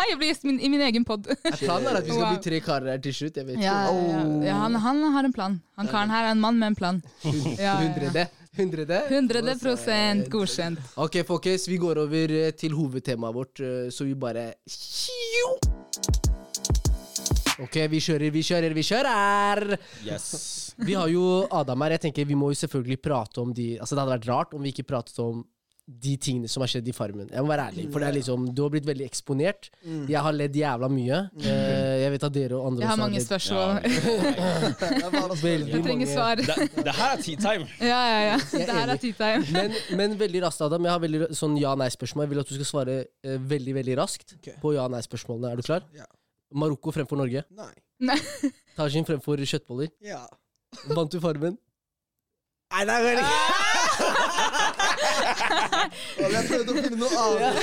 Hei, 0.00 0.06
jeg 0.14 0.16
blir 0.16 0.30
gjest 0.30 0.44
min, 0.48 0.56
i 0.64 0.68
min 0.72 0.80
egen 0.80 1.04
pod. 1.04 1.26
Planen 1.60 1.90
er 1.90 1.98
at 1.98 2.06
vi 2.06 2.14
skal 2.14 2.30
bli 2.32 2.40
tre 2.40 2.58
karer 2.64 2.94
her 2.94 3.00
til 3.04 3.12
slutt. 3.12 3.36
Jeg 3.36 3.44
vet 3.44 3.58
ikke. 3.58 3.66
Ja, 3.66 3.90
ja, 3.92 4.20
ja. 4.46 4.54
Han, 4.62 4.78
han 4.80 5.02
har 5.12 5.28
en 5.28 5.34
plan. 5.36 5.58
Han 5.76 5.90
karen 5.92 6.12
her 6.14 6.30
er 6.30 6.32
en 6.32 6.40
mann 6.40 6.56
med 6.56 6.72
en 6.72 6.78
plan. 6.78 7.02
Ja, 7.60 7.74
ja. 7.74 7.74
Hundrede. 7.82 8.24
Hundrede. 8.56 9.02
100% 9.58 10.24
godkjent. 10.32 10.80
Ok, 11.04 11.20
folkens, 11.28 11.68
vi 11.68 11.76
går 11.82 12.00
over 12.06 12.32
eh, 12.38 12.48
til 12.56 12.72
hovedtemaet 12.78 13.36
vårt, 13.36 13.60
eh, 13.60 13.92
så 13.92 14.08
vi 14.08 14.16
bare 14.16 14.46
Ok, 17.60 17.76
vi 17.92 18.00
kjører, 18.00 18.32
vi 18.32 18.46
kjører, 18.46 18.72
vi 18.80 18.88
kjører! 18.88 19.64
Yes. 20.08 20.32
Vi 20.80 20.96
har 20.96 21.12
jo 21.12 21.44
Adam 21.52 21.84
her. 21.84 21.98
Jeg 21.98 22.06
tenker 22.06 22.24
Vi 22.24 22.40
må 22.40 22.54
jo 22.54 22.56
selvfølgelig 22.56 23.02
prate 23.04 23.42
om 23.42 23.52
de 23.52 23.74
Altså 23.76 23.92
Det 23.92 24.00
hadde 24.00 24.14
vært 24.14 24.28
rart 24.30 24.54
om 24.56 24.64
vi 24.64 24.72
ikke 24.72 24.88
pratet 24.88 25.20
om 25.20 25.44
de 25.90 26.12
tingene 26.22 26.48
som 26.50 26.62
har 26.62 26.70
skjedd 26.70 26.86
i 26.86 26.92
Farmen. 26.94 27.26
Jeg 27.32 27.42
må 27.42 27.50
være 27.50 27.64
ærlig, 27.70 27.86
for 27.90 28.02
det 28.02 28.08
er 28.10 28.14
liksom, 28.18 28.44
du 28.54 28.60
har 28.62 28.70
blitt 28.70 28.86
veldig 28.86 29.06
eksponert. 29.08 29.70
Mm. 29.82 30.04
Jeg 30.12 30.22
har 30.26 30.36
ledd 30.36 30.56
jævla 30.60 30.88
mye. 30.92 31.18
Eh, 31.42 31.94
jeg 32.04 32.12
vet 32.14 32.26
at 32.28 32.34
dere 32.36 32.58
og 32.58 32.68
andre 32.70 32.84
Jeg 32.84 32.90
har 32.92 33.00
mange 33.00 33.18
ledd 33.18 33.26
spørsmål. 33.26 33.70
Jeg 35.70 35.82
trenger 35.82 35.88
mange- 35.88 36.08
svar. 36.12 36.34
Det, 36.40 36.94
her 37.00 37.16
er 37.16 37.22
tea 37.24 37.40
time. 37.42 37.66
Ja, 37.80 38.00
ja, 38.12 38.20
ja. 38.30 38.36
Det 38.52 38.68
her 38.78 38.94
er 38.94 39.00
tea 39.02 39.18
time. 39.18 39.42
Men, 39.56 39.74
men 39.98 40.18
veldig 40.20 40.42
raskt, 40.46 40.62
Adam. 40.64 40.84
Jeg 40.86 40.94
har 40.94 41.02
veldig 41.02 41.20
sånn 41.36 41.56
ja-nei-spørsmål. 41.60 42.24
Jeg 42.26 42.30
vil 42.34 42.42
at 42.44 42.52
du 42.52 42.54
skal 42.58 42.68
svare 42.70 42.96
eh, 43.26 43.38
veldig 43.54 43.74
veldig 43.80 43.96
raskt 44.00 44.36
på 44.62 44.74
ja-nei-spørsmålene. 44.76 45.52
Er 45.52 45.56
du 45.60 45.66
klar? 45.66 45.82
Ja. 45.96 46.06
Marokko 46.54 46.94
fremfor 46.94 47.18
Norge. 47.20 47.42
Nei. 47.54 47.72
Tajin 48.78 49.06
fremfor 49.08 49.42
kjøttboller. 49.42 49.90
Ja. 50.04 50.22
Vant 50.90 51.12
du 51.12 51.18
Farmen? 51.22 51.58
Nei, 52.70 52.84
det 52.86 52.94
er 52.94 53.02
veldig 53.02 53.26
Jeg 56.20 56.42
prøvde 56.48 56.72
å 56.72 56.82
finne 56.84 56.98
noe 57.00 57.22
annet. 57.24 57.54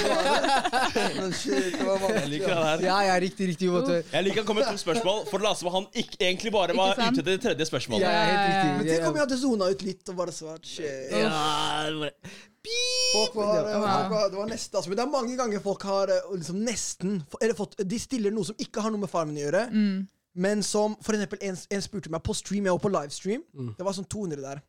Men 1.18 1.34
shit, 1.38 1.78
det 1.78 1.86
var 1.88 2.06
Jeg 2.18 2.30
liker 2.32 2.54
det 2.54 2.58
her. 2.68 2.84
Ja, 2.88 2.98
ja, 3.10 3.16
riktig, 3.24 3.48
riktig. 3.54 3.70
måte. 3.74 4.00
Jeg 4.14 4.28
liker 4.28 4.44
å 4.44 4.48
komme 4.48 4.64
med 4.64 4.72
to 4.74 4.82
spørsmål 4.82 5.24
for 5.30 5.38
det 5.42 5.48
later 5.48 5.62
som 5.62 5.72
han 5.76 5.88
ikke, 5.94 6.18
egentlig 6.24 6.52
bare 6.56 6.76
var 6.78 6.94
Ikke 6.96 7.08
ute 7.08 7.22
etter 7.22 7.30
det 7.32 7.38
tredje 7.46 7.70
spørsmålet. 7.70 8.06
ja, 8.08 8.12
helt 8.28 8.44
riktig. 8.48 8.76
Men 8.78 8.92
tenk 8.92 9.08
om 9.12 9.18
jeg 9.20 9.26
hadde 9.28 9.40
zona 9.44 9.72
ut 9.74 9.82
litt 9.88 10.12
og 10.14 10.20
bare 10.22 10.36
svart 10.36 10.66
shit. 10.68 11.12
Ja, 11.12 11.90
det 11.90 11.98
var- 12.04 12.46
Folk 12.68 13.36
var, 13.38 13.64
folk 13.64 14.10
var, 14.12 14.30
det 14.30 14.38
var 14.38 14.48
nesten, 14.52 14.76
altså, 14.76 14.90
men 14.92 14.98
det 15.00 15.04
er 15.06 15.12
mange 15.12 15.38
ganger 15.40 15.62
folk 15.64 15.84
har 15.88 16.10
eh, 16.12 16.26
liksom 16.36 16.58
nesten 16.68 17.14
Eller 17.40 17.54
fått, 17.56 17.78
De 17.88 18.00
stiller 18.00 18.34
noe 18.36 18.44
som 18.44 18.58
ikke 18.60 18.82
har 18.84 18.92
noe 18.92 19.00
med 19.06 19.10
farmen 19.10 19.38
å 19.38 19.46
gjøre, 19.46 19.62
Mm. 19.72 20.02
men 20.36 20.64
som 20.64 20.98
For 21.02 21.14
eksempel, 21.16 21.40
en, 21.48 21.56
en 21.72 21.82
spurte 21.86 22.12
meg 22.12 22.22
på 22.28 22.36
stream, 22.36 22.66
jeg 22.68 22.76
var 22.76 22.84
på 22.84 22.92
livestream. 22.92 23.42
Mm. 23.56 23.70
Det 23.78 23.86
var 23.88 23.94
sånn 23.96 24.10
200 24.12 24.42
der. 24.44 24.62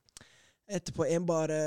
Etterpå 0.71 1.09
en 1.11 1.27
bare 1.27 1.59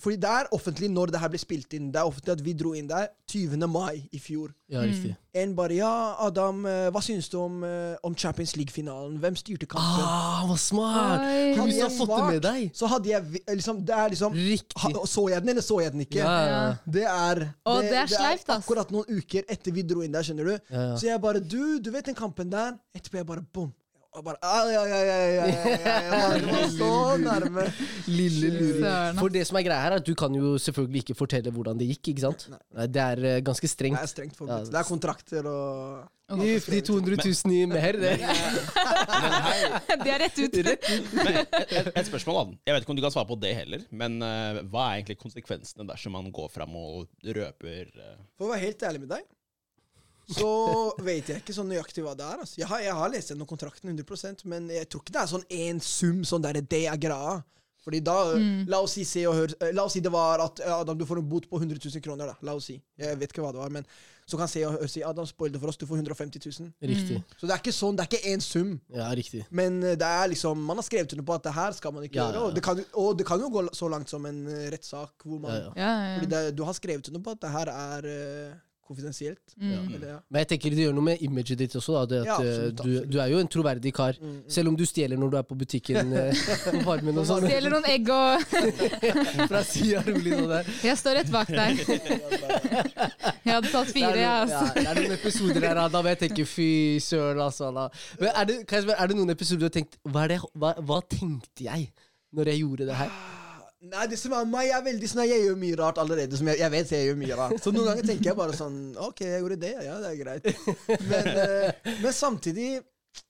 Fordi 0.00 0.16
det 0.16 0.28
er 0.30 0.48
offentlig 0.56 0.88
når 0.90 1.10
det 1.12 1.20
her 1.20 1.28
ble 1.28 1.38
spilt 1.42 1.74
inn. 1.76 1.90
Det 1.92 2.00
er 2.00 2.08
offentlig 2.08 2.32
at 2.32 2.44
vi 2.44 2.54
dro 2.56 2.72
inn 2.78 2.88
der 2.88 3.08
20. 3.30 3.66
mai 3.68 4.08
i 4.12 4.18
fjor. 4.18 4.50
Ja, 4.70 4.80
riktig. 4.86 5.12
En 5.34 5.52
bare 5.54 5.74
Ja, 5.76 5.90
Adam, 6.24 6.64
eh, 6.66 6.88
hva 6.90 7.00
syns 7.04 7.28
du 7.30 7.36
om, 7.38 7.62
eh, 7.64 7.96
om 8.06 8.14
Champions 8.16 8.56
League-finalen? 8.56 9.18
Hvem 9.22 9.36
styrte 9.38 9.66
kampen? 9.70 10.02
Ah, 10.06 10.46
hva 10.48 10.56
smart! 10.58 11.20
Oi. 11.26 11.54
Hadde 11.54 11.66
hvis 11.68 11.76
du 11.76 11.82
har 11.82 11.90
jeg 11.90 11.98
fått 11.98 12.08
det 12.08 12.16
svart, 12.16 12.32
med 12.32 12.42
deg. 12.42 12.70
Så 12.74 12.86
hadde 12.90 13.08
jeg 13.12 13.42
liksom 13.60 13.84
Det 13.84 13.94
er 13.94 14.08
liksom 14.14 14.38
ha, 14.82 15.06
Så 15.06 15.28
jeg 15.30 15.40
den, 15.42 15.48
eller 15.54 15.62
så 15.62 15.80
jeg 15.82 15.92
den 15.92 16.00
ikke? 16.06 16.18
Ja, 16.22 16.38
ja, 16.46 16.74
Det 16.86 17.04
er 17.04 17.42
Å, 17.66 17.80
det 17.82 17.92
er 18.02 18.06
sleivt, 18.06 18.48
ass. 18.48 18.64
akkurat 18.64 18.90
noen 18.90 19.04
uker 19.20 19.44
etter 19.48 19.72
vi 19.72 19.82
dro 19.82 20.02
inn 20.02 20.12
der, 20.12 20.22
skjønner 20.22 20.44
du. 20.44 20.56
ja, 20.70 20.80
ja. 20.90 20.96
Så 20.96 21.06
jeg 21.10 21.20
bare 21.20 21.40
Du, 21.40 21.78
du 21.78 21.90
vet 21.90 22.06
den 22.06 22.14
kampen 22.18 22.50
der? 22.50 22.78
Etterpå 22.94 23.20
jeg 23.20 23.26
bare 23.26 23.42
bom. 23.52 23.72
Og 24.10 24.24
bare, 24.26 24.38
ja, 24.42 24.62
ja, 24.66 24.84
ja, 24.90 25.00
ja, 25.06 25.18
ja, 25.30 25.42
ja, 25.54 25.96
ja, 26.02 26.30
Det 26.34 26.46
var 26.50 26.64
så 26.74 27.16
nærme. 27.22 27.66
Lille 28.10 28.48
luring. 28.56 29.18
For 29.20 29.30
det 29.30 29.44
som 29.46 29.58
er 29.60 29.66
greia 29.68 29.84
her, 29.84 29.94
er 29.94 30.02
at 30.02 30.06
du 30.06 30.16
kan 30.18 30.34
jo 30.34 30.56
selvfølgelig 30.58 31.04
ikke 31.04 31.14
fortelle 31.18 31.52
hvordan 31.54 31.78
det 31.78 31.86
gikk, 31.92 32.10
ikke 32.14 32.24
sant? 32.24 32.48
Nei. 32.50 32.88
Det 32.90 33.04
er 33.04 33.44
ganske 33.46 33.70
strengt. 33.70 34.00
Det 34.00 34.08
er 34.08 34.10
strengt 34.10 34.34
for 34.34 34.50
forbudt. 34.50 34.72
Det 34.72 34.80
er 34.82 34.88
kontrakter 34.88 35.46
og 35.46 36.08
Uff, 36.30 36.68
de 36.70 36.78
200 36.86 37.16
000 37.26 37.54
i 37.54 37.64
mer, 37.66 37.96
det. 37.98 38.12
Det 40.04 40.12
er 40.14 40.20
rett 40.22 40.38
ut. 40.38 40.58
Men 41.16 41.40
et, 41.40 41.56
et, 41.58 41.88
et 41.90 42.06
spørsmål, 42.06 42.38
da. 42.38 42.60
Jeg 42.68 42.76
vet 42.76 42.86
ikke 42.86 42.94
om 42.94 43.00
du 43.00 43.02
kan 43.02 43.14
svare 43.14 43.28
på 43.30 43.38
det 43.42 43.50
heller, 43.58 43.82
men 43.90 44.20
eh, 44.22 44.60
hva 44.70 44.84
er 44.86 45.00
egentlig 45.00 45.18
konsekvensene 45.20 45.86
dersom 45.88 46.14
man 46.14 46.30
går 46.34 46.46
fram 46.54 46.76
og 46.78 47.08
røper 47.26 47.90
eh, 47.90 48.14
For 48.38 48.46
å 48.46 48.52
være 48.52 48.62
helt 48.68 48.86
ærlig 48.86 49.02
med 49.02 49.12
deg, 49.16 49.26
så 50.34 50.50
vet 51.02 51.28
jeg 51.32 51.42
ikke 51.42 51.54
sånn 51.56 51.70
nøyaktig 51.72 52.04
hva 52.06 52.14
det 52.18 52.26
er. 52.26 52.42
Altså. 52.44 52.58
Jeg, 52.60 52.68
har, 52.70 52.82
jeg 52.84 52.96
har 52.98 53.14
lest 53.14 53.32
gjennom 53.32 53.48
kontrakten 53.50 53.92
100% 53.94 54.44
men 54.50 54.68
jeg 54.72 54.88
tror 54.90 55.04
ikke 55.04 55.16
det 55.16 55.22
er 55.24 55.32
sånn 55.34 55.48
én 55.50 55.80
sum 55.84 56.22
sånn 56.28 56.44
der 56.44 56.60
det 56.62 56.84
er 56.86 57.00
greia. 57.00 57.40
Fordi 57.80 58.00
da, 58.04 58.14
La 58.68 58.82
oss 58.84 58.92
si 58.98 59.06
se 59.08 59.22
og 59.24 59.34
hør 59.38 59.52
eh, 59.56 59.70
La 59.72 59.86
oss 59.88 59.94
si 59.96 60.02
det 60.04 60.10
var 60.12 60.42
at 60.44 60.60
eh, 60.60 60.72
Adam, 60.74 60.98
du 61.00 61.06
får 61.08 61.22
en 61.22 61.28
bot 61.30 61.46
på 61.48 61.56
100 61.56 61.78
000 61.80 62.02
kroner. 62.04 62.28
da 62.28 62.34
La 62.44 62.52
oss 62.58 62.66
si. 62.68 62.74
Jeg 63.00 63.16
vet 63.16 63.32
ikke 63.32 63.40
hva 63.40 63.54
det 63.56 63.62
var, 63.62 63.72
men 63.72 63.86
så 64.28 64.38
kan 64.38 64.50
se 64.52 64.60
og 64.68 64.76
hør 64.76 64.90
si 64.92 65.00
Adam, 65.02 65.24
spoil 65.26 65.50
det 65.54 65.58
for 65.62 65.72
oss, 65.72 65.78
du 65.80 65.86
får 65.88 66.02
150 66.04 66.44
000. 66.60 66.68
Riktig. 66.92 67.16
Så 67.40 67.48
det 67.48 67.54
er 67.56 67.62
ikke 67.64 67.72
sånn, 67.74 67.96
det 67.96 68.04
er 68.04 68.10
ikke 68.12 68.34
én 68.34 68.44
sum. 68.44 68.74
Ja, 68.92 69.08
riktig. 69.16 69.46
Men 69.48 69.80
eh, 69.80 69.96
det 69.98 70.06
er 70.20 70.28
liksom 70.34 70.60
Man 70.68 70.76
har 70.76 70.86
skrevet 70.86 71.16
under 71.16 71.26
på 71.32 71.38
at 71.40 71.48
det 71.48 71.56
her 71.56 71.72
skal 71.80 71.96
man 71.96 72.04
ikke 72.04 72.20
Ja, 72.20 72.28
gjøre. 72.28 72.44
Og 72.50 72.58
det, 72.58 72.66
kan, 72.68 72.84
og 73.00 73.16
det 73.18 73.26
kan 73.32 73.40
jo 73.40 73.48
gå 73.56 73.64
så 73.80 73.88
langt 73.88 74.12
som 74.12 74.28
en 74.28 74.44
rettssak 74.76 75.24
hvor 75.24 75.40
man 75.40 75.56
Ja, 75.56 75.72
ja. 75.72 75.94
Fordi 76.18 76.34
det, 76.36 76.42
du 76.60 76.66
har 76.68 76.76
skrevet 76.76 77.08
under 77.08 77.24
på 77.24 77.32
at 77.38 77.40
det 77.46 77.54
her 77.56 77.72
er 77.72 78.10
konfidensielt. 78.90 79.54
Mm. 79.56 79.94
Ja. 80.02 80.18
Men 80.28 80.42
jeg 80.42 80.48
tenker 80.52 80.74
det 80.74 80.86
gjør 80.86 80.96
noe 80.96 81.06
med 81.10 81.22
imaget 81.24 81.60
ditt 81.60 81.76
også. 81.78 81.94
Da, 82.00 82.02
det 82.10 82.20
at, 82.20 82.26
Ja, 82.26 82.36
eh, 82.38 82.50
absolutt, 82.50 82.82
du, 82.82 83.12
du 83.14 83.18
er 83.22 83.30
jo 83.32 83.40
en 83.42 83.50
troverdig 83.54 83.92
kar. 83.94 84.18
Mm, 84.18 84.32
mm. 84.34 84.42
Selv 84.56 84.72
om 84.72 84.78
du 84.78 84.84
stjeler 84.88 85.20
når 85.20 85.32
du 85.32 85.36
er 85.40 85.46
på 85.46 85.58
butikken 85.60 86.12
eh, 86.18 86.42
på 86.66 86.82
Farmen 86.86 87.22
og 87.22 87.28
sånn. 87.28 87.46
Stjeler 87.46 87.74
noen 87.76 87.88
egg 87.90 88.10
og 88.14 88.44
Fra 89.50 89.62
sida 89.66 90.02
rolig 90.08 90.34
nå 90.34 90.48
der. 90.50 90.70
Jeg 90.90 91.00
står 91.00 91.20
rett 91.20 91.32
bak 91.34 91.54
deg. 91.54 91.84
Jeg 93.40 93.56
hadde 93.56 93.70
tatt 93.72 93.88
fire, 93.90 94.14
jeg, 94.14 94.28
altså. 94.28 94.60
ja, 94.60 94.74
det 94.76 94.90
er 94.90 94.98
noen 95.00 95.14
episoder 95.16 95.64
der 95.64 95.78
da 95.90 96.02
vil 96.04 96.12
jeg 96.12 96.18
tenker 96.20 96.46
fy 96.46 96.68
søren, 97.02 97.40
altså. 97.42 97.70
Da. 97.74 97.86
Men 98.20 98.30
er, 98.36 98.46
det, 98.50 98.58
er 98.70 99.10
det 99.10 99.16
noen 99.18 99.34
episoder 99.34 99.64
du 99.64 99.66
har 99.66 99.74
tenkt 99.74 99.96
hva, 100.04 100.26
er 100.26 100.34
det, 100.34 100.38
hva, 100.60 100.74
hva 100.86 101.00
tenkte 101.08 101.66
jeg 101.66 101.88
når 102.36 102.52
jeg 102.52 102.62
gjorde 102.62 102.90
det 102.92 102.98
her? 103.00 103.10
Nei, 103.80 104.02
det 104.12 104.18
som 104.20 104.32
er 104.36 104.44
meg, 104.44 104.66
jeg 104.68 104.76
er 104.76 104.82
veldig 104.84 105.08
sånn 105.08 105.22
Jeg 105.24 105.40
gjør 105.46 105.54
mye 105.56 105.76
rart 105.80 105.98
allerede. 106.02 106.36
Som 106.36 106.50
jeg, 106.52 106.58
jeg 106.60 106.72
vet 106.74 106.90
jeg 106.92 107.06
gjør 107.08 107.16
mye 107.22 107.36
rart. 107.38 107.54
Så 107.64 107.72
noen 107.72 107.86
ganger 107.88 108.04
tenker 108.10 108.28
jeg 108.30 108.36
bare 108.36 108.56
sånn 108.58 108.74
OK, 109.00 109.22
jeg 109.24 109.40
gjorde 109.40 109.56
det. 109.62 109.70
Ja, 109.86 109.94
det 110.02 110.10
er 110.10 110.18
greit. 110.20 110.50
Men, 111.08 111.30
uh, 111.32 111.92
men 112.04 112.12
samtidig 112.12 112.66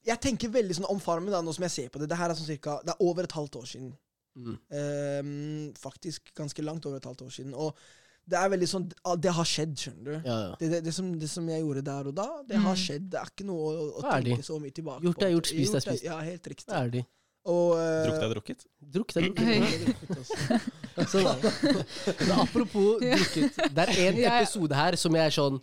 Jeg 0.05 0.19
tenker 0.21 0.51
veldig 0.53 0.75
sånn 0.77 0.89
om 0.91 0.99
Farmen, 1.01 1.31
da, 1.33 1.39
nå 1.41 1.53
som 1.55 1.63
jeg 1.65 1.73
ser 1.77 1.87
på 1.93 2.01
det. 2.03 2.09
Det 2.11 2.17
her 2.19 2.29
er 2.33 2.37
sånn 2.37 2.49
cirka 2.51 2.75
Det 2.85 2.91
er 2.93 3.05
over 3.07 3.23
et 3.29 3.37
halvt 3.39 3.55
år 3.61 3.65
siden. 3.71 3.93
Mm. 4.35 4.59
Um, 4.75 5.73
faktisk 5.79 6.29
ganske 6.37 6.63
langt 6.63 6.85
over 6.87 6.99
et 6.99 7.07
halvt 7.09 7.23
år 7.25 7.31
siden. 7.39 7.55
Og 7.55 7.71
det 8.31 8.37
er 8.37 8.51
veldig 8.53 8.67
sånn 8.69 8.85
ah, 9.09 9.15
Det 9.19 9.31
har 9.33 9.47
skjedd, 9.49 9.73
skjønner 9.81 10.05
du. 10.05 10.13
Ja, 10.29 10.35
ja. 10.49 10.51
Det, 10.59 10.69
det, 10.75 10.83
det, 10.85 10.93
som, 10.95 11.07
det 11.19 11.27
som 11.31 11.47
jeg 11.49 11.63
gjorde 11.63 11.81
der 11.87 12.11
og 12.11 12.15
da, 12.19 12.27
det 12.47 12.59
har 12.61 12.75
Mm. 12.75 12.83
skjedd. 12.83 13.07
Det 13.15 13.19
er 13.23 13.31
ikke 13.33 13.47
noe 13.47 13.71
å, 13.71 13.87
å 13.97 14.05
tenke 14.05 14.43
så 14.45 14.59
mye 14.61 14.75
tilbake 14.77 15.01
på. 15.01 15.07
Gjort 15.09 15.25
er 15.25 15.33
gjort, 15.33 15.49
spist 15.55 15.79
er 15.79 15.83
spist. 15.87 16.05
Ja, 16.05 16.19
helt 16.27 16.51
riktig. 16.53 16.67
Ferdig. 16.69 17.03
Og 17.49 17.73
uh, 17.73 18.05
Drukket 18.05 18.23
er 18.23 18.31
drukket? 18.35 18.65
Drukket 18.93 19.17
er 19.17 19.23
drukket. 19.27 19.45
Hei. 19.49 21.05
Sånn 21.11 21.25
er 21.31 21.39
det. 21.41 21.51
Men 22.19 22.33
apropos 22.43 22.99
drukket. 23.01 23.61
Det 23.73 23.85
er 23.87 23.93
en 24.07 24.19
Ja, 24.21 24.27
ja. 24.27 24.41
episode 24.43 24.77
her 24.77 24.97
som 25.01 25.15
jeg 25.17 25.31
er 25.31 25.33
sånn 25.33 25.57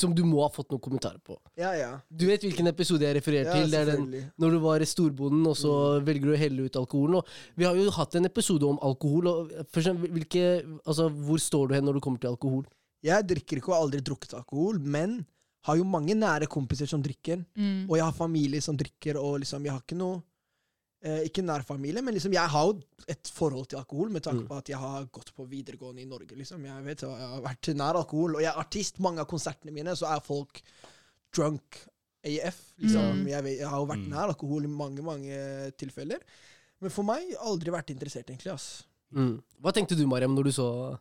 Som 0.00 0.14
du 0.16 0.24
må 0.26 0.40
ha 0.42 0.48
fått 0.50 0.72
noen 0.72 0.82
kommentarer 0.82 1.20
på. 1.22 1.36
Ja, 1.60 1.70
ja. 1.78 1.90
Du 2.10 2.24
vet 2.26 2.42
hvilken 2.42 2.66
episode 2.70 3.04
jeg 3.06 3.14
refererer 3.20 3.46
ja 3.46 3.58
til? 3.60 3.70
Det 3.70 3.82
er 3.82 3.90
den 3.92 4.08
når 4.42 4.56
du 4.56 4.58
var 4.64 4.82
i 4.82 4.88
storbonden, 4.90 5.44
og 5.46 5.54
så 5.60 5.74
velger 6.06 6.32
du 6.32 6.34
å 6.34 6.40
helle 6.40 6.66
ut 6.66 6.78
alkoholen. 6.80 7.20
Og 7.20 7.60
vi 7.60 7.68
har 7.68 7.78
jo 7.78 7.92
hatt 7.94 8.16
en 8.18 8.26
episode 8.26 8.66
om 8.66 8.80
alkohol. 8.82 9.28
Og 9.30 9.52
for 9.70 9.82
eksempel, 9.84 10.10
hvilke, 10.16 10.42
altså, 10.82 11.06
hvor 11.28 11.38
står 11.42 11.70
du 11.70 11.76
hen 11.78 11.86
når 11.86 12.00
du 12.00 12.04
kommer 12.08 12.22
til 12.22 12.32
alkohol? 12.32 12.64
Jeg 13.06 13.28
drikker 13.30 13.60
ikke 13.60 13.70
og 13.70 13.76
har 13.76 13.84
aldri 13.86 14.02
drukket 14.04 14.34
alkohol, 14.40 14.80
men 14.82 15.20
har 15.62 15.76
jo 15.76 15.84
mange 15.84 16.14
nære 16.16 16.46
kompiser 16.48 16.86
som 16.88 17.02
drikker. 17.02 17.44
Mm. 17.56 17.88
Og 17.90 17.96
jeg 17.96 18.04
har 18.04 18.12
familie 18.16 18.60
som 18.62 18.76
drikker, 18.76 19.16
og 19.20 19.40
liksom, 19.40 19.64
jeg 19.64 19.72
har 19.72 19.80
ikke 19.80 19.96
noe 20.00 20.22
eh, 21.02 21.22
Ikke 21.24 21.40
nær 21.42 21.62
familie, 21.64 22.02
men 22.04 22.12
liksom, 22.12 22.32
jeg 22.32 22.48
har 22.52 22.64
jo 22.66 22.74
et 23.08 23.28
forhold 23.32 23.66
til 23.68 23.78
alkohol 23.78 24.10
med 24.12 24.20
tanke 24.22 24.42
Mm. 24.42 24.48
på 24.48 24.56
at 24.58 24.68
jeg 24.68 24.76
har 24.76 25.06
gått 25.06 25.30
på 25.34 25.46
videregående 25.48 26.02
i 26.02 26.04
Norge. 26.04 26.36
liksom. 26.36 26.62
Jeg 26.64 26.84
vet, 26.84 27.00
jeg 27.00 27.10
har 27.28 27.40
vært 27.40 27.74
nær 27.74 27.94
alkohol, 27.96 28.34
og 28.36 28.42
jeg 28.42 28.52
er 28.52 28.58
artist. 28.60 28.98
Mange 29.00 29.18
av 29.20 29.26
konsertene 29.26 29.72
mine 29.72 29.94
så 29.96 30.14
er 30.14 30.20
folk 30.20 30.60
drunk 31.32 31.78
AF. 32.22 32.58
liksom. 32.78 33.22
Mm. 33.22 33.28
Jeg, 33.28 33.42
vet, 33.44 33.58
jeg 33.60 33.68
har 33.68 33.78
jo 33.78 33.86
vært 33.86 34.04
Mm. 34.04 34.10
nær 34.10 34.28
alkohol 34.28 34.64
i 34.64 34.66
mange, 34.68 35.02
mange 35.02 35.72
tilfeller. 35.78 36.18
Men 36.82 36.90
for 36.90 37.02
meg 37.02 37.34
aldri 37.40 37.70
vært 37.72 37.90
interessert, 37.96 38.26
egentlig. 38.28 38.52
ass. 38.52 38.84
Mm. 39.14 39.42
Hva 39.62 39.72
tenkte 39.72 39.96
du, 39.96 40.06
Mariam, 40.06 40.34
når 40.36 40.44
du 40.44 40.50
så 40.52 40.98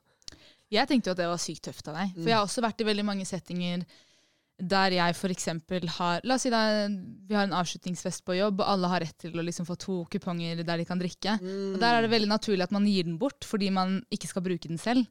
Jeg 0.72 0.88
tenkte 0.88 1.08
jo 1.08 1.12
at 1.12 1.18
det 1.18 1.28
var 1.28 1.38
sykt 1.38 1.62
tøft 1.64 1.88
av 1.90 1.96
deg. 1.96 2.14
For 2.14 2.22
Mm. 2.22 2.26
jeg 2.28 2.36
har 2.36 2.46
også 2.46 2.62
vært 2.62 2.80
i 2.82 2.84
veldig 2.86 3.04
mange 3.06 3.26
settinger 3.26 3.86
der 4.60 4.96
jeg 4.98 5.16
f.eks. 5.16 5.48
har 5.98 6.26
La 6.28 6.36
oss 6.36 6.44
si 6.46 6.52
da, 6.52 6.88
vi 6.90 7.36
har 7.38 7.48
en 7.48 7.56
avslutningsfest 7.56 8.26
på 8.28 8.36
jobb, 8.38 8.60
og 8.60 8.72
alle 8.74 8.90
har 8.92 9.04
rett 9.06 9.18
til 9.24 9.38
å 9.40 9.46
liksom 9.46 9.68
få 9.68 9.78
to 9.80 10.02
kuponger 10.12 10.64
der 10.64 10.82
de 10.82 10.88
kan 10.88 11.00
drikke. 11.00 11.38
Og 11.40 11.80
Der 11.80 11.96
er 11.96 12.04
det 12.04 12.12
veldig 12.12 12.30
naturlig 12.32 12.68
at 12.68 12.76
man 12.76 12.88
gir 12.90 13.08
den 13.08 13.20
bort 13.22 13.48
fordi 13.48 13.72
man 13.72 14.02
ikke 14.12 14.32
skal 14.32 14.46
bruke 14.46 14.68
den 14.68 14.82
selv. 14.82 15.08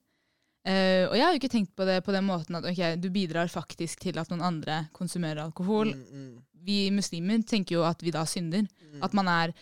Uh, 0.69 1.09
og 1.09 1.15
jeg 1.17 1.25
har 1.25 1.33
jo 1.33 1.41
ikke 1.41 1.53
tenkt 1.55 1.73
på 1.79 1.87
det 1.89 2.01
på 2.05 2.13
den 2.13 2.27
måten 2.29 2.59
at 2.59 2.67
ok, 2.67 2.99
du 3.01 3.09
bidrar 3.15 3.49
faktisk 3.49 4.03
til 4.03 4.19
at 4.21 4.29
noen 4.29 4.45
andre 4.45 4.83
konsumerer 4.93 5.41
alkohol. 5.47 5.95
Mm, 5.97 6.27
mm, 6.29 6.33
Vi 6.69 6.79
muslimer 6.93 7.41
tenker 7.49 7.79
jo 7.79 7.87
at 7.89 8.03
vi 8.05 8.13
da 8.13 8.27
synder. 8.29 8.67
mm. 8.67 9.01
At 9.07 9.15
man 9.17 9.31
er 9.33 9.55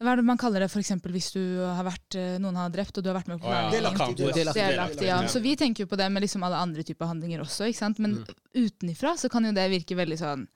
Hva 0.00 0.14
er 0.14 0.16
det 0.16 0.24
man 0.24 0.38
kaller 0.40 0.62
det 0.64 0.70
f.eks. 0.72 0.94
hvis 1.12 1.26
du 1.34 1.42
har 1.60 1.84
vært, 1.84 2.14
eh, 2.16 2.38
noen 2.40 2.56
har 2.56 2.70
drept 2.72 2.96
og 2.96 3.04
du 3.04 3.10
har 3.10 3.18
vært 3.18 3.28
med 3.28 3.40
på 3.42 3.50
Å 3.50 5.04
ja. 5.04 5.18
Så 5.28 5.42
vi 5.44 5.52
tenker 5.60 5.84
jo 5.84 5.90
på 5.90 5.98
det 6.00 6.06
med 6.12 6.24
liksom 6.24 6.42
alle 6.46 6.56
andre 6.56 6.82
typer 6.82 7.10
handlinger 7.10 7.42
også. 7.44 7.68
ikke 7.68 7.82
sant? 7.82 7.98
Men 8.00 8.24
utenifra 8.56 9.12
så 9.20 9.28
kan 9.28 9.44
jo 9.44 9.52
det 9.52 9.68
virke 9.70 9.96
veldig 9.98 10.16
sånn 10.18 10.46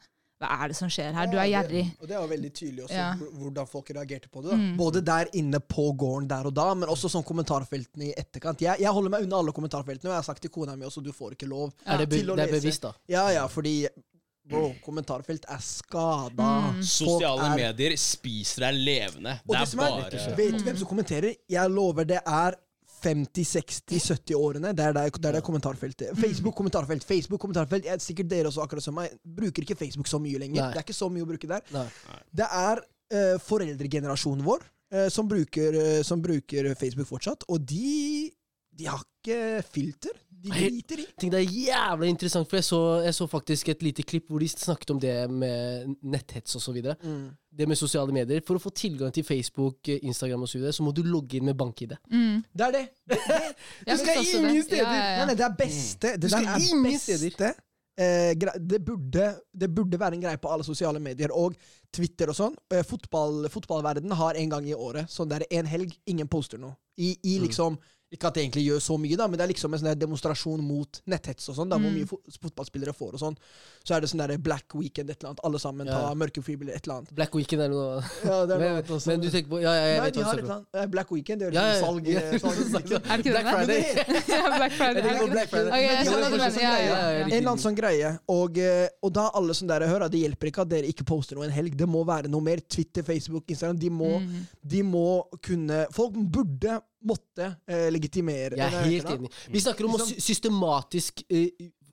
Hva 0.41 0.49
er 0.65 0.69
det 0.73 0.77
som 0.77 0.89
skjer 0.89 1.13
her? 1.15 1.29
Du 1.31 1.37
er 1.39 1.47
gjerrig. 1.47 1.85
det- 1.93 2.01
Og 2.03 2.09
det 2.09 2.17
er 2.17 2.21
jo 2.23 2.29
veldig 2.33 2.53
tydelig 2.53 2.85
også 2.87 2.97
Ja. 2.97 3.15
hvordan 3.15 3.69
folk 3.69 3.87
reagerte 3.91 4.29
på 4.29 4.43
det. 4.43 4.51
da. 4.51 4.57
Mm. 4.57 4.77
Både 4.77 5.05
der 5.05 5.27
inne 5.35 5.61
på 5.61 5.93
gården 5.97 6.27
der 6.29 6.47
og 6.47 6.55
da, 6.55 6.75
men 6.75 6.89
også 6.89 7.09
sånn 7.09 7.25
kommentarfeltene 7.25 8.09
i 8.11 8.15
etterkant. 8.17 8.59
Jeg, 8.61 8.81
jeg 8.81 8.89
holder 8.93 9.11
meg 9.11 9.23
unna 9.23 9.37
alle 9.37 9.53
kommentarfeltene, 9.53 10.09
og 10.11 10.15
jeg 10.17 10.23
har 10.23 10.23
sagt 10.35 10.43
til 10.43 10.51
kona 10.51 10.75
mi 10.77 10.85
også 10.87 11.03
du 11.03 11.13
får 11.13 11.33
ikke 11.37 11.49
lov. 11.49 11.73
ja. 11.87 11.97
Til 11.99 12.07
å 12.31 12.37
det 12.37 12.49
er 12.49 12.53
lese. 12.53 12.61
bevisst, 12.63 12.81
da? 12.83 12.93
Ja, 13.09 13.29
ja, 13.31 13.47
fordi 13.47 13.87
bro, 14.51 14.75
kommentarfelt 14.85 15.47
er 15.49 15.63
skada. 15.65 16.51
Mm. 16.75 16.83
Sosiale 16.85 17.49
er- 17.49 17.57
medier 17.63 17.97
spiser 18.01 18.69
deg 18.69 18.83
levende. 18.91 19.39
Og 19.47 19.55
Det 19.55 19.61
det 19.61 19.63
er 19.63 19.73
er, 19.73 19.81
bare 19.81 20.37
Vet 20.37 20.59
du 20.59 20.65
hvem 20.65 20.77
som 20.77 20.89
kommenterer? 20.89 21.37
Jeg 21.49 21.71
lover 21.71 22.05
det 22.05 22.21
er 22.25 22.59
50-60-70-årene. 23.05 24.73
Det 24.77 24.85
er 24.85 24.93
der, 24.97 25.11
der 25.11 25.33
det 25.33 25.41
er 25.41 25.45
kommentarfeltet. 25.45 26.13
Facebook 26.19 26.55
kommentarfelt. 26.57 27.05
Facebook 27.05 27.41
kommentarfelt. 27.41 27.85
Jeg, 27.85 28.01
sikkert 28.01 28.31
dere 28.31 28.51
også, 28.51 28.63
akkurat 28.65 28.83
som 28.87 28.97
meg, 28.97 29.13
bruker 29.25 29.63
ikke 29.67 29.77
Facebook 29.77 30.09
så 30.11 30.21
mye 30.23 30.41
lenger. 30.41 30.63
Nei. 30.63 30.71
Det 30.73 30.81
er 30.81 30.87
ikke 30.87 30.97
så 30.97 31.11
mye 31.13 31.27
å 31.27 31.29
bruke 31.29 31.51
der. 31.51 31.67
Nei. 31.75 31.87
Det 32.41 32.49
er 32.61 32.81
uh, 32.81 33.37
foreldregenerasjonen 33.45 34.45
vår 34.47 34.65
uh, 34.95 35.09
som, 35.13 35.29
bruker, 35.29 35.77
uh, 35.81 36.01
som 36.07 36.23
bruker 36.25 36.73
Facebook 36.81 37.11
fortsatt, 37.11 37.45
og 37.49 37.67
de, 37.69 38.31
de 38.73 38.89
har 38.89 39.05
ikke 39.05 39.63
filter. 39.75 40.17
De 40.45 40.53
driter 40.53 41.01
i. 41.01 41.07
Ting 41.21 41.33
det 41.33 41.41
er 41.41 41.55
jævlig 41.57 42.11
interessant, 42.13 42.49
for 42.51 42.59
jeg 42.61 42.67
så, 42.67 42.81
jeg 43.07 43.17
så 43.17 43.27
faktisk 43.33 43.71
et 43.73 43.83
lite 43.87 44.05
klipp 44.07 44.29
hvor 44.29 44.43
de 44.45 44.49
snakket 44.53 44.93
om 44.95 45.01
det 45.01 45.15
med 45.33 45.95
netthets 46.05 46.57
osv. 46.61 46.79
Det 47.55 47.69
med 47.71 47.79
sosiale 47.81 48.13
medier. 48.13 48.43
For 48.47 48.59
å 48.59 48.63
få 48.63 48.73
tilgang 48.75 49.13
til 49.15 49.25
Facebook, 49.25 49.89
eh, 49.89 50.03
Instagram 50.11 50.43
osv., 50.47 50.67
så, 50.69 50.73
så 50.79 50.87
må 50.87 50.93
du 50.97 51.03
logge 51.07 51.39
inn 51.39 51.47
med 51.49 51.57
bank-ID. 51.61 51.95
Mm. 52.13 52.43
Det 52.53 52.67
er 52.69 52.75
det. 52.79 52.85
det, 53.13 53.21
det. 53.29 53.43
Jeg 53.93 54.03
skal 54.03 54.25
ingen 54.25 54.59
det. 54.59 54.65
steder. 54.67 54.83
Ja, 54.83 54.91
ja, 54.91 54.99
Nei, 54.99 55.15
ja. 55.21 55.29
nei, 55.31 55.39
det 55.39 55.47
er 55.49 55.55
beste. 55.65 56.17
Det 56.19 56.33
skal 56.35 56.45
der 56.51 56.57
er 56.59 56.67
ingen 56.69 56.85
beste. 56.91 57.19
steder. 57.23 57.63
Eh, 57.95 58.35
det, 58.59 58.81
burde, 58.83 59.29
det 59.55 59.69
burde 59.71 59.99
være 60.03 60.17
en 60.19 60.23
greie 60.25 60.39
på 60.43 60.51
alle 60.51 60.65
sosiale 60.67 60.99
medier 60.99 61.31
og 61.31 61.55
Twitter 61.95 62.33
og 62.33 62.35
sånn. 62.35 62.57
Eh, 62.75 62.83
fotball, 62.83 63.45
fotballverden 63.55 64.11
har 64.19 64.35
en 64.41 64.51
gang 64.51 64.67
i 64.67 64.75
året 64.75 65.07
sånn 65.15 65.31
der 65.31 65.45
en 65.47 65.69
helg 65.71 65.95
ingen 66.11 66.27
poster 66.29 66.59
noe. 66.59 66.75
I, 66.99 67.13
i 67.27 67.39
Mm. 67.39 67.79
Ikke 68.13 68.29
at 68.29 68.35
det 68.35 68.45
egentlig 68.45 68.63
gjør 68.69 68.79
så 68.85 68.95
mye, 69.01 69.17
da, 69.17 69.27
men 69.27 69.39
det 69.39 69.43
er 69.43 69.49
liksom 69.55 69.73
en 69.75 69.81
sånn 69.81 69.99
demonstrasjon 69.99 70.61
mot 70.63 71.01
netthets 71.11 71.49
og 71.49 71.57
sånn. 71.57 71.69
da, 71.69 71.77
Hvor 71.79 71.91
Mm. 71.91 71.97
mye 71.99 72.07
fotballspillere 72.39 72.95
får 72.95 73.15
og 73.15 73.19
sånn. 73.21 73.37
Så 73.85 73.97
er 73.97 74.01
det 74.01 74.09
sånn 74.11 74.21
der 74.29 74.39
Black 74.39 74.73
Weekend, 74.75 75.11
et 75.11 75.19
eller 75.23 75.31
annet. 75.31 75.41
Alle 75.43 75.59
sammen 75.59 75.87
Ja. 75.87 75.93
tar 75.99 76.15
mørke 76.15 76.43
fribilder, 76.45 76.75
et 76.77 76.87
eller 76.87 76.99
annet. 77.01 77.15
Black 77.15 77.35
Weekend 77.35 77.63
er 77.63 77.69
noe 77.71 78.05
Ja, 78.25 78.47
det 78.47 78.55
er 78.55 78.59
noe 78.59 78.75
men, 78.75 78.83
også. 78.85 79.07
men 79.09 79.21
du 79.21 79.31
tenker 79.31 79.49
på 79.51 79.61
Ja, 79.63 79.73
ja 79.75 79.85
jeg 79.87 79.99
Nei, 79.99 80.05
vet 80.11 80.15
hva 80.15 80.25
du 80.25 80.41
snakker 80.41 80.57
om. 80.57 80.67
Eh, 80.75 80.87
Black 80.95 81.11
Weekend, 81.11 81.41
det 81.41 81.55
Ja, 81.55 81.61
ja, 81.61 81.73
liksom 81.73 81.89
salg. 81.89 82.07
ja. 82.07 82.21
eh, 82.21 82.39
salg. 82.39 82.93
Er 82.95 83.17
det 83.17 83.27
ikke 83.27 83.35
Black 83.35 83.45
det? 83.45 83.55
Friday. 83.55 83.83
Black 84.59 84.73
Friday. 84.73 85.03
På 85.03 85.27
er 85.27 85.31
Black? 85.35 85.49
Friday. 85.49 85.69
Okay, 85.75 86.05
du 86.05 86.11
en 86.15 87.33
eller 87.33 87.51
annen 87.51 87.59
sånn 87.65 87.77
greie. 87.77 88.19
Og, 88.29 88.59
eh, 88.59 88.89
og 89.03 89.13
da 89.13 89.31
alle 89.35 89.55
som 89.55 89.67
der 89.69 89.81
hører, 89.81 90.09
det 90.11 90.21
hjelper 90.23 90.51
ikke 90.53 90.63
at 90.63 90.69
dere 90.69 90.87
ikke 90.87 91.05
poster 91.09 91.35
noe 91.37 91.45
en 91.49 91.51
helg. 91.55 91.77
Det 91.77 91.89
må 91.89 92.05
være 92.07 92.29
noe 92.31 92.41
mer. 92.41 92.61
Twitter, 92.69 93.03
Facebook, 93.03 93.45
Instagram. 93.51 93.79
De 93.79 93.91
må, 93.91 94.21
Mhm. 94.21 94.47
de 94.67 94.83
må 94.83 95.25
kunne 95.43 95.87
Folk 95.93 96.15
burde, 96.15 96.81
måtte 97.05 97.51
eh, 97.69 97.89
legitimere 97.93 98.57
Jeg 98.57 98.67
er 98.73 98.85
helt 98.91 99.11
enig. 99.15 99.31
Vi 99.53 99.61
snakker 99.61 99.85
om 99.89 99.97
Liksom- 99.97 100.17
å 100.17 100.25
systematisk 100.29 101.25
eh, 101.29 101.51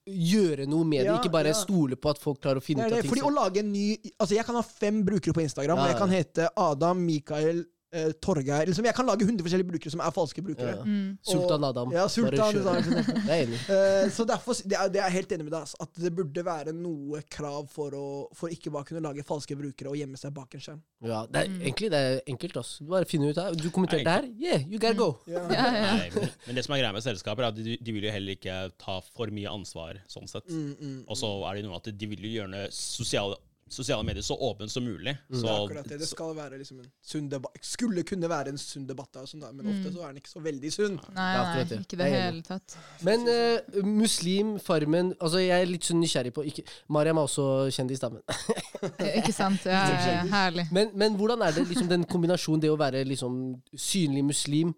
gjøre 0.08 0.66
noe 0.68 0.84
med 0.84 1.04
det, 1.04 1.12
Ja, 1.12 1.18
ikke 1.20 1.32
bare 1.32 1.52
ja. 1.54 1.58
stole 1.58 1.96
på 1.96 2.10
at 2.10 2.18
folk 2.20 2.40
klarer 2.42 2.58
å 2.58 2.64
finne 2.66 2.88
ut 2.88 2.94
av 2.94 3.02
ting 3.02 3.12
Fordi 3.12 3.22
å 3.22 3.30
lage 3.36 3.60
en 3.62 3.72
ny 3.72 3.98
Altså, 4.18 4.34
jeg 4.36 4.46
kan 4.48 4.56
ha 4.58 4.64
fem 4.66 5.04
brukere 5.06 5.34
på 5.34 5.44
Instagram, 5.44 5.78
Ja, 5.78 5.84
og 5.84 5.90
jeg 5.92 6.00
kan 6.00 6.10
hete 6.10 6.50
Adam, 6.58 7.06
Mikael, 7.06 7.66
eh, 7.94 8.12
Torgeir 8.24 8.66
liksom, 8.70 8.86
Jeg 8.86 8.96
kan 8.96 9.06
lage 9.08 9.26
100 9.26 9.44
forskjellige 9.46 9.70
brukere 9.72 9.92
som 9.94 10.02
er 10.04 10.12
falske 10.16 10.44
brukere. 10.46 10.76
Ja. 10.78 10.84
Mm. 10.86 11.18
Sultan 11.28 11.64
Adam. 11.68 11.92
Ja, 11.96 12.08
Sultan. 12.08 12.62
Adam. 12.62 13.12
Er. 13.38 13.52
Eh, 13.52 14.10
så 14.12 14.26
derfor, 14.28 14.56
det 14.66 14.78
er, 14.78 14.90
det 14.92 15.00
er 15.02 15.08
jeg 15.10 15.18
helt 15.20 15.32
enig 15.38 15.46
med 15.48 15.54
deg. 15.56 15.74
At 15.86 16.02
det 16.06 16.12
burde 16.16 16.46
være 16.46 16.74
noe 16.76 17.22
krav 17.32 17.68
for 17.72 17.96
å 17.98 18.06
For 18.38 18.52
ikke 18.54 18.72
bare 18.74 18.88
kunne 18.90 19.04
lage 19.04 19.24
falske 19.28 19.56
brukere 19.60 19.92
og 19.92 19.98
gjemme 20.00 20.20
seg 20.20 20.34
bak 20.36 20.56
en 20.58 20.64
skjerm. 20.64 20.82
Ja, 21.06 21.26
det 21.28 21.44
er, 21.46 21.48
Mm. 21.52 21.62
egentlig 21.66 21.90
det 21.92 22.00
er 22.00 22.20
enkelt. 22.32 22.58
ass. 22.58 22.78
Du 22.80 22.86
bare 22.92 23.06
finner 23.06 23.30
ut 23.32 23.38
her. 23.42 23.54
Du 23.58 23.70
kommenterte 23.74 24.08
her. 24.10 24.28
Yeah, 24.40 24.62
you 24.70 24.80
gotta 24.80 24.94
go. 24.98 25.10
Ja. 25.28 25.42
Ja, 25.52 25.68
ja. 25.76 25.96
Nei, 25.98 26.30
men, 26.48 26.56
det 26.56 26.64
som 26.66 26.74
er 26.76 26.80
greia 26.82 26.94
med 26.96 27.04
selskaper, 27.04 27.44
er 27.44 27.52
at 27.52 27.58
de, 27.60 27.78
de 27.82 27.92
vil 27.96 28.06
jo 28.08 28.12
heller 28.14 28.36
ikke 28.38 28.56
ta 28.82 29.00
for 29.04 29.28
mye 29.34 29.50
ansvar, 29.52 30.00
sånn 30.10 30.30
sett. 30.30 30.48
Mm, 30.50 30.72
mm. 30.80 30.98
Og 31.12 31.18
så 31.20 31.30
er 31.50 31.60
det 31.60 31.66
noe 31.68 31.78
at 31.82 31.90
de 31.92 32.08
vil 32.12 32.24
jo 32.28 32.32
gjøre 32.40 32.64
sosiale, 32.76 33.36
sosiale 33.72 34.04
medier 34.04 34.24
så 34.26 34.36
åpent 34.36 34.72
som 34.72 34.84
mulig. 34.84 35.14
Det 35.30 35.40
Så, 35.40 35.48
er 35.48 35.62
akkurat 35.66 35.88
det. 35.90 35.98
Det 36.02 36.08
skal 36.10 36.34
være 36.36 36.58
liksom 36.60 36.80
en 36.84 36.90
sunn 37.12 37.30
debatt. 37.32 37.58
Skulle 37.64 38.04
kunne 38.08 38.30
være 38.30 38.52
en 38.52 38.58
sunn 38.62 38.86
debatt, 38.90 39.16
og 39.22 39.30
sånn 39.32 39.46
men 39.56 39.66
ofte 39.72 39.90
Mm. 39.90 39.96
så 39.96 40.04
er 40.04 40.08
den 40.12 40.18
ikke 40.22 40.32
så 40.34 40.42
veldig 40.44 40.72
sunn. 40.76 40.98
Nei, 41.16 41.30
nei, 41.38 41.64
nei, 41.64 41.80
ikke 41.86 41.98
det 42.02 42.10
hele 42.12 42.42
tatt. 42.44 42.76
Men 43.08 43.24
uh, 43.28 43.82
muslim, 43.88 44.58
Farmen 44.60 45.14
altså 45.20 45.40
Jeg 45.42 45.62
er 45.62 45.72
litt 45.72 45.84
sånn 45.88 46.02
nysgjerrig 46.04 46.34
på 46.36 46.44
ikke, 46.52 46.64
Mariam 46.90 47.18
er 47.18 47.30
også 47.30 47.48
kjendis, 47.72 48.00
da. 48.04 48.10
Men, 48.10 48.22
Eh, 49.00 49.20
Ikke 49.22 49.34
sant? 49.34 49.62
Ja, 49.70 49.84
ja, 49.94 50.14
ja. 50.16 50.22
Herlig. 50.32 50.64
men, 50.74 50.90
men 50.98 51.14
hvordan 51.16 51.42
er 51.46 51.52
det 51.54 51.68
liksom 51.70 51.88
den 51.88 52.04
kombinasjonen, 52.10 52.62
det 52.64 52.72
å 52.74 52.78
være 52.80 53.04
liksom 53.06 53.62
synlig 53.78 54.24
muslim 54.26 54.72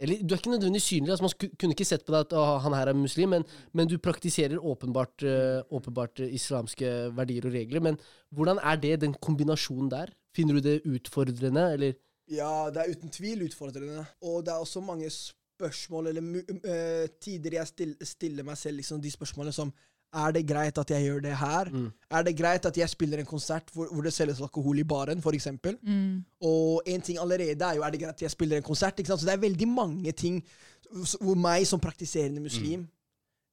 eller, 0.00 0.22
Du 0.22 0.34
er 0.34 0.40
ikke 0.40 0.50
nødvendigvis 0.50 0.88
synlig. 0.90 1.10
altså 1.10 1.24
Man 1.24 1.50
kunne 1.60 1.74
ikke 1.76 1.86
sett 1.86 2.04
på 2.04 2.12
deg 2.14 2.26
at 2.26 2.34
«Å, 2.34 2.44
han 2.64 2.74
her 2.74 2.90
er 2.90 2.98
muslim, 2.98 3.30
men, 3.36 3.44
men 3.72 3.88
du 3.88 3.96
praktiserer 4.02 4.58
åpenbart, 4.58 5.22
eh, 5.22 5.60
åpenbart 5.70 6.20
eh, 6.24 6.34
islamske 6.34 6.90
verdier 7.14 7.46
og 7.46 7.54
regler. 7.54 7.80
Men 7.80 8.00
hvordan 8.34 8.58
er 8.58 8.80
det, 8.82 8.96
den 9.04 9.14
kombinasjonen 9.14 9.92
der? 9.92 10.12
Finner 10.34 10.58
du 10.58 10.66
det 10.66 10.80
utfordrende, 10.82 11.68
eller? 11.76 11.94
Ja, 12.30 12.70
det 12.74 12.82
er 12.82 12.94
uten 12.96 13.12
tvil 13.12 13.46
utfordrende. 13.46 14.06
Og 14.26 14.44
det 14.44 14.52
er 14.54 14.66
også 14.66 14.82
mange 14.82 15.10
spørsmål, 15.10 16.10
eller 16.10 16.24
mu 16.24 16.40
eh, 16.40 17.06
tider 17.22 17.60
jeg 17.60 17.70
still, 17.70 17.96
stiller 18.02 18.46
meg 18.46 18.58
selv 18.58 18.80
liksom 18.82 19.02
de 19.02 19.12
spørsmålene 19.14 19.54
som 19.54 19.70
Er 20.14 20.34
det 20.36 20.44
greit 20.46 20.78
at 20.78 20.90
jeg 20.94 21.02
gjør 21.08 21.22
det 21.24 21.32
her? 21.36 21.70
Mm. 21.72 21.88
Er 22.10 22.22
det 22.26 22.36
greit 22.38 22.66
at 22.68 22.76
jeg 22.78 22.88
spiller 22.92 23.18
en 23.18 23.26
konsert 23.26 23.70
hvor, 23.74 23.88
hvor 23.90 24.04
det 24.06 24.12
selges 24.14 24.40
alkohol 24.44 24.78
i 24.78 24.84
baren, 24.86 25.18
f.eks.? 25.18 25.48
Mm. 25.82 26.20
Og 26.46 26.82
en 26.86 27.02
ting 27.02 27.18
allerede 27.18 27.64
er 27.66 27.80
jo 27.80 27.82
er 27.82 27.90
det 27.90 28.00
greit 28.04 28.14
at 28.14 28.22
jeg 28.22 28.30
spiller 28.30 28.60
en 28.60 28.66
konsert. 28.66 28.98
ikke 28.98 29.10
sant? 29.10 29.20
Så 29.24 29.26
det 29.26 29.34
er 29.34 29.42
veldig 29.42 29.68
mange 29.68 30.12
ting 30.12 30.38
hvor 31.20 31.34
meg 31.34 31.66
som 31.66 31.80
praktiserende 31.82 32.42
muslim, 32.44 32.84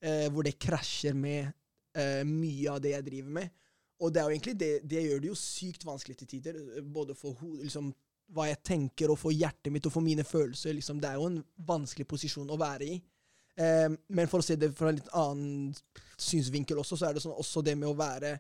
eh, 0.04 0.28
hvor 0.30 0.45
det 0.45 0.60
krasjer 0.62 1.15
med 1.17 1.50
eh, 1.97 2.21
mye 2.28 2.69
av 2.69 2.82
det 2.84 2.93
jeg 2.93 3.08
driver 3.08 3.36
med. 3.39 3.50
Og 4.02 4.13
det 4.13 4.21
er 4.21 4.28
jo 4.28 4.36
egentlig 4.36 4.56
det, 4.60 4.71
det 4.89 5.04
gjør 5.08 5.19
det 5.24 5.30
jo 5.32 5.38
sykt 5.38 5.86
vanskelig 5.86 6.17
til 6.19 6.28
tider. 6.36 6.60
eh, 6.78 6.84
Både 6.84 7.15
for 7.17 7.38
liksom, 7.63 7.89
hva 8.32 8.47
jeg 8.52 8.62
tenker, 8.63 9.10
og 9.10 9.17
for 9.19 9.34
hjertet 9.34 9.74
mitt 9.74 9.86
og 9.89 9.95
for 9.95 10.06
mine 10.06 10.24
følelser. 10.24 10.74
Liksom, 10.78 11.02
det 11.02 11.10
er 11.10 11.17
jo 11.17 11.32
en 11.32 11.41
vanskelig 11.67 12.08
posisjon 12.08 12.50
å 12.54 12.60
være 12.62 12.86
i. 12.86 13.02
Eh, 13.59 13.89
men 14.09 14.27
for 14.31 14.39
å 14.39 14.45
se 14.45 14.55
det 14.55 14.71
fra 14.77 14.89
en 14.91 14.95
litt 14.99 15.09
annen 15.17 15.73
synsvinkel 16.21 16.79
også, 16.79 16.97
så 16.99 17.09
er 17.09 17.13
det 17.17 17.23
sånn, 17.23 17.35
også 17.37 17.63
det 17.65 17.73
med 17.77 17.89
å 17.89 17.97
være 17.97 18.35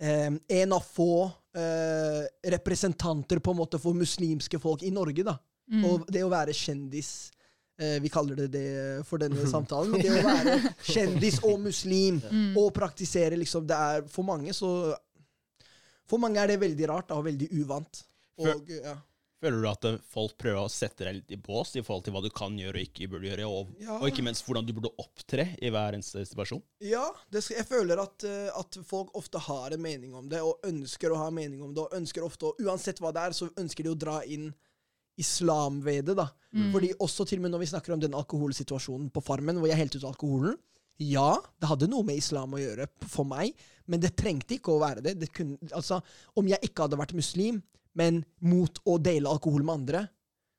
eh, 0.00 0.30
en 0.60 0.72
av 0.72 0.82
få 0.86 1.26
eh, 1.56 2.24
representanter 2.56 3.38
på 3.44 3.52
en 3.54 3.60
måte 3.60 3.78
for 3.82 3.94
muslimske 3.94 4.58
folk 4.62 4.82
i 4.82 4.90
Norge. 4.94 5.22
da. 5.26 5.36
Mm. 5.70 5.84
Og 5.86 6.08
det 6.10 6.24
å 6.26 6.30
være 6.32 6.50
kjendis 6.56 7.30
eh, 7.78 8.00
Vi 8.02 8.08
kaller 8.10 8.34
det 8.40 8.48
det 8.56 8.70
for 9.06 9.22
denne 9.22 9.44
samtalen. 9.54 9.92
Men 9.92 10.02
det 10.02 10.10
å 10.16 10.24
være 10.26 10.56
kjendis 10.88 11.38
og 11.46 11.60
muslim 11.62 12.18
Mm. 12.30 12.56
og 12.58 12.72
praktisere 12.74 13.38
liksom 13.38 13.66
det 13.70 13.76
er 13.78 14.02
For 14.10 14.26
mange 14.26 14.50
så 14.56 14.70
For 16.10 16.18
mange 16.18 16.40
er 16.42 16.50
det 16.50 16.58
veldig 16.64 16.88
rart 16.90 17.08
da, 17.12 17.20
og 17.20 17.28
veldig 17.28 17.48
uvant. 17.60 18.02
Og, 18.40 18.66
ja. 18.72 18.96
Føler 19.40 19.62
du 19.62 19.68
at 19.70 19.84
eh, 19.88 19.98
folk 20.12 20.34
prøver 20.40 20.60
å 20.62 20.70
sette 20.72 21.06
deg 21.06 21.16
litt 21.20 21.34
i 21.34 21.38
bås 21.40 21.74
i 21.80 21.82
forhold 21.86 22.04
til 22.06 22.14
hva 22.16 22.22
du 22.24 22.30
kan 22.34 22.56
gjøre 22.60 22.76
og 22.80 22.86
ikke 22.88 23.08
burde 23.12 23.30
gjøre, 23.30 23.46
og, 23.48 23.74
Ja. 23.80 23.96
og 23.98 24.08
ikke 24.10 24.24
minst 24.26 24.44
hvordan 24.46 24.66
du 24.68 24.72
burde 24.76 24.92
opptre 25.00 25.48
i 25.60 25.70
hver 25.72 25.96
eneste 25.96 26.22
situasjon? 26.28 26.62
Ja, 26.84 27.06
det 27.32 27.42
skal, 27.46 27.60
jeg 27.62 27.68
føler 27.70 28.02
at, 28.04 28.24
eh, 28.28 28.50
at 28.54 28.80
folk 28.86 29.14
ofte 29.18 29.38
har 29.46 29.72
en 29.76 29.82
mening 29.82 30.14
om 30.14 30.28
det, 30.28 30.40
og 30.44 30.60
ønsker 30.68 31.10
å 31.14 31.20
ha 31.22 31.28
en 31.32 31.38
mening 31.40 31.62
om 31.64 31.72
det. 31.74 31.86
Og 31.86 31.96
ønsker 32.00 32.22
ofte, 32.26 32.50
å, 32.52 32.56
Uansett 32.60 33.00
hva 33.00 33.12
det 33.16 33.22
er, 33.28 33.36
så 33.36 33.48
ønsker 33.56 33.84
de 33.88 33.94
å 33.94 33.98
dra 33.98 34.20
inn 34.24 34.52
islam 35.20 35.80
ved 35.84 36.06
det. 36.08 36.14
da. 36.16 36.28
Mm. 36.54 36.70
Fordi 36.72 36.92
også 37.00 37.26
til 37.28 37.40
og 37.40 37.42
med 37.44 37.52
når 37.54 37.62
vi 37.64 37.70
snakker 37.72 37.92
om 37.94 38.00
den 38.00 38.14
alkoholsituasjonen 38.16 39.10
på 39.12 39.22
Farmen, 39.24 39.58
hvor 39.60 39.68
jeg 39.68 39.76
helte 39.80 40.00
ut 40.00 40.06
alkoholen 40.08 40.56
Ja, 41.00 41.38
det 41.60 41.68
hadde 41.70 41.88
noe 41.88 42.04
med 42.04 42.18
islam 42.20 42.52
å 42.52 42.60
gjøre 42.60 42.86
for 43.08 43.24
meg, 43.24 43.54
men 43.88 44.00
det 44.02 44.10
trengte 44.20 44.58
ikke 44.58 44.74
å 44.74 44.80
være 44.82 45.00
det. 45.04 45.14
det 45.18 45.30
kunne, 45.32 45.56
altså, 45.72 46.02
Om 46.36 46.48
jeg 46.48 46.60
ikke 46.68 46.84
hadde 46.84 46.98
vært 47.00 47.14
muslim, 47.16 47.62
men 47.94 48.24
mot 48.40 48.78
å 48.86 48.98
dele 49.02 49.28
alkohol 49.28 49.64
med 49.64 49.74
andre, 49.74 50.08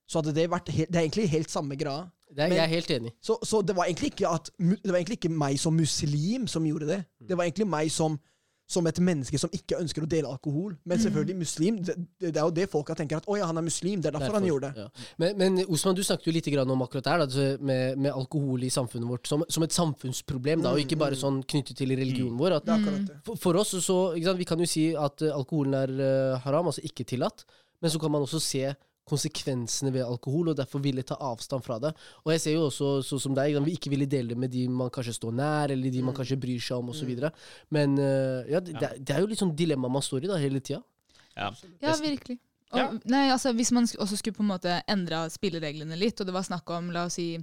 så 0.08 0.20
hadde 0.20 0.34
det 0.36 0.50
vært 0.52 0.70
helt, 0.70 0.92
Det 0.92 1.00
er 1.00 1.06
egentlig 1.08 1.30
helt 1.30 1.50
samme 1.50 1.76
greia. 1.80 2.10
Det 2.32 2.40
er, 2.46 2.48
Men- 2.50 2.58
jeg 2.58 2.64
er 2.64 2.74
helt 2.76 2.92
enig. 2.92 3.12
Så, 3.22 3.38
så 3.44 3.62
det, 3.66 3.76
var 3.76 3.86
egentlig 3.86 4.12
ikke 4.14 4.28
at, 4.34 4.50
det 4.60 4.92
var 4.92 5.00
egentlig 5.00 5.18
ikke 5.20 5.32
meg 5.36 5.60
som 5.60 5.76
muslim 5.76 6.48
som 6.48 6.64
gjorde 6.64 6.88
det. 6.88 7.06
Det 7.28 7.38
var 7.38 7.44
egentlig 7.44 7.68
meg 7.68 7.92
som, 7.92 8.20
som 8.72 8.88
et 8.88 9.00
menneske 9.04 9.40
som 9.42 9.52
ikke 9.56 9.80
ønsker 9.82 10.06
å 10.06 10.10
dele 10.10 10.30
alkohol. 10.32 10.76
Men 10.88 11.02
selvfølgelig 11.02 11.38
muslim. 11.42 11.80
Det, 11.86 11.96
det 12.22 12.32
er 12.32 12.46
jo 12.46 12.54
det 12.56 12.68
folka 12.72 12.96
tenker 12.98 13.20
at 13.20 13.28
'å 13.28 13.38
ja, 13.40 13.48
han 13.50 13.60
er 13.60 13.66
muslim'. 13.66 14.02
Det 14.02 14.12
er 14.12 14.18
derfor, 14.18 14.38
han 14.40 14.48
gjorde 14.48 14.72
det. 14.72 14.86
Ja. 14.86 15.08
Men, 15.22 15.38
men 15.38 15.66
Osman, 15.68 15.98
du 15.98 16.04
snakket 16.04 16.30
jo 16.30 16.36
litt 16.36 16.50
om 16.62 16.86
akkurat 16.86 17.04
det 17.04 17.14
her, 17.14 17.26
altså 17.26 17.48
med, 17.60 17.98
med 17.98 18.12
alkohol 18.12 18.64
i 18.64 18.72
samfunnet 18.74 19.10
vårt 19.10 19.28
som, 19.28 19.44
som 19.50 19.64
et 19.64 19.76
samfunnsproblem, 19.76 20.64
da, 20.64 20.74
og 20.74 20.84
ikke 20.84 21.00
bare 21.00 21.20
sånn 21.20 21.42
knyttet 21.44 21.78
til 21.78 21.92
religionen 21.96 22.38
vår. 22.40 22.60
At 22.62 22.70
for, 23.26 23.36
for 23.40 23.62
oss 23.62 23.76
så 23.82 24.00
Vi 24.16 24.46
kan 24.48 24.60
jo 24.60 24.68
si 24.70 24.92
at 24.98 25.22
eh, 25.22 25.34
alkoholen 25.34 25.76
er 25.78 25.92
eh, 26.06 26.40
haram, 26.46 26.70
altså 26.72 26.84
ikke 26.86 27.08
tillatt. 27.08 27.46
Men 27.82 27.92
så 27.92 28.00
kan 28.00 28.12
man 28.14 28.24
også 28.26 28.40
se 28.40 28.64
konsekvensene 29.12 29.92
ved 29.94 30.06
alkohol, 30.08 30.50
og 30.54 30.58
derfor 30.58 30.82
ville 30.84 31.04
ta 31.08 31.18
avstand 31.20 31.64
fra 31.66 31.78
det. 31.84 31.92
Og 32.26 32.32
jeg 32.34 32.42
ser 32.46 32.56
jo 32.58 32.66
også, 32.70 32.92
sånn 33.06 33.22
som 33.28 33.36
deg, 33.38 33.58
vi 33.66 33.76
ikke 33.78 33.92
ville 33.94 34.08
dele 34.10 34.34
det 34.34 34.38
med 34.40 34.52
de 34.54 34.66
man 34.72 34.90
kanskje 34.94 35.14
står 35.20 35.36
nær, 35.38 35.72
eller 35.76 35.92
de 35.94 36.02
man 36.08 36.16
kanskje 36.18 36.40
bryr 36.42 36.60
seg 36.64 36.80
om, 36.80 36.90
osv. 36.96 37.12
Men 37.70 37.98
eh, 38.00 38.52
ja, 38.56 38.60
det, 38.64 38.78
det 38.80 39.10
er- 39.12 39.18
er 39.18 39.26
jo 39.26 39.28
litt 39.34 39.40
sånn 39.44 39.56
dilemma 39.56 39.92
man 39.92 40.02
står 40.06 40.24
i 40.26 40.32
da, 40.32 40.40
hele 40.42 40.60
tida. 40.64 40.82
Ja. 41.36 41.52
Ja, 41.82 41.96
virkelig. 42.02 42.40
Og, 42.72 42.80
Ja. 42.80 42.86
nei, 43.12 43.26
altså, 43.34 43.52
hvis 43.54 43.72
man 43.76 43.84
også 43.84 44.16
skulle 44.18 44.36
på 44.38 44.44
en 44.46 44.52
måte 44.54 44.78
endra 44.88 45.26
spillereglene 45.30 45.98
litt, 46.00 46.20
og 46.22 46.26
det 46.30 46.34
var 46.34 46.44
snakk 46.48 46.70
om 46.72 46.90
la 46.96 47.06
oss 47.10 47.18
si, 47.20 47.38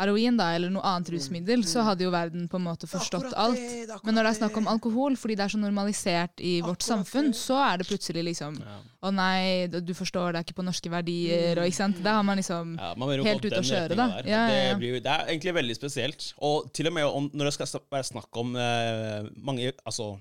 heroin 0.00 0.36
da, 0.36 0.50
eller 0.56 0.72
noe 0.72 0.84
annet 0.84 1.10
rusmiddel, 1.14 1.62
så 1.68 1.84
hadde 1.86 2.04
jo 2.04 2.12
verden 2.12 2.46
på 2.52 2.58
en 2.60 2.66
måte 2.66 2.88
forstått 2.90 3.32
alt. 3.38 3.62
Men 4.04 4.16
når 4.16 4.28
det 4.28 4.32
er 4.32 4.38
snakk 4.40 4.58
om 4.60 4.68
alkohol, 4.70 5.16
fordi 5.20 5.38
det 5.38 5.46
er 5.46 5.54
så 5.54 5.60
normalisert 5.60 6.42
i 6.44 6.58
vårt 6.64 6.84
samfunn, 6.84 7.32
det. 7.32 7.40
så 7.40 7.58
er 7.64 7.80
det 7.80 7.88
plutselig 7.88 8.26
liksom 8.32 8.60
Ja. 8.60 8.76
Å 9.06 9.10
nei, 9.14 9.68
du 9.70 9.92
forstår, 9.94 10.32
det 10.34 10.40
er 10.40 10.46
ikke 10.46 10.56
på 10.58 10.64
norske 10.66 10.90
verdier, 10.90 11.60
og 11.60 11.68
ikke 11.68 11.78
sant. 11.78 11.98
Da 12.02 12.16
har 12.16 12.24
man 12.26 12.40
liksom 12.40 12.74
Ja, 12.80 12.94
man 12.98 13.12
Helt 13.26 13.44
ute 13.44 13.60
å 13.60 13.66
kjøre, 13.66 13.94
da. 13.94 14.06
Ja, 14.24 14.24
ja, 14.26 14.40
ja. 14.50 14.70
Det, 14.72 14.78
blir, 14.80 14.96
det 15.04 15.12
er 15.12 15.30
egentlig 15.30 15.54
veldig 15.54 15.76
spesielt. 15.78 16.30
Og 16.42 16.72
til 16.74 16.90
og 16.90 16.96
med 16.96 17.06
om, 17.06 17.28
når 17.32 17.50
det 17.50 17.54
skal 17.54 17.84
være 17.92 18.08
snakk 18.08 18.40
om 18.42 18.56
eh, 18.58 19.28
mange, 19.36 19.70
altså, 19.86 20.16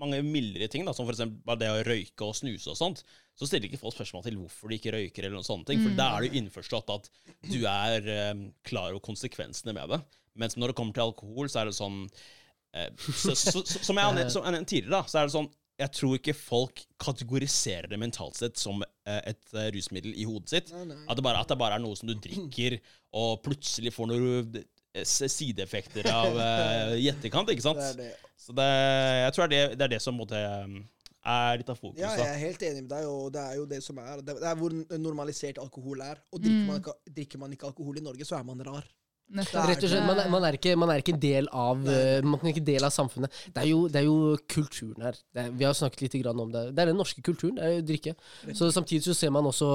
mange 0.00 0.20
mildere 0.26 0.68
ting, 0.72 0.84
da, 0.86 0.94
som 0.96 1.08
f.eks. 1.08 1.22
bare 1.46 1.60
det 1.62 1.70
å 1.72 1.84
røyke 1.86 2.26
og 2.26 2.36
snuse 2.36 2.72
og 2.72 2.78
sånt, 2.78 3.04
så 3.38 3.48
stiller 3.48 3.68
ikke 3.68 3.80
folk 3.80 3.96
spørsmål 3.96 4.26
til 4.26 4.38
hvorfor 4.40 4.72
de 4.72 4.78
ikke 4.80 4.94
røyker, 4.94 5.26
eller 5.26 5.38
noen 5.38 5.46
sånne 5.46 5.68
ting. 5.68 5.82
Mm. 5.82 5.86
For 5.86 5.98
da 6.00 6.08
er 6.16 6.26
det 6.26 6.40
innforstått 6.42 6.92
at 6.94 7.08
du 7.46 7.60
er 7.70 8.10
eh, 8.14 8.34
klar 8.66 8.92
over 8.92 9.04
konsekvensene 9.08 9.74
med 9.76 9.94
det. 9.94 10.00
Mens 10.38 10.58
når 10.58 10.72
det 10.72 10.78
kommer 10.80 10.96
til 10.96 11.06
alkohol, 11.08 11.50
så 11.50 11.62
er 11.62 11.70
det 11.70 11.78
sånn 11.78 12.02
eh, 12.74 12.90
så, 12.98 13.34
så, 13.34 13.62
så, 13.62 13.82
Som 13.88 14.00
jeg 14.00 14.10
har 14.10 14.18
nevnt- 14.18 14.68
tidligere, 14.70 14.98
da, 14.98 15.02
så 15.08 15.22
er 15.22 15.30
det 15.30 15.36
sånn 15.38 15.50
jeg 15.78 15.94
tror 15.94 16.16
ikke 16.18 16.34
folk 16.34 16.80
kategoriserer 16.98 17.86
det 17.86 17.98
mentalt 18.02 18.34
sett 18.34 18.58
som 18.58 18.80
eh, 18.82 19.20
et 19.30 19.52
eh, 19.54 19.68
rusmiddel 19.76 20.16
i 20.18 20.24
hodet 20.26 20.50
sitt. 20.50 20.72
At 20.74 21.14
det, 21.14 21.22
bare, 21.22 21.38
at 21.38 21.52
det 21.52 21.58
bare 21.60 21.78
er 21.78 21.84
noe 21.84 21.94
som 21.98 22.10
du 22.10 22.16
drikker, 22.18 22.80
og 23.18 23.44
plutselig 23.44 23.92
får 23.94 24.10
noe 24.10 24.64
sideeffekter 25.04 26.08
av 26.12 26.36
uh, 26.42 26.94
i 26.98 27.08
etterkant. 27.10 27.50
ikke 27.52 27.64
sant? 27.64 27.78
Det 27.80 27.88
er 27.92 27.98
det. 28.02 28.12
Så 28.38 28.54
det, 28.56 28.68
jeg 29.24 29.34
tror 29.36 29.50
det 29.52 29.58
er 29.64 29.74
det, 29.74 29.84
er 29.88 29.92
det 29.96 30.00
som 30.02 30.16
måte, 30.16 30.38
eh, 30.38 30.78
er 31.28 31.58
litt 31.60 31.68
av 31.68 31.76
fokus. 31.80 31.98
Ja, 32.00 32.14
jeg 32.16 32.28
er 32.32 32.38
helt 32.46 32.62
enig 32.70 32.84
med 32.86 32.92
deg, 32.94 33.08
og 33.10 33.32
det 33.34 33.42
er 33.42 33.56
jo 33.58 33.66
det 33.68 33.82
som 33.84 33.98
er 34.00 34.22
Det 34.24 34.38
det 34.38 34.46
er 34.48 34.54
hvor 34.56 34.72
normalisert 34.96 35.58
alkohol 35.60 36.00
er. 36.06 36.22
Og 36.32 36.40
drikker, 36.40 36.62
man, 36.70 36.78
ikke, 36.80 36.94
drikker 37.18 37.42
man 37.42 37.52
ikke 37.52 37.68
alkohol 37.68 37.98
i 38.00 38.04
Norge, 38.06 38.24
så 38.24 38.38
er 38.38 38.46
man 38.48 38.62
rar. 38.64 38.86
Rett 39.28 39.52
og 39.84 39.90
slett, 39.90 40.06
man, 40.08 40.16
er- 40.22 40.30
man, 40.32 40.44
er 40.48 40.56
ikke, 40.56 40.72
man 40.80 40.88
er 40.88 41.02
ikke 41.02 41.12
en 41.12 41.20
del 41.20 41.48
av 41.52 41.82
eh, 41.92 42.22
Man 42.24 42.40
er 42.40 42.54
ikke 42.54 42.62
del 42.64 42.86
av 42.86 42.94
samfunnet. 42.94 43.34
Det 43.52 43.60
er 43.60 43.66
jo, 43.68 43.82
det 43.92 44.00
er 44.00 44.06
jo 44.06 44.38
kulturen 44.48 45.04
her. 45.04 45.18
Det 45.34 45.42
er, 45.42 45.50
vi 45.58 45.66
har 45.68 45.76
snakket 45.76 46.06
litt 46.06 46.16
grann 46.22 46.40
om 46.46 46.54
det. 46.54 46.62
Det 46.72 46.80
er 46.80 46.88
den 46.94 46.96
norske 46.96 47.20
kulturen. 47.26 47.58
Det 47.58 47.66
er 47.66 47.74
jo 47.74 47.82
drikke. 47.90 48.14
Så 48.56 48.70
Samtidig 48.72 49.04
så 49.04 49.12
ser 49.18 49.34
man 49.36 49.44
også 49.50 49.68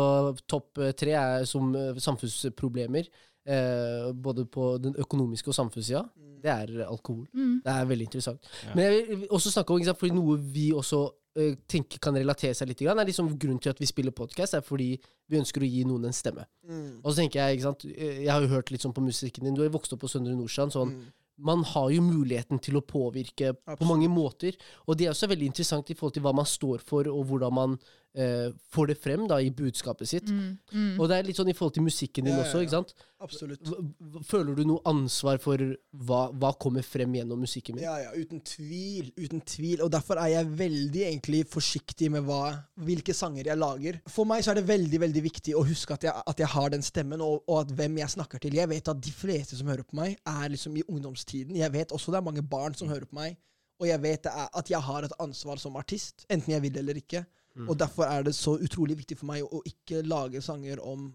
topp 0.50 0.82
eh, 0.82 0.96
tre 0.98 1.14
er 1.20 1.46
som 1.46 1.70
eh, 1.78 2.02
samfunnsproblemer. 2.02 3.12
Eh, 3.44 4.12
både 4.16 4.46
på 4.48 4.78
den 4.80 4.94
økonomiske 4.96 5.50
og 5.52 5.56
samfunnssida. 5.58 6.06
Det 6.44 6.52
er 6.52 6.86
alkohol. 6.88 7.26
Mm. 7.34 7.58
Det 7.66 7.72
er 7.74 7.86
veldig 7.86 8.06
interessant. 8.08 8.48
Ja. 8.64 8.76
Men 8.76 8.86
jeg 8.86 9.18
vil 9.20 9.28
også 9.32 9.52
snakke 9.52 9.74
om 9.74 9.82
ikke 9.82 9.90
sant, 9.92 10.00
fordi 10.00 10.16
noe 10.16 10.38
vi 10.38 10.70
også 10.76 11.02
eh, 11.40 11.58
tenker 11.68 12.00
kan 12.04 12.16
relatere 12.16 12.56
seg 12.56 12.70
litt. 12.72 12.84
Grann, 12.84 13.00
er 13.00 13.10
liksom 13.10 13.34
Grunnen 13.40 13.60
til 13.60 13.74
at 13.74 13.82
vi 13.84 13.90
spiller 13.90 14.16
podkast, 14.16 14.56
er 14.56 14.64
fordi 14.64 14.94
vi 15.28 15.40
ønsker 15.40 15.64
å 15.64 15.68
gi 15.68 15.84
noen 15.88 16.08
en 16.08 16.16
stemme. 16.16 16.46
Mm. 16.68 17.02
Og 17.02 17.10
så 17.12 17.18
tenker 17.20 17.44
Jeg 17.44 17.58
ikke 17.60 17.68
sant, 17.68 17.84
eh, 17.92 18.24
jeg 18.24 18.32
har 18.32 18.46
jo 18.46 18.54
hørt 18.54 18.72
litt 18.72 18.86
sånn 18.86 18.96
på 18.96 19.04
musikken 19.04 19.44
din. 19.44 19.56
Du 19.56 19.62
har 19.64 19.68
jo 19.68 19.76
vokst 19.76 19.96
opp 19.96 20.04
på 20.06 20.12
Søndre 20.12 20.36
Nordstrand. 20.36 20.72
sånn, 20.72 20.96
Mm. 20.96 21.12
Man 21.40 21.64
har 21.64 21.90
jo 21.90 22.02
muligheten 22.02 22.60
til 22.62 22.76
å 22.78 22.86
påvirke 22.86 23.56
på 23.66 23.86
mange 23.90 24.08
måter. 24.08 24.54
Og 24.88 24.96
det 24.96 25.08
er 25.08 25.10
også 25.10 25.28
veldig 25.28 25.48
interessant 25.50 25.90
i 25.90 25.96
forhold 25.96 26.14
til 26.14 26.22
hva 26.22 26.32
man 26.32 26.46
står 26.46 26.80
for, 26.80 27.10
og 27.10 27.26
hvordan 27.26 27.54
man 27.54 27.80
eh, 28.16 28.52
får 28.74 28.88
det 28.92 28.98
frem 29.02 29.26
da 29.30 29.40
i 29.42 29.50
budskapet 29.54 30.10
sitt. 30.10 30.30
Mm. 30.30 30.58
Mm. 30.72 30.94
Og 31.00 31.10
det 31.10 31.18
er 31.18 31.28
litt 31.28 31.40
sånn 31.40 31.50
i 31.50 31.56
forhold 31.58 31.74
til 31.78 31.86
musikken 31.86 32.26
din 32.28 32.36
Ja, 32.36 32.44
også. 32.44 32.60
ja. 32.62 32.68
ikke 32.68 32.76
sant? 32.78 32.94
Absolutt. 33.24 33.70
Føler 34.28 34.58
du 34.58 34.66
noe 34.68 34.82
ansvar 34.90 35.38
for 35.40 35.62
hva, 35.96 36.26
hva 36.36 36.52
kommer 36.60 36.84
frem 36.84 37.14
gjennom 37.16 37.40
musikken 37.40 37.78
min? 37.78 37.86
Ja, 37.86 37.96
ja, 38.04 38.12
uten 38.20 38.42
tvil. 38.44 39.14
Uten 39.16 39.42
tvil. 39.48 39.82
Og 39.86 39.92
derfor 39.94 40.20
er 40.20 40.34
jeg 40.34 40.50
veldig 40.60 41.06
egentlig 41.08 41.44
forsiktig 41.54 42.10
med 42.12 42.26
hva, 42.28 42.42
hvilke 42.84 43.16
sanger 43.16 43.48
jeg 43.54 43.62
lager. 43.62 44.02
For 44.12 44.28
meg 44.30 44.44
så 44.44 44.52
er 44.52 44.60
det 44.60 44.68
veldig 44.68 45.00
veldig 45.06 45.24
viktig 45.30 45.56
å 45.56 45.64
huske 45.68 45.96
at 45.96 46.04
jeg, 46.10 46.26
at 46.34 46.44
jeg 46.44 46.52
har 46.54 46.74
den 46.76 46.84
stemmen, 46.84 47.24
og, 47.24 47.46
og 47.48 47.64
at 47.64 47.72
hvem 47.80 47.98
jeg 48.04 48.16
snakker 48.18 48.44
til. 48.44 48.60
Jeg 48.60 48.70
vet 48.74 48.92
at 48.92 49.02
de 49.04 49.16
fleste 49.16 49.58
som 49.60 49.72
hører 49.72 49.88
på 49.88 49.98
meg, 50.02 50.20
er 50.28 50.52
liksom 50.52 50.76
i 50.78 50.84
ungdomstiden. 50.90 51.56
Jeg 51.62 51.72
vet 51.74 51.96
også 51.96 52.12
det 52.12 52.20
er 52.20 52.28
mange 52.28 52.44
barn 52.44 52.76
som 52.76 52.92
hører 52.92 53.08
på 53.08 53.16
meg. 53.22 53.40
Og 53.82 53.88
jeg 53.90 54.00
vet 54.04 54.22
det 54.28 54.32
er, 54.32 54.52
at 54.54 54.70
jeg 54.70 54.80
har 54.86 55.08
et 55.08 55.16
ansvar 55.24 55.58
som 55.60 55.76
artist, 55.80 56.28
enten 56.32 56.54
jeg 56.54 56.62
vil 56.68 56.78
eller 56.84 57.00
ikke. 57.00 57.24
Og 57.68 57.76
derfor 57.78 58.08
er 58.10 58.24
det 58.26 58.34
så 58.36 58.56
utrolig 58.58 58.98
viktig 58.98 59.18
for 59.20 59.30
meg 59.30 59.44
å, 59.46 59.60
å 59.60 59.66
ikke 59.70 60.02
lage 60.08 60.42
sanger 60.42 60.82
om 60.82 61.12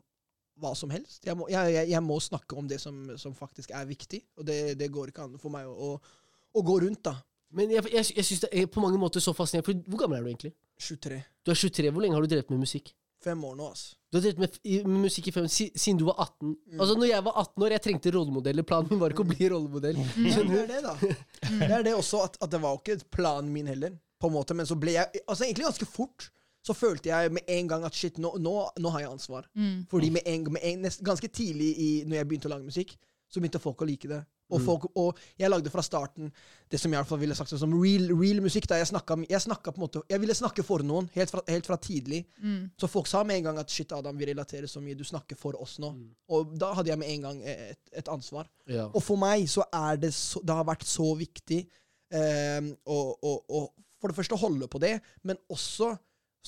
hva 0.59 0.75
som 0.75 0.91
helst. 0.91 1.23
Jeg 1.27 1.39
må, 1.39 1.49
jeg, 1.51 1.73
jeg, 1.75 1.91
jeg 1.93 2.03
må 2.03 2.19
snakke 2.23 2.59
om 2.59 2.69
det 2.71 2.81
som, 2.83 3.01
som 3.19 3.35
faktisk 3.35 3.73
er 3.75 3.87
viktig, 3.89 4.21
og 4.39 4.47
det, 4.47 4.59
det 4.79 4.91
går 4.95 5.13
ikke 5.13 5.27
an 5.27 5.39
for 5.39 5.55
meg 5.55 5.67
å, 5.71 5.75
å, 5.95 6.39
å 6.59 6.65
gå 6.67 6.79
rundt, 6.87 7.03
da. 7.07 7.17
Men 7.55 7.71
jeg, 7.73 7.85
jeg, 7.95 8.11
jeg 8.19 8.27
synes 8.29 8.43
det 8.45 8.51
er 8.53 8.67
på 8.71 8.83
mange 8.85 8.99
måter 9.01 9.23
så 9.25 9.33
fascinerende. 9.33 9.67
For 9.71 9.91
hvor 9.91 10.03
gammel 10.03 10.19
er 10.19 10.25
du 10.27 10.33
egentlig? 10.33 10.55
23. 10.85 11.21
Du 11.47 11.53
er 11.55 11.59
23. 11.59 11.93
Hvor 11.95 12.05
lenge 12.05 12.19
har 12.19 12.27
du 12.27 12.33
drevet 12.35 12.51
med 12.53 12.61
musikk? 12.67 12.91
Fem 13.25 13.41
år 13.45 13.55
nå, 13.59 13.71
ass. 13.73 13.87
Du 14.13 14.19
har 14.19 14.23
drevet 14.27 14.43
med, 14.43 14.59
med 14.87 15.07
musikk 15.09 15.31
i 15.31 15.33
fem, 15.35 15.47
si, 15.51 15.69
siden 15.75 15.99
du 15.99 16.05
var 16.07 16.21
18. 16.23 16.53
Altså 16.77 16.95
når 16.99 17.09
jeg 17.11 17.25
var 17.27 17.41
18 17.43 17.65
år, 17.67 17.75
jeg 17.75 17.85
trengte 17.87 18.13
rollemodeller. 18.15 18.67
Planen 18.69 18.93
min 18.93 19.01
var 19.01 19.15
ikke 19.15 19.25
å 19.25 19.31
bli 19.33 19.49
rollemodell. 19.51 19.99
Ja, 20.29 20.45
det 20.45 20.61
er 20.61 20.69
det, 20.71 20.83
da. 20.85 20.95
Det 21.65 21.73
er 21.81 21.87
det 21.89 21.97
også, 21.97 22.21
at, 22.29 22.37
at 22.45 22.53
det 22.53 22.61
var 22.63 22.79
ikke 22.79 22.99
planen 23.17 23.51
min 23.55 23.67
heller, 23.73 23.97
på 24.21 24.31
en 24.31 24.35
måte. 24.35 24.57
Men 24.59 24.67
så 24.67 24.77
ble 24.79 24.97
jeg 24.97 25.23
Altså 25.27 25.45
egentlig 25.45 25.69
ganske 25.69 25.89
fort 25.89 26.31
så 26.69 26.75
følte 26.77 27.09
jeg 27.09 27.33
med 27.33 27.49
en 27.49 27.69
gang 27.71 27.85
at 27.87 27.97
shit, 27.97 28.19
nå, 28.21 28.35
nå, 28.43 28.55
nå 28.77 28.91
har 28.93 29.05
jeg 29.05 29.13
ansvar. 29.13 29.47
Mm. 29.57 29.87
Fordi 29.91 30.11
med 30.11 30.27
en, 30.27 30.49
med 30.53 30.65
en, 30.65 30.83
nest, 30.85 31.05
ganske 31.07 31.29
tidlig 31.33 31.71
i, 31.81 31.93
når 32.05 32.21
jeg 32.21 32.29
begynte 32.29 32.51
å 32.51 32.53
lage 32.53 32.67
musikk, 32.67 32.97
så 33.29 33.41
begynte 33.41 33.63
folk 33.63 33.85
å 33.85 33.89
like 33.89 34.11
det. 34.11 34.21
Og, 34.49 34.63
folk, 34.65 34.87
og 34.97 35.19
jeg 35.37 35.51
lagde 35.51 35.69
fra 35.69 35.83
starten 35.85 36.31
det 36.73 36.79
som 36.81 36.89
jeg 36.89 36.97
i 36.97 36.99
hvert 37.03 37.11
fall 37.11 37.21
ville 37.21 37.35
sagt 37.37 37.53
som 37.53 37.75
real, 37.77 38.07
real 38.17 38.39
musikk. 38.41 38.65
da 38.71 38.79
jeg 38.81 38.89
snakka 38.89 39.19
jeg 39.29 39.45
snakket 39.45 39.75
på 39.77 39.81
en 39.81 39.85
måte 39.85 40.01
Jeg 40.09 40.23
ville 40.23 40.37
snakke 40.37 40.65
for 40.65 40.85
noen 40.89 41.11
helt 41.13 41.33
fra, 41.35 41.43
helt 41.53 41.69
fra 41.69 41.77
tidlig. 41.77 42.23
Mm. 42.41 42.71
Så 42.81 42.89
folk 42.89 43.11
sa 43.11 43.21
med 43.29 43.43
en 43.43 43.51
gang 43.51 43.61
at 43.61 43.73
shit, 43.73 43.93
Adam, 43.93 44.17
vi 44.17 44.31
relaterer 44.31 44.67
så 44.67 44.81
mye. 44.81 44.97
Du 44.97 45.05
snakker 45.05 45.37
for 45.37 45.61
oss 45.61 45.77
nå. 45.85 45.93
Og 46.33 46.57
da 46.57 46.73
hadde 46.79 46.95
jeg 46.95 47.01
med 47.01 47.13
en 47.13 47.27
gang 47.29 47.43
et, 47.45 47.83
et 47.93 48.09
ansvar. 48.09 48.49
Ja. 48.65 48.89
Og 48.89 49.05
for 49.05 49.21
meg 49.21 49.45
så 49.53 49.67
er 49.69 50.01
det 50.01 50.15
så, 50.17 50.41
Det 50.41 50.57
har 50.57 50.65
vært 50.65 50.89
så 50.89 51.11
viktig 51.19 51.61
eh, 52.09 52.73
å, 52.89 52.99
å, 53.21 53.35
å 53.61 53.63
for 54.01 54.11
det 54.13 54.17
første 54.19 54.39
holde 54.41 54.69
på 54.71 54.81
det, 54.83 54.97
men 55.27 55.39
også 55.51 55.95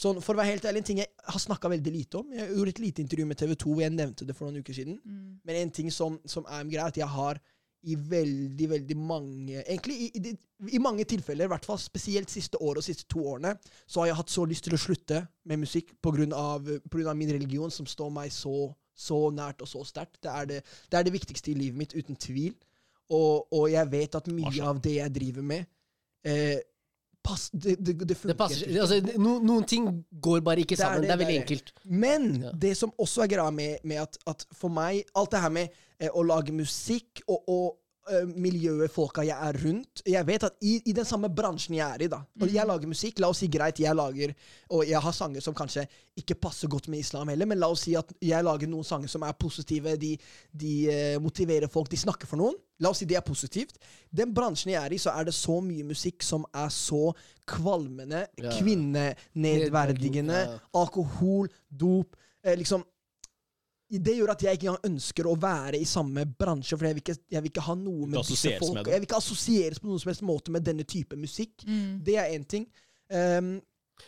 sånn, 0.00 0.20
For 0.22 0.32
å 0.32 0.38
være 0.38 0.52
helt 0.54 0.64
ærlig, 0.64 0.80
en 0.80 0.86
ting 0.86 0.98
jeg 1.02 1.10
har 1.28 1.40
snakka 1.42 1.68
veldig 1.68 1.92
lite 1.92 2.20
om. 2.22 2.28
Jeg 2.32 2.54
gjorde 2.54 2.72
et 2.72 2.78
lite 2.80 3.02
intervju 3.02 3.24
med 3.26 3.36
TV 3.40 3.54
2 3.58 3.72
hvor 3.74 3.82
jeg 3.82 3.92
nevnte 3.92 4.24
det 4.24 4.36
for 4.38 4.46
noen 4.48 4.62
uker 4.62 4.76
siden. 4.76 5.00
Mm. 5.04 5.40
Men 5.44 5.56
en 5.64 5.72
ting 5.76 5.90
som, 5.92 6.16
som 6.30 6.46
er 6.48 6.62
greia, 6.70 6.86
er 6.86 6.92
at 6.94 7.00
jeg 7.02 7.08
har 7.10 7.40
i 7.90 7.94
veldig, 7.96 8.66
veldig 8.70 8.96
mange 9.00 9.62
Egentlig 9.62 9.94
i, 10.04 10.06
i, 10.14 10.20
de- 10.20 10.72
i 10.76 10.80
mange 10.84 11.04
tilfeller, 11.08 11.48
i 11.48 11.52
hvert 11.52 11.64
fall 11.64 11.78
spesielt 11.80 12.30
siste 12.32 12.58
året 12.60 12.82
og 12.82 12.84
siste 12.86 13.06
to 13.08 13.22
årene, 13.32 13.54
så 13.88 14.02
har 14.02 14.10
jeg 14.10 14.18
hatt 14.20 14.32
så 14.32 14.44
lyst 14.48 14.64
til 14.68 14.76
å 14.76 14.80
slutte 14.80 15.20
med 15.48 15.62
musikk 15.62 15.94
på 16.04 16.12
grunn 16.12 16.32
av, 16.36 16.64
på 16.64 16.96
grunn 16.98 17.08
av 17.12 17.16
min 17.16 17.32
religion, 17.32 17.72
som 17.72 17.88
står 17.88 18.10
meg 18.14 18.32
så, 18.36 18.70
så 18.94 19.20
nært 19.32 19.64
og 19.64 19.68
så 19.72 19.84
sterkt. 19.88 20.20
Det, 20.22 20.30
er 20.32 20.48
det, 20.50 20.58
det 20.92 21.00
er 21.00 21.06
det 21.08 21.14
viktigste 21.16 21.52
i 21.52 21.56
livet 21.56 21.80
mitt, 21.80 21.96
uten 21.96 22.16
tvil. 22.20 22.52
Og, 23.10 23.48
og 23.52 23.64
jeg 23.72 23.88
vet 23.90 24.14
at 24.20 24.28
mye 24.32 24.60
av 24.70 24.80
det 24.84 24.98
jeg 25.00 25.16
driver 25.16 25.48
med, 25.54 25.64
eh, 26.28 26.60
pass, 27.22 27.50
det, 27.52 27.76
det, 27.78 27.94
det 28.09 28.16
Det 28.22 28.37
passer, 28.38 28.66
ikke. 28.68 28.80
altså, 28.80 29.18
no, 29.20 29.38
noen 29.44 29.64
ting 29.68 29.88
går 30.20 30.40
bare 30.46 30.61
ikke 30.64 30.76
sammen. 30.76 31.02
det, 31.02 31.11
er 31.11 31.16
veldig 31.20 31.26
det 31.26 31.48
det. 31.48 31.59
enkelt. 31.59 31.72
Men 31.85 32.42
Ja. 32.42 32.50
det 32.52 32.76
som 32.76 32.92
også 32.98 33.22
er 33.22 33.26
greia 33.35 33.50
med, 33.50 33.76
med 33.85 33.96
at, 34.02 34.16
at 34.26 34.46
for 34.56 34.68
meg 34.72 35.04
Alt 35.14 35.30
det 35.33 35.40
her 35.40 35.50
med 35.50 35.68
eh, 36.00 36.09
å 36.14 36.22
lage 36.22 36.52
musikk 36.52 37.22
og, 37.28 37.42
og 37.48 37.76
eh, 38.11 38.27
miljøet, 38.37 38.90
folka 38.92 39.23
jeg 39.27 39.37
er 39.37 39.59
rundt 39.64 40.03
Jeg 40.07 40.27
vet 40.29 40.44
at 40.49 40.57
i, 40.66 40.77
i 40.90 40.94
den 40.96 41.07
samme 41.09 41.31
bransjen 41.33 41.77
jeg 41.79 41.87
er 41.87 42.05
i, 42.07 42.09
da 42.12 42.20
Og 42.42 42.51
jeg 42.53 42.66
lager 42.66 42.90
musikk, 42.90 43.20
la 43.23 43.31
oss 43.33 43.40
si 43.44 43.49
greit, 43.53 43.81
jeg 43.81 43.96
lager 43.96 44.35
Og 44.68 44.85
jeg 44.88 45.01
har 45.01 45.14
sanger 45.16 45.44
som 45.44 45.57
kanskje 45.57 45.87
ikke 46.20 46.35
passer 46.42 46.68
godt 46.68 46.88
med 46.92 47.01
islam 47.01 47.31
heller, 47.33 47.49
men 47.49 47.59
la 47.62 47.68
oss 47.73 47.87
si 47.87 47.94
at 47.96 48.11
jeg 48.20 48.44
lager 48.44 48.68
noen 48.68 48.85
sanger 48.85 49.09
som 49.09 49.23
er 49.25 49.33
positive, 49.40 49.94
de, 49.96 50.11
de 50.53 50.73
uh, 50.90 51.23
motiverer 51.23 51.70
folk, 51.70 51.88
de 51.88 51.96
snakker 51.96 52.29
for 52.29 52.37
noen. 52.37 52.59
La 52.83 52.90
oss 52.92 53.01
si 53.01 53.07
det 53.09 53.16
er 53.16 53.25
positivt. 53.25 53.79
Den 54.12 54.35
bransjen 54.37 54.75
jeg 54.75 54.83
er 54.83 54.92
i, 54.92 54.99
så 55.01 55.14
er 55.16 55.31
det 55.31 55.33
så 55.38 55.57
mye 55.64 55.87
musikk 55.87 56.27
som 56.27 56.44
er 56.53 56.68
så 56.75 57.14
kvalmende, 57.49 58.27
Ja. 58.42 58.53
kvinnenedverdigende, 58.59 60.42
alkohol, 60.77 61.49
dop 61.70 62.16
eh, 62.44 62.57
Liksom 62.59 62.85
Det 63.90 64.12
gjør 64.16 64.31
at 64.31 64.42
jeg 64.44 64.55
ikke 64.55 64.68
engang 64.68 64.85
ønsker 64.87 65.26
å 65.26 65.33
være 65.42 65.79
i 65.81 65.85
samme 65.88 66.22
bransje, 66.38 66.76
for 66.79 66.87
jeg 66.87 66.94
vil 66.94 67.03
ikke, 67.03 67.16
jeg 67.35 67.42
vil 67.42 67.50
ikke 67.50 67.64
ha 67.66 67.74
noe 67.74 68.07
med 68.07 68.20
disse 68.29 68.53
folk 68.61 68.74
med. 68.76 68.87
Jeg 68.87 69.00
vil 69.03 69.09
ikke 69.09 69.18
assosieres 69.18 69.81
på 69.83 69.88
noen 69.90 69.98
som 69.98 70.11
helst 70.12 70.22
måte 70.22 70.50
med 70.55 70.62
denne 70.62 70.85
type 70.87 71.16
musikk. 71.18 71.64
Mm. 71.66 71.98
Det 72.07 72.14
er 72.22 72.31
én 72.37 72.44
ting. 72.46 72.68
Um, 73.11 73.61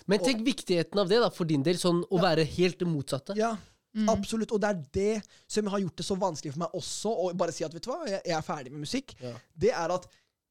Men 0.07 0.23
tenk 0.23 0.45
viktigheten 0.47 0.99
av 1.03 1.09
det 1.11 1.19
da, 1.21 1.29
for 1.35 1.45
din 1.45 1.63
del. 1.67 1.77
Sånn 1.77 2.05
å 2.09 2.21
være 2.23 2.45
helt 2.45 2.79
det 2.79 2.87
motsatte. 2.89 3.37
ja, 3.37 3.57
Mm. 3.95 4.09
absolutt. 4.09 4.51
Og 4.53 4.61
det 4.63 4.69
er 4.71 4.79
det 4.93 5.23
som 5.47 5.67
har 5.67 5.79
gjort 5.83 5.97
det 5.97 6.05
så 6.07 6.15
vanskelig 6.17 6.53
for 6.55 6.61
meg 6.63 6.71
også, 6.79 7.11
å 7.13 7.37
bare 7.37 7.53
si 7.53 7.63
at 7.63 7.75
vet 7.75 7.83
du 7.85 7.91
hva, 7.91 8.07
jeg, 8.09 8.23
jeg 8.25 8.37
er 8.39 8.43
ferdig 8.47 8.73
med 8.73 8.81
musikk. 8.87 9.13
Ja. 9.21 9.33
Det 9.55 9.71
er 9.71 9.93
at 9.93 10.07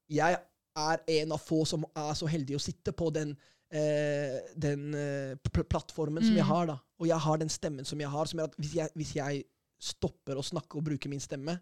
jeg 0.08 0.36
er 0.76 1.02
en 1.18 1.32
av 1.32 1.40
få 1.42 1.64
som 1.66 1.82
er 1.96 2.14
så 2.14 2.28
heldig 2.30 2.54
å 2.54 2.60
sitte 2.62 2.92
på 2.92 3.10
den 3.12 3.32
eh, 3.72 4.38
den 4.56 4.94
eh, 4.94 5.34
pl 5.52 5.64
plattformen 5.64 6.22
som 6.24 6.34
jeg 6.36 6.44
Mm. 6.44 6.50
har, 6.52 6.66
da. 6.66 6.76
Og 7.00 7.06
jeg 7.08 7.18
har 7.18 7.36
den 7.38 7.48
stemmen 7.48 7.84
som 7.84 8.00
jeg 8.00 8.08
har, 8.08 8.24
som 8.26 8.38
gjør 8.38 8.50
at 8.50 8.56
hvis 8.58 8.74
jeg, 8.74 8.88
hvis 8.94 9.14
jeg 9.16 9.44
stopper 9.80 10.36
å 10.38 10.42
snakke 10.44 10.76
og 10.78 10.84
bruke 10.84 11.08
min 11.08 11.20
stemme, 11.20 11.58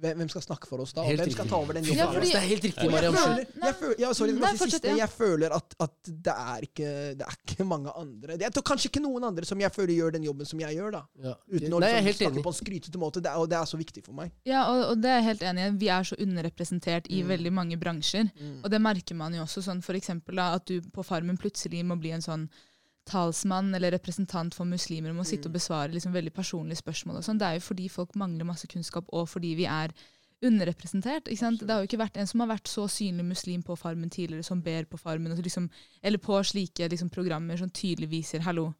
hvem, 0.00 0.28
skal 0.28 0.42
snakke 0.44 0.66
for 0.68 0.80
oss 0.84 0.92
da? 0.92 1.02
Og 1.02 1.16
hvem 1.16 1.30
skal 1.32 1.46
ta 1.48 1.56
over 1.56 1.72
den 1.74 1.84
Ja, 1.84 2.04
jobben? 2.04 2.14
fordi- 2.20 2.32
det 2.32 2.36
er 2.42 2.48
helt 2.48 2.64
riktig, 2.64 2.82
jeg 2.82 2.90
Mariam. 2.92 3.14
Ja, 3.14 3.20
føler, 3.20 3.46
nei. 3.62 3.94
jeg 3.98 4.14
sorry, 4.16 4.32
Nei, 4.32 4.40
bare 4.40 4.56
siste. 4.58 4.84
ja. 4.88 4.96
Jeg 4.96 5.10
føler 5.10 5.54
at, 5.56 5.74
at 5.80 5.94
det, 6.04 6.34
er 6.36 6.60
ikke, 6.66 6.90
det 7.16 7.24
er 7.26 7.36
ikke 7.46 7.64
mange 7.64 7.90
andre 7.96 8.36
Jeg 8.38 8.52
tror 8.52 8.62
kanskje 8.62 8.90
ikke 8.90 9.02
noen 9.02 9.24
andre 9.24 9.44
som 9.44 9.58
jeg 9.60 9.72
føler 9.72 9.94
gjør 9.96 10.12
den 10.12 10.22
jobben 10.24 10.46
som 10.46 10.58
jeg 10.60 10.76
gjør. 10.76 10.90
da 10.92 11.02
Ja. 11.22 11.34
Uten 11.50 11.72
å 11.72 11.80
Nei, 11.80 11.90
er 11.90 12.02
liksom, 12.02 12.26
snakke 12.26 12.34
enig. 12.36 12.42
på 12.44 12.52
en 12.52 12.60
skrytete 12.60 12.98
måte. 12.98 13.22
Det 13.22 13.26
er, 13.32 13.36
og 13.36 13.48
det 13.48 13.56
er 13.58 13.64
så 13.64 13.76
viktig 13.78 14.04
for 14.04 14.12
meg. 14.12 14.30
Ja, 14.44 14.66
og, 14.70 14.84
og 14.90 15.00
det 15.02 15.10
er 15.10 15.20
jeg 15.22 15.24
helt 15.24 15.42
enig 15.42 15.66
i. 15.66 15.76
Vi 15.78 15.88
er 15.88 16.02
så 16.02 16.16
underrepresentert 16.20 17.06
i 17.10 17.22
Mm. 17.22 17.28
veldig 17.28 17.52
mange 17.52 17.76
bransjer. 17.80 18.30
Mm. 18.40 18.60
Og 18.64 18.70
det 18.70 18.80
merker 18.80 19.14
man 19.14 19.32
jo 19.34 19.42
også 19.42 19.62
sånn 19.62 19.82
eksempel 19.96 20.38
at 20.38 20.64
du 20.66 20.80
på 20.82 21.04
Farmen 21.04 21.36
plutselig 21.38 21.84
må 21.84 21.98
bli 21.98 22.10
en 22.12 22.20
sånn 22.20 22.48
talsmann 23.06 23.74
eller 23.74 23.94
representant 23.94 24.54
for 24.54 24.68
muslimer 24.68 25.12
om 25.12 25.20
må 25.20 25.24
sitte 25.26 25.48
og 25.50 25.54
besvare 25.54 25.94
liksom 25.94 26.14
veldig 26.14 26.32
personlige 26.34 26.82
spørsmål. 26.82 27.20
og 27.20 27.24
sånn. 27.24 27.38
Det 27.38 27.46
er 27.46 27.58
jo 27.58 27.66
fordi 27.68 27.88
folk 27.88 28.14
mangler 28.18 28.48
masse 28.48 28.66
kunnskap, 28.66 29.06
og 29.12 29.28
fordi 29.30 29.54
vi 29.54 29.66
er 29.70 29.94
underrepresentert. 30.44 31.28
ikke 31.28 31.40
sant? 31.40 31.60
Det 31.60 31.70
har 31.70 31.80
jo 31.80 31.88
ikke 31.88 32.02
vært 32.02 32.18
en 32.20 32.26
som 32.26 32.42
har 32.42 32.50
vært 32.50 32.68
så 32.68 32.86
synlig 32.88 33.24
muslim 33.24 33.62
på 33.62 33.76
Farmen 33.76 34.10
tidligere, 34.10 34.44
som 34.44 34.62
ber 34.62 34.84
på 34.84 34.98
Farmen, 34.98 35.32
og 35.32 35.38
liksom, 35.38 35.70
eller 36.02 36.18
på 36.18 36.42
slike 36.42 36.88
liksom, 36.88 37.10
programmer 37.10 37.56
som 37.56 37.70
tydelig 37.70 38.10
viser 38.10 38.40
'hallo, 38.40 38.74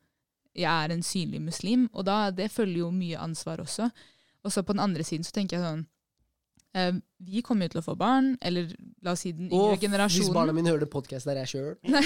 jeg 0.54 0.84
er 0.84 0.92
en 0.92 1.02
synlig 1.02 1.40
muslim'. 1.40 1.88
Og 1.92 2.04
da, 2.04 2.30
det 2.30 2.50
følger 2.50 2.78
jo 2.78 2.90
mye 2.90 3.18
ansvar 3.18 3.58
også. 3.58 3.90
Og 4.44 4.52
så 4.52 4.62
på 4.62 4.72
den 4.72 4.80
andre 4.80 5.04
siden 5.04 5.24
så 5.24 5.32
tenker 5.32 5.56
jeg 5.56 5.64
sånn 5.64 5.86
Vi 7.26 7.40
kommer 7.46 7.66
jo 7.66 7.72
til 7.76 7.80
å 7.80 7.84
få 7.86 7.94
barn, 7.96 8.34
eller 8.44 8.68
la 9.06 9.14
oss 9.16 9.22
si 9.24 9.30
den 9.32 9.48
yngre 9.48 9.78
generasjonen. 9.80 10.26
hvis 10.26 10.34
barna 10.34 10.52
mine 10.52 10.68
hører 10.74 10.88
podkast 10.92 11.24
der 11.28 11.38
jeg 11.40 11.48
sjøl 11.54 11.70
nei. 11.88 12.02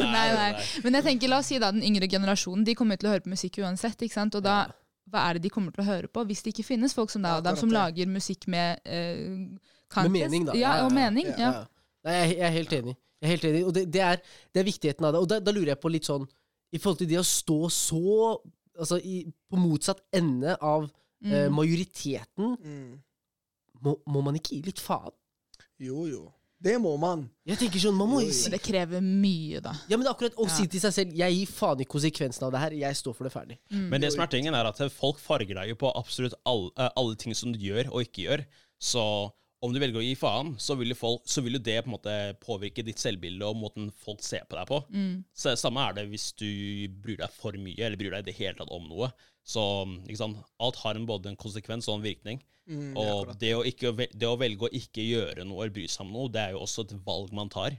nei, 0.00 0.26
nei. 0.32 0.50
Men 0.84 0.98
jeg 0.98 1.06
tenker, 1.10 1.30
la 1.32 1.40
oss 1.42 1.50
si 1.52 1.58
da 1.60 1.70
den 1.74 1.84
yngre 1.86 2.08
generasjonen, 2.10 2.64
de 2.66 2.74
kommer 2.78 2.96
til 3.00 3.10
å 3.10 3.14
høre 3.14 3.24
på 3.26 3.32
musikk 3.34 3.60
uansett. 3.62 4.00
ikke 4.06 4.16
sant? 4.16 4.38
Og 4.38 4.44
da, 4.46 4.56
hva 5.12 5.26
er 5.28 5.38
det 5.38 5.46
de 5.46 5.52
kommer 5.52 5.74
til 5.76 5.84
å 5.84 5.88
høre 5.90 6.10
på? 6.12 6.24
Hvis 6.28 6.42
det 6.46 6.54
ikke 6.54 6.66
finnes 6.72 6.96
folk 6.96 7.12
som 7.12 7.24
deg 7.26 7.40
og 7.40 7.46
dem 7.46 7.58
som 7.60 7.72
lager 7.72 8.08
musikk 8.10 8.48
med 8.52 8.80
eh, 8.84 9.28
Med 10.00 10.12
mening, 10.16 10.48
da. 10.48 10.56
Ja, 10.58 10.76
og 10.86 10.92
mening. 10.96 11.28
Ja, 11.36 11.38
Ja. 11.38 11.54
Ja. 11.60 11.64
Nei, 12.06 12.12
jeg, 12.20 12.36
jeg 12.36 12.46
er 12.46 12.54
helt 12.54 12.72
enig. 12.76 12.92
Jeg 13.18 13.26
er 13.26 13.32
helt 13.34 13.44
enig. 13.48 13.60
Og 13.66 13.72
det, 13.74 13.82
det, 13.92 14.02
er, 14.04 14.20
det 14.54 14.60
er 14.60 14.66
viktigheten 14.68 15.06
av 15.08 15.14
det. 15.16 15.20
Og 15.24 15.30
da, 15.30 15.40
da 15.42 15.54
lurer 15.54 15.72
jeg 15.72 15.80
på 15.82 15.90
litt 15.90 16.06
sånn 16.06 16.26
I 16.70 16.78
forhold 16.78 17.00
til 17.00 17.08
det 17.10 17.18
å 17.18 17.24
stå 17.26 17.56
så 17.72 18.02
Altså 18.76 18.98
i, 19.00 19.22
på 19.48 19.56
motsatt 19.56 20.02
ende 20.14 20.52
av 20.60 20.84
eh, 20.84 20.90
Mm. 21.26 21.54
majoriteten, 21.54 22.56
Mm. 22.62 22.98
må, 23.82 23.96
må 24.06 24.22
man 24.24 24.34
ikke 24.38 24.56
gi 24.56 24.62
litt 24.66 24.80
faen? 24.80 25.12
Jo, 25.78 26.06
jo. 26.06 26.32
Det 26.58 26.78
må 26.80 26.94
man. 26.98 27.26
Jeg 27.44 27.58
tenker 27.60 27.78
sånn, 27.82 27.94
man 27.98 28.08
må 28.08 28.22
Jo, 28.24 28.30
si 28.32 28.48
det 28.50 28.62
krever 28.64 29.02
mye, 29.04 29.60
da. 29.60 29.74
Ja, 29.90 29.98
men 30.00 30.06
akkurat 30.08 30.34
å 30.40 30.46
Ja. 30.48 30.54
si 30.54 30.66
til 30.66 30.80
seg 30.80 30.92
selv 30.94 31.12
Jeg 31.14 31.34
gir 31.36 31.46
faen 31.52 31.80
i 31.80 31.84
konsekvensen 31.84 32.42
av 32.46 32.52
det 32.52 32.60
her. 32.62 32.70
Jeg 32.72 32.94
står 32.96 33.14
for 33.14 33.24
det 33.24 33.32
ferdig. 33.34 33.58
Mm. 33.70 33.88
Men 33.90 34.00
det 34.00 34.12
som 34.14 34.22
er 34.24 34.26
tingen 34.32 34.54
er 34.56 34.64
at 34.64 34.78
folk 34.90 35.18
farger 35.20 35.54
deg 35.54 35.68
jo 35.68 35.74
på 35.76 35.92
absolutt 35.94 36.32
alle, 36.46 36.70
eh, 36.78 36.88
alle 36.96 37.14
ting 37.16 37.34
som 37.34 37.52
du 37.52 37.58
gjør 37.58 37.92
og 37.92 38.00
ikke 38.06 38.24
gjør. 38.24 38.46
Så 38.80 39.32
om 39.62 39.72
du 39.72 39.78
velger 39.80 40.00
å 40.00 40.04
gi 40.04 40.14
faen, 40.16 40.54
så 40.56 40.76
vil 40.78 40.88
jo, 40.88 40.94
folk, 40.94 41.22
så 41.26 41.42
vil 41.44 41.52
jo 41.52 41.58
det 41.58 41.84
på 41.84 41.88
en 41.88 41.98
måte 41.98 42.16
påvirke 42.40 42.82
ditt 42.84 42.96
selvbilde 42.96 43.42
og 43.42 43.56
måten 43.56 43.92
folk 43.92 44.22
ser 44.22 44.44
på 44.48 44.56
deg 44.56 44.66
på. 44.68 44.80
Mm. 44.92 45.24
Så 45.36 45.56
Samme 45.58 45.86
er 45.90 45.92
det 45.92 46.08
hvis 46.10 46.32
du 46.36 46.88
bryr 46.88 47.18
deg 47.18 47.30
for 47.32 47.52
mye, 47.52 47.78
eller 47.84 47.96
bryr 48.00 48.10
deg 48.16 48.20
i 48.24 48.30
det 48.32 48.36
hele 48.36 48.54
tatt 48.54 48.70
om 48.72 48.88
noe. 48.88 49.12
Så 49.46 49.62
ikke 50.04 50.18
sant? 50.18 50.38
alt 50.58 50.78
har 50.82 50.98
en, 50.98 51.06
både 51.06 51.30
en 51.30 51.38
konsekvens 51.38 51.86
og 51.88 52.00
en 52.00 52.06
virkning. 52.06 52.40
Mm, 52.66 52.96
Og 52.98 53.30
det 53.38 53.52
å, 53.54 53.60
ikke, 53.62 53.92
det 53.94 54.26
å 54.26 54.38
velge 54.40 54.66
å 54.66 54.72
ikke 54.74 55.04
gjøre 55.06 55.44
noe 55.46 55.62
eller 55.62 55.74
bry 55.76 55.84
seg 55.86 56.02
om 56.02 56.16
noe, 56.16 56.32
det 56.34 56.42
er 56.42 56.56
jo 56.56 56.64
også 56.64 56.82
et 56.82 56.96
valg 57.06 57.30
man 57.36 57.52
tar. 57.52 57.76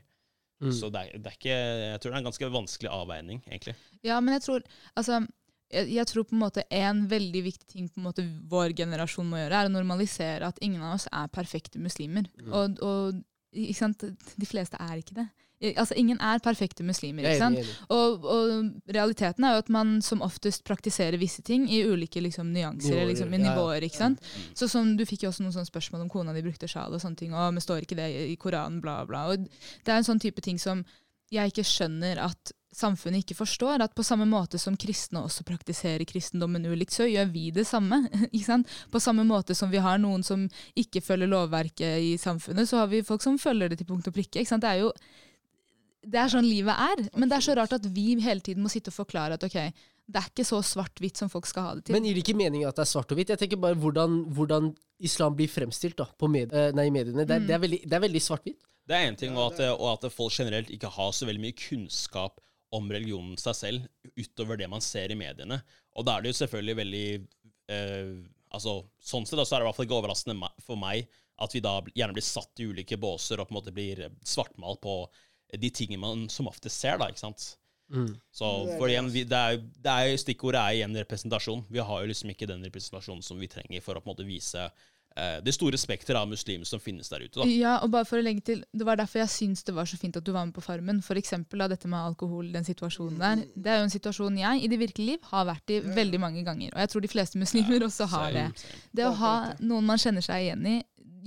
Mm. 0.64 0.72
Så 0.74 0.88
det 0.90 1.02
er, 1.04 1.20
det 1.22 1.30
er 1.30 1.36
ikke 1.36 1.58
Jeg 1.58 2.00
tror 2.02 2.10
det 2.10 2.16
er 2.16 2.22
en 2.24 2.30
ganske 2.32 2.48
vanskelig 2.56 2.90
avveining, 2.90 3.42
egentlig. 3.46 3.76
Ja, 4.02 4.16
men 4.24 4.34
jeg 4.34 4.46
tror 4.48 4.64
Altså, 4.98 5.20
jeg, 5.70 5.92
jeg 5.94 6.10
tror 6.10 6.26
på 6.26 6.34
en 6.34 6.42
måte 6.42 6.64
en 6.74 7.04
veldig 7.12 7.44
viktig 7.46 7.68
ting 7.70 7.90
på 7.92 8.02
en 8.02 8.08
måte 8.08 8.26
vår 8.50 8.74
generasjon 8.80 9.28
må 9.28 9.42
gjøre, 9.42 9.60
er 9.60 9.70
å 9.70 9.76
normalisere 9.76 10.48
at 10.48 10.62
ingen 10.66 10.82
av 10.82 10.96
oss 10.96 11.10
er 11.12 11.30
perfekte 11.36 11.82
muslimer. 11.84 12.30
Mm. 12.40 12.56
Og, 12.56 12.82
og 12.88 13.20
ikke 13.58 13.78
sant? 13.78 14.08
de 14.08 14.50
fleste 14.50 14.80
er 14.82 15.04
ikke 15.04 15.20
det. 15.20 15.28
Altså, 15.58 15.96
Ingen 15.98 16.20
er 16.22 16.42
perfekte 16.44 16.86
muslimer. 16.86 17.26
Ikke 17.26 17.40
sant? 17.42 17.72
Og, 17.94 18.26
og 18.26 18.92
realiteten 18.94 19.48
er 19.48 19.56
jo 19.56 19.64
at 19.64 19.72
man 19.74 19.96
som 20.06 20.22
oftest 20.26 20.64
praktiserer 20.68 21.18
visse 21.18 21.42
ting 21.46 21.66
i 21.72 21.82
ulike 21.88 22.22
liksom, 22.22 22.52
nyanser 22.54 23.08
liksom, 23.10 23.34
i 23.34 23.42
nivåer. 23.42 23.88
ikke 23.88 23.98
sant? 24.04 24.30
Så 24.58 24.70
som 24.70 24.94
Du 24.98 25.06
fikk 25.06 25.26
jo 25.26 25.32
også 25.32 25.46
noen 25.46 25.56
sånne 25.56 25.72
spørsmål 25.72 26.06
om 26.06 26.14
kona 26.14 26.36
di 26.36 26.46
brukte 26.46 26.70
sjal 26.70 26.94
og 26.94 27.02
sånne 27.02 27.18
ting. 27.18 27.34
og 27.34 27.56
men 27.56 27.64
står 27.64 27.88
ikke 27.88 27.98
det 27.98 28.12
i 28.28 28.38
Koranen, 28.38 28.82
bla, 28.84 29.02
bla. 29.10 29.26
Og 29.34 29.48
Det 29.48 29.94
er 29.94 29.98
en 29.98 30.08
sånn 30.08 30.22
type 30.22 30.42
ting 30.46 30.62
som 30.62 30.86
jeg 31.34 31.52
ikke 31.52 31.66
skjønner 31.68 32.22
at 32.24 32.54
samfunnet 32.78 33.24
ikke 33.24 33.38
forstår. 33.40 33.82
At 33.84 33.96
på 33.98 34.06
samme 34.06 34.28
måte 34.30 34.60
som 34.62 34.78
kristne 34.80 35.24
også 35.26 35.46
praktiserer 35.48 36.06
kristendommen 36.08 36.66
ulikt, 36.70 36.94
så 36.96 37.08
gjør 37.10 37.32
vi 37.34 37.50
det 37.56 37.66
samme. 37.68 38.04
ikke 38.30 38.46
sant? 38.46 38.74
På 38.94 39.02
samme 39.04 39.26
måte 39.28 39.56
som 39.58 39.72
vi 39.74 39.82
har 39.84 39.98
noen 40.02 40.26
som 40.28 40.46
ikke 40.78 41.02
følger 41.02 41.32
lovverket 41.32 42.04
i 42.04 42.14
samfunnet, 42.22 42.70
så 42.70 42.84
har 42.84 42.92
vi 42.94 43.06
folk 43.08 43.26
som 43.26 43.40
følger 43.42 43.74
det 43.74 43.82
til 43.82 43.90
punkt 43.90 44.10
og 44.10 44.16
prikke. 44.18 44.42
ikke 44.44 44.54
sant? 44.54 44.66
Det 44.66 44.76
er 44.76 44.86
jo 44.86 44.94
det 46.06 46.20
er 46.22 46.32
sånn 46.32 46.46
livet 46.48 46.74
er. 46.74 47.04
Men 47.18 47.30
det 47.30 47.38
er 47.40 47.46
så 47.48 47.56
rart 47.58 47.74
at 47.78 47.86
vi 47.94 48.16
hele 48.24 48.44
tiden 48.44 48.64
må 48.64 48.70
sitte 48.72 48.92
og 48.94 48.98
forklare 49.00 49.38
at 49.38 49.44
ok, 49.44 49.58
det 50.08 50.22
er 50.22 50.30
ikke 50.30 50.46
så 50.48 50.62
svart-hvitt 50.64 51.20
som 51.20 51.30
folk 51.32 51.48
skal 51.50 51.66
ha 51.66 51.72
det 51.76 51.88
til. 51.88 51.96
Men 51.98 52.06
gir 52.08 52.16
det 52.16 52.24
ikke 52.24 52.38
mening 52.40 52.64
at 52.64 52.78
det 52.78 52.86
er 52.86 52.92
svart 52.94 53.12
og 53.12 53.20
hvitt? 53.20 53.34
Jeg 53.34 53.42
tenker 53.42 53.60
bare 53.60 53.76
hvordan, 53.76 54.22
hvordan 54.38 54.70
islam 55.04 55.36
blir 55.36 55.52
fremstilt 55.52 55.98
da, 56.00 56.06
på 56.16 56.30
med, 56.32 56.54
eh, 56.56 56.72
nei, 56.78 56.88
i 56.88 56.94
mediene. 56.96 57.26
Det 57.28 57.36
er, 57.36 57.42
Mm. 57.44 57.48
det 57.48 57.56
er 57.56 57.60
veldig, 57.66 57.82
det 57.84 57.94
er 57.98 58.04
veldig 58.06 58.22
svart-hvitt. 58.24 58.62
Det 58.88 58.96
er 58.96 59.12
én 59.12 59.18
ting, 59.20 59.36
og 59.36 59.52
at, 59.52 59.60
og 59.76 59.90
at 59.98 60.12
folk 60.14 60.32
generelt 60.32 60.70
ikke 60.72 60.88
har 60.96 61.12
så 61.12 61.28
veldig 61.28 61.44
mye 61.44 61.58
kunnskap 61.60 62.40
om 62.72 62.88
religionen 62.90 63.36
seg 63.40 63.56
selv 63.56 63.88
utover 64.16 64.58
det 64.58 64.70
man 64.70 64.80
ser 64.82 65.12
i 65.12 65.16
mediene. 65.20 65.62
Og 65.96 66.06
da 66.06 66.16
er 66.18 66.22
det 66.24 66.32
jo 66.32 66.40
selvfølgelig 66.46 66.76
veldig 66.78 67.06
eh, 67.70 68.16
altså, 68.56 68.86
Sånn 69.04 69.26
sett 69.28 69.40
da, 69.40 69.44
så 69.44 69.56
er 69.56 69.60
det 69.60 69.66
i 69.66 69.68
hvert 69.68 69.76
fall 69.76 69.88
ikke 69.90 70.00
overraskende 70.00 70.50
for 70.64 70.80
meg 70.80 71.08
at 71.38 71.54
vi 71.54 71.60
da 71.62 71.82
gjerne 71.94 72.16
blir 72.16 72.26
satt 72.26 72.60
i 72.64 72.66
ulike 72.66 72.98
båser 72.98 73.40
og 73.40 73.48
på 73.50 73.54
en 73.54 73.60
måte 73.60 73.74
blir 73.76 74.08
svartmalt 74.26 74.80
på 74.82 74.96
de 75.54 75.70
tingene 75.72 76.02
man 76.02 76.28
som 76.30 76.48
oftest 76.52 76.80
ser, 76.84 76.98
da, 77.00 77.08
ikke 77.12 77.24
sant. 77.24 77.54
Så 78.36 78.44
er 78.68 78.78
for 78.78 78.88
det, 78.90 78.98
igjen, 78.98 79.10
vi, 79.14 79.24
det 79.24 79.38
er, 79.40 79.58
det 79.80 79.94
er, 79.96 80.18
stikkordet 80.20 80.60
er 80.60 80.76
igjen 80.82 80.98
representasjon. 81.00 81.62
Vi 81.72 81.80
har 81.80 82.02
jo 82.04 82.10
liksom 82.12 82.34
ikke 82.34 82.50
den 82.50 82.66
representasjonen 82.68 83.24
som 83.24 83.40
vi 83.40 83.48
trenger 83.48 83.80
for 83.86 83.96
å 83.96 84.02
på 84.04 84.10
en 84.10 84.16
måte 84.18 84.26
vise 84.28 84.66
eh, 85.16 85.38
det 85.40 85.54
store 85.56 85.80
spekteret 85.80 86.20
av 86.20 86.28
muslimer 86.28 86.68
som 86.68 86.82
finnes 86.84 87.08
der 87.08 87.24
ute. 87.24 87.40
da. 87.40 87.48
Ja, 87.48 87.78
og 87.86 87.94
bare 87.94 88.04
for 88.10 88.20
å 88.20 88.26
legge 88.26 88.44
til, 88.50 88.66
Det 88.76 88.84
var 88.90 89.00
derfor 89.00 89.22
jeg 89.24 89.32
syns 89.32 89.64
det 89.64 89.74
var 89.78 89.88
så 89.88 89.96
fint 90.02 90.20
at 90.20 90.26
du 90.28 90.34
var 90.36 90.44
med 90.50 90.54
på 90.58 90.66
Farmen. 90.66 91.00
For 91.02 91.16
eksempel 91.16 91.64
da, 91.64 91.70
dette 91.72 91.88
med 91.88 92.02
alkohol, 92.10 92.52
den 92.52 92.68
situasjonen 92.68 93.24
der. 93.24 93.46
Det 93.56 93.72
er 93.72 93.80
jo 93.80 93.88
en 93.88 93.96
situasjon 93.96 94.42
jeg 94.44 94.68
i 94.68 94.68
det 94.68 94.82
virkelige 94.84 95.14
liv 95.16 95.32
har 95.32 95.48
vært 95.54 95.72
i 95.72 95.80
veldig 95.80 96.20
mange 96.26 96.44
ganger. 96.44 96.76
Og 96.76 96.84
jeg 96.84 96.92
tror 96.92 97.08
de 97.08 97.14
fleste 97.16 97.40
muslimer 97.40 97.88
også 97.88 98.10
har 98.18 98.36
det. 98.36 98.46
Same, 98.52 98.66
same. 98.68 98.92
Det 99.00 99.08
å 99.08 99.16
ha 99.24 99.34
noen 99.64 99.88
man 99.88 100.04
kjenner 100.04 100.28
seg 100.28 100.44
igjen 100.50 100.68
i, 100.76 100.78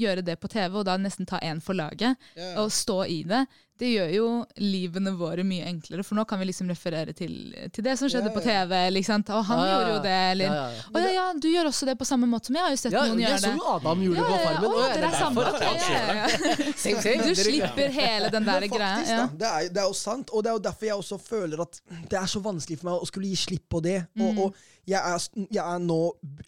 gjøre 0.01 0.23
det 0.29 0.37
på 0.41 0.49
TV, 0.49 0.77
og 0.81 0.85
da 0.87 0.95
nesten 1.01 1.27
ta 1.29 1.41
én 1.45 1.59
for 1.65 1.73
laget, 1.77 2.17
Ja. 2.37 2.53
og 2.63 2.71
stå 2.73 3.01
i 3.09 3.23
det, 3.25 3.47
det 3.81 3.89
gjør 3.95 4.11
jo 4.13 4.25
livene 4.61 5.15
våre 5.17 5.43
mye 5.49 5.65
enklere. 5.71 6.05
For 6.05 6.19
nå 6.19 6.27
kan 6.29 6.39
vi 6.43 6.51
liksom 6.51 6.69
referere 6.69 7.15
til, 7.17 7.33
til 7.73 7.85
det 7.87 7.95
som 7.97 8.11
skjedde 8.13 8.29
Ja, 8.29 8.35
på. 8.35 8.43
TV. 8.45 8.75
Liksom. 8.93 9.25
Og 9.33 9.45
han 9.49 9.59
Ja, 9.59 9.65
ja, 9.67 9.73
gjorde 9.79 9.95
jo 9.95 10.03
det, 10.05 10.17
eller 10.35 10.45
Ja, 10.45 10.55
ja, 10.55 10.67
ja. 10.77 10.83
Å 10.93 11.03
ja, 11.05 11.11
ja, 11.17 11.25
du 11.41 11.49
gjør 11.49 11.71
også 11.71 11.89
det 11.89 11.95
på 12.01 12.05
samme 12.09 12.29
måte 12.29 12.51
som 12.51 12.59
jeg 12.59 12.65
har 12.67 12.75
jo 12.75 12.81
sett 12.83 12.93
Ja, 12.93 13.05
noen 13.09 13.23
jeg 13.25 13.33
det. 13.33 13.41
så 13.41 13.51
det. 13.51 13.57
jo 13.57 13.67
Adam 13.75 14.03
gjorde 14.05 14.21
det 14.21 14.27
på 14.29 14.31
Ja, 14.31 14.37
ja, 14.37 14.43
ja. 14.43 14.51
Farmen. 14.51 14.71
Å, 14.71 14.75
og 14.75 14.83
det 14.85 14.91
er 14.91 15.05
derfor- 15.07 15.25
sammen. 15.25 15.45
derfor 15.45 15.65
Ok, 15.71 15.89
ja, 15.89 16.03
ja, 16.05 16.15
ja. 16.21 16.73
Same, 16.85 17.03
same. 17.03 17.29
Du 17.31 17.35
slipper 17.41 17.95
hele 17.97 18.31
den 18.37 18.45
der 18.51 18.69
greia. 18.69 19.01
Ja. 19.11 19.27
det, 19.41 19.49
er, 19.51 19.69
det 19.73 19.83
er 19.85 19.89
jo 19.89 19.97
sant, 19.97 20.31
og 20.35 20.45
det 20.45 20.51
er 20.53 20.59
jo 20.61 20.65
derfor 20.69 20.87
jeg 20.91 20.95
også 21.01 21.19
føler 21.25 21.65
at 21.65 21.81
det 22.11 22.19
er 22.21 22.27
så 22.31 22.41
vanskelig 22.45 22.79
for 22.83 22.91
meg 22.91 23.01
å 23.01 23.09
skulle 23.09 23.33
gi 23.33 23.41
slipp 23.47 23.67
på 23.73 23.81
det. 23.85 23.99
Mm. 24.15 24.27
Og, 24.29 24.45
og 24.45 24.55
jeg, 24.89 25.01
er, 25.01 25.47
jeg 25.51 25.65
er 25.65 25.79
nå 25.85 25.99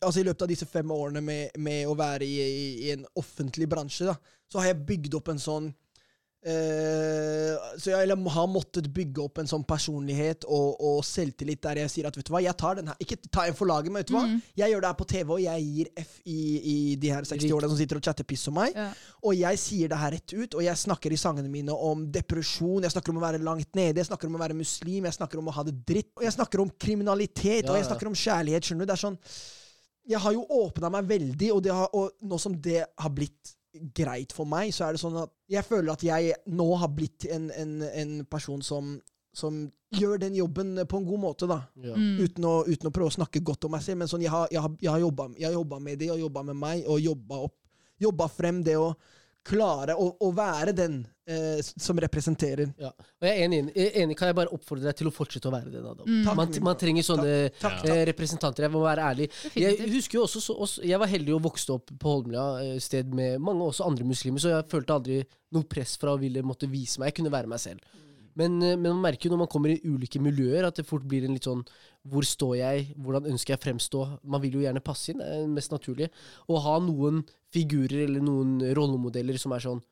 Altså 0.03 0.21
I 0.21 0.25
løpet 0.27 0.43
av 0.43 0.49
disse 0.51 0.67
fem 0.67 0.91
årene 0.91 1.21
med, 1.23 1.57
med 1.63 1.87
å 1.87 1.95
være 1.97 2.27
i, 2.27 2.37
i, 2.43 2.65
i 2.89 2.91
en 2.97 3.05
offentlig 3.17 3.69
bransje, 3.71 4.05
da, 4.09 4.17
så 4.51 4.59
har 4.61 4.73
jeg 4.73 4.85
bygd 4.89 5.15
opp 5.21 5.29
en 5.33 5.39
sånn 5.41 5.69
eh, 6.45 7.57
så 7.79 7.91
jeg 7.93 8.03
eller 8.07 8.31
har 8.35 8.49
måttet 8.51 8.89
bygge 8.95 9.23
opp 9.25 9.39
en 9.43 9.49
sånn 9.51 9.65
personlighet 9.69 10.45
og, 10.49 10.81
og 10.83 10.99
selvtillit 11.07 11.63
der 11.65 11.81
jeg 11.83 11.93
sier 11.93 12.09
at 12.09 12.17
vet 12.19 12.27
du 12.29 12.33
hva, 12.35 12.43
jeg 12.45 12.57
tar 12.59 12.79
den 12.81 12.91
her 12.91 12.99
Ikke 13.03 13.17
ta 13.31 13.45
en 13.49 13.57
for 13.59 13.71
laget, 13.71 13.93
men 13.93 14.03
vet 14.03 14.11
du 14.11 14.17
hva, 14.17 14.25
Mm. 14.27 14.41
jeg 14.57 14.71
gjør 14.73 14.81
det 14.85 14.89
her 14.91 14.99
på 14.99 15.07
TV, 15.13 15.31
og 15.35 15.41
jeg 15.43 15.65
gir 15.67 15.89
F 16.03 16.13
i, 16.27 16.39
i 16.73 16.77
de 16.97 17.11
her 17.13 17.23
60-årene 17.29 17.69
som 17.73 17.79
sitter 17.81 17.99
og 18.01 18.05
chatter 18.07 18.25
piss 18.29 18.47
om 18.49 18.55
meg. 18.59 18.77
Ja. 18.77 18.89
Og 19.23 19.35
jeg 19.39 19.59
sier 19.59 19.89
det 19.91 19.99
her 19.99 20.13
rett 20.15 20.33
ut, 20.35 20.55
og 20.59 20.63
jeg 20.65 20.77
snakker 20.83 21.13
i 21.15 21.19
sangene 21.21 21.51
mine 21.53 21.75
om 21.75 22.05
depresjon, 22.15 22.83
jeg 22.87 22.95
snakker 22.95 23.13
om 23.15 23.19
å 23.21 23.25
være 23.27 23.41
langt 23.43 23.75
nede, 23.79 23.99
jeg 24.03 24.09
snakker 24.11 24.31
om 24.31 24.37
å 24.39 24.43
være 24.43 24.57
muslim, 24.59 25.05
jeg 25.09 25.17
snakker 25.19 25.39
om 25.43 25.51
å 25.51 25.57
ha 25.57 25.65
det 25.69 25.75
dritt, 25.87 26.13
og 26.17 26.23
jeg 26.27 26.37
snakker 26.39 26.63
om 26.65 26.71
kriminalitet, 26.79 27.65
Ja, 27.65 27.71
og 27.73 27.77
jeg 27.81 27.89
snakker 27.91 28.11
om 28.13 28.15
kjærlighet, 28.19 28.65
skjønner 28.69 28.87
du? 28.87 28.91
Det 28.93 28.97
er 28.99 29.05
sånn 29.07 29.19
Jeg 30.09 30.19
har 30.19 30.33
jo 30.35 30.43
åpna 30.51 30.91
meg 30.91 31.07
veldig, 31.07 31.53
og, 31.55 31.61
det 31.63 31.71
har, 31.75 31.89
og 31.95 32.11
nå 32.27 32.39
som 32.43 32.55
det 32.59 32.81
har 32.99 33.11
blitt 33.15 33.53
greit 33.73 34.35
for 34.37 34.49
meg, 34.49 34.73
så 34.75 34.87
er 34.87 34.97
det 34.97 35.01
sånn 35.03 35.17
at 35.23 35.33
jeg 35.51 35.65
føler 35.65 35.95
at 35.95 36.05
jeg 36.05 36.35
nå 36.53 36.67
har 36.81 36.93
blitt 36.93 37.27
en, 37.33 37.49
en, 37.57 37.79
en 37.89 38.13
person 38.31 38.63
som 38.65 38.99
som 39.33 39.63
gjør 39.97 40.19
den 40.21 40.35
jobben 40.37 40.75
på 40.89 40.99
en 41.01 41.07
god 41.09 41.21
måte, 41.21 41.47
da. 41.49 41.63
Ja. 41.81 41.95
Mm. 41.97 42.19
Uten, 42.21 42.45
å, 42.45 42.53
uten 42.69 42.89
å 42.89 42.93
prøve 42.93 43.09
å 43.09 43.15
snakke 43.17 43.41
godt 43.45 43.65
om 43.65 43.73
meg 43.73 43.85
selv. 43.85 44.03
Men 44.03 44.11
sånn, 44.11 44.25
jeg 44.25 44.33
har, 44.33 44.45
jeg 44.53 44.61
har, 44.61 44.75
jeg 44.81 44.91
har 44.93 45.01
jobba 45.01 45.29
jeg 45.39 45.47
har 45.49 45.57
jobba 45.57 45.79
med 45.81 45.99
det, 46.01 46.11
og 46.13 46.21
jobba 46.21 46.43
med 46.51 46.59
meg, 46.61 46.87
og 46.87 47.03
jobba 47.03 47.43
opp 47.49 47.59
Jobba 48.03 48.27
frem 48.27 48.65
det 48.67 48.73
å 48.81 48.89
klare 49.47 49.95
å, 49.95 50.09
å 50.27 50.29
være 50.35 50.73
den 50.75 51.03
eh, 51.27 51.61
som 51.63 51.99
representerer. 52.01 52.73
Ja. 52.81 52.91
Og 52.93 53.27
jeg 53.29 53.33
er 53.33 53.47
enig, 53.47 53.61
enig. 53.75 54.17
Kan 54.19 54.31
jeg 54.31 54.39
bare 54.39 54.53
oppfordre 54.55 54.89
deg 54.89 54.99
til 54.99 55.11
å 55.11 55.15
fortsette 55.15 55.51
å 55.51 55.55
være 55.55 55.73
det? 55.73 55.83
Da, 55.85 55.95
mm. 56.03 56.21
Takk, 56.27 56.39
Man, 56.39 56.55
man 56.69 56.79
trenger 56.81 57.07
sånne 57.07 57.33
Takk, 57.61 57.81
eh, 57.87 58.03
representanter. 58.11 58.67
Jeg 58.67 58.75
må 58.75 58.85
være 58.85 59.09
ærlig. 59.13 59.31
Jeg 59.59 59.91
husker 59.95 60.21
jo 60.21 60.27
også, 60.27 60.43
så, 60.45 60.57
også 60.67 60.87
Jeg 60.89 61.01
var 61.03 61.11
heldig 61.11 61.37
og 61.37 61.45
vokste 61.49 61.77
opp 61.77 61.93
på 61.93 62.17
Holmlia, 62.17 62.47
eh, 62.63 62.77
sted 62.83 63.13
med 63.15 63.41
mange 63.43 63.71
også 63.71 63.87
andre 63.89 64.07
muslimer, 64.09 64.43
så 64.43 64.57
jeg 64.57 64.71
følte 64.73 64.99
aldri 64.99 65.23
noe 65.53 65.69
press 65.69 65.99
fra 66.01 66.15
å 66.15 66.21
ville 66.21 66.45
måtte 66.47 66.71
vise 66.71 67.01
meg. 67.01 67.13
Jeg 67.13 67.21
kunne 67.21 67.35
være 67.35 67.51
meg 67.51 67.63
selv. 67.63 67.83
Men, 68.39 68.63
eh, 68.63 68.77
men 68.77 68.95
man 68.95 69.05
merker 69.05 69.29
jo 69.29 69.35
når 69.35 69.45
man 69.45 69.51
kommer 69.53 69.73
i 69.73 69.81
ulike 69.85 70.21
miljøer, 70.23 70.65
at 70.67 70.79
det 70.79 70.89
fort 70.89 71.05
blir 71.09 71.27
en 71.27 71.37
litt 71.37 71.49
sånn 71.49 71.65
Hvor 72.09 72.25
står 72.27 72.57
jeg? 72.59 72.87
Hvordan 72.99 73.29
ønsker 73.31 73.55
jeg 73.55 73.63
fremstå? 73.63 74.07
Man 74.25 74.43
vil 74.43 74.59
jo 74.59 74.65
gjerne 74.65 74.83
passe 74.85 75.13
inn, 75.13 75.21
det 75.21 75.29
er 75.29 75.45
det 75.45 75.55
mest 75.55 75.71
naturlige. 75.71 76.11
Å 76.49 76.63
ha 76.65 76.79
noen 76.83 77.23
figurer 77.53 78.09
eller 78.09 78.25
noen 78.25 78.57
rollemodeller 78.75 79.39
som 79.39 79.55
er 79.55 79.63
sånn 79.63 79.83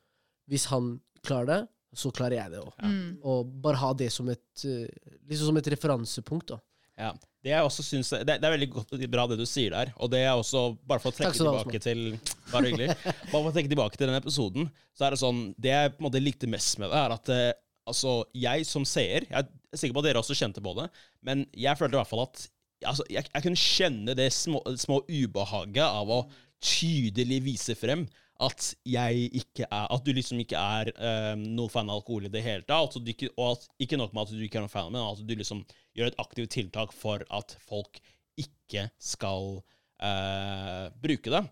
Hvis 0.49 0.67
han 0.73 0.97
klarer 1.25 1.49
det, 1.51 1.61
så 1.97 2.11
klarer 2.15 2.37
jeg 2.37 2.53
det 2.53 2.61
òg. 2.61 2.71
Ja. 2.79 2.91
Og 3.27 3.51
bare 3.63 3.79
ha 3.81 3.91
det 3.97 4.11
som 4.13 4.29
et, 4.31 4.65
eh, 4.67 4.87
liksom 5.29 5.51
som 5.51 5.59
et 5.59 5.71
referansepunkt. 5.73 6.53
da. 6.53 6.61
Ja. 6.99 7.11
Det 7.41 7.49
jeg 7.49 7.65
også 7.65 7.81
synes, 7.81 8.11
det, 8.21 8.35
det 8.37 8.45
er 8.45 8.53
veldig 8.53 8.67
godt, 8.69 8.91
bra 9.09 9.23
det 9.31 9.39
du 9.39 9.47
sier 9.49 9.73
der. 9.73 9.89
Og 9.97 10.11
det 10.13 10.21
er 10.21 10.35
også, 10.37 10.75
bare 10.85 11.01
for 11.01 11.09
å 11.09 11.17
trekke 11.17 11.33
tilbake 11.39 11.81
til 11.81 12.03
Bare 12.51 12.69
hyggelig. 12.69 12.91
Bare 13.31 13.39
for 13.39 13.49
å 13.49 13.55
trekke 13.55 13.71
tilbake 13.71 13.97
til 13.97 14.11
den 14.11 14.19
episoden, 14.19 14.69
så 14.93 15.07
er 15.07 15.15
det 15.15 15.21
sånn 15.23 15.39
Det 15.57 15.71
jeg 15.71 15.93
på 15.95 16.03
en 16.03 16.07
måte 16.09 16.21
likte 16.21 16.49
mest 16.51 16.77
med 16.81 16.91
det, 16.93 16.99
er 17.01 17.15
at 17.15 17.31
eh, 17.33 17.49
altså, 17.89 18.19
jeg 18.37 18.67
som 18.69 18.85
seer 18.85 19.25
Jeg 19.25 19.39
er 19.41 19.81
sikker 19.81 19.97
på 19.97 20.03
at 20.03 20.09
dere 20.11 20.21
også 20.21 20.37
kjente 20.37 20.61
på 20.61 20.75
det, 20.77 20.85
men 21.25 21.45
jeg 21.57 21.79
følte 21.79 21.97
i 21.97 22.01
hvert 22.01 22.11
fall 22.11 22.25
at 22.27 22.45
altså, 22.91 23.07
jeg, 23.09 23.25
jeg 23.31 23.45
kunne 23.47 23.63
kjenne 23.63 24.17
det 24.19 24.29
små, 24.35 24.61
små 24.77 25.01
ubehaget 25.09 25.85
av 25.87 26.13
å 26.13 26.21
tydelig 26.61 27.39
vise 27.47 27.73
frem 27.79 28.05
at 28.41 28.71
jeg 28.87 29.27
ikke 29.37 29.67
er 29.67 29.87
At 29.93 30.05
du 30.05 30.11
liksom 30.15 30.39
ikke 30.41 30.59
er 30.59 30.91
eh, 30.91 31.33
noen 31.37 31.71
fan 31.71 31.89
av 31.89 31.99
alkohol 31.99 32.25
i 32.27 32.31
det 32.33 32.43
hele 32.45 32.65
tatt. 32.67 32.97
Ikke, 33.13 33.29
og 33.35 33.55
at, 33.55 33.67
ikke 33.85 33.99
nok 33.99 34.15
med 34.15 34.23
at 34.23 34.33
du 34.33 34.45
ikke 34.45 34.61
er 34.61 34.65
noen 34.65 34.73
fan, 34.73 34.91
men 34.93 35.03
at 35.03 35.21
du 35.21 35.35
liksom 35.35 35.63
gjør 35.97 36.11
et 36.11 36.21
aktivt 36.23 36.53
tiltak 36.55 36.95
for 36.95 37.23
at 37.29 37.55
folk 37.67 37.99
ikke 38.39 38.87
skal 39.01 39.59
uh, 40.01 40.87
bruke 41.03 41.33
det. 41.33 41.43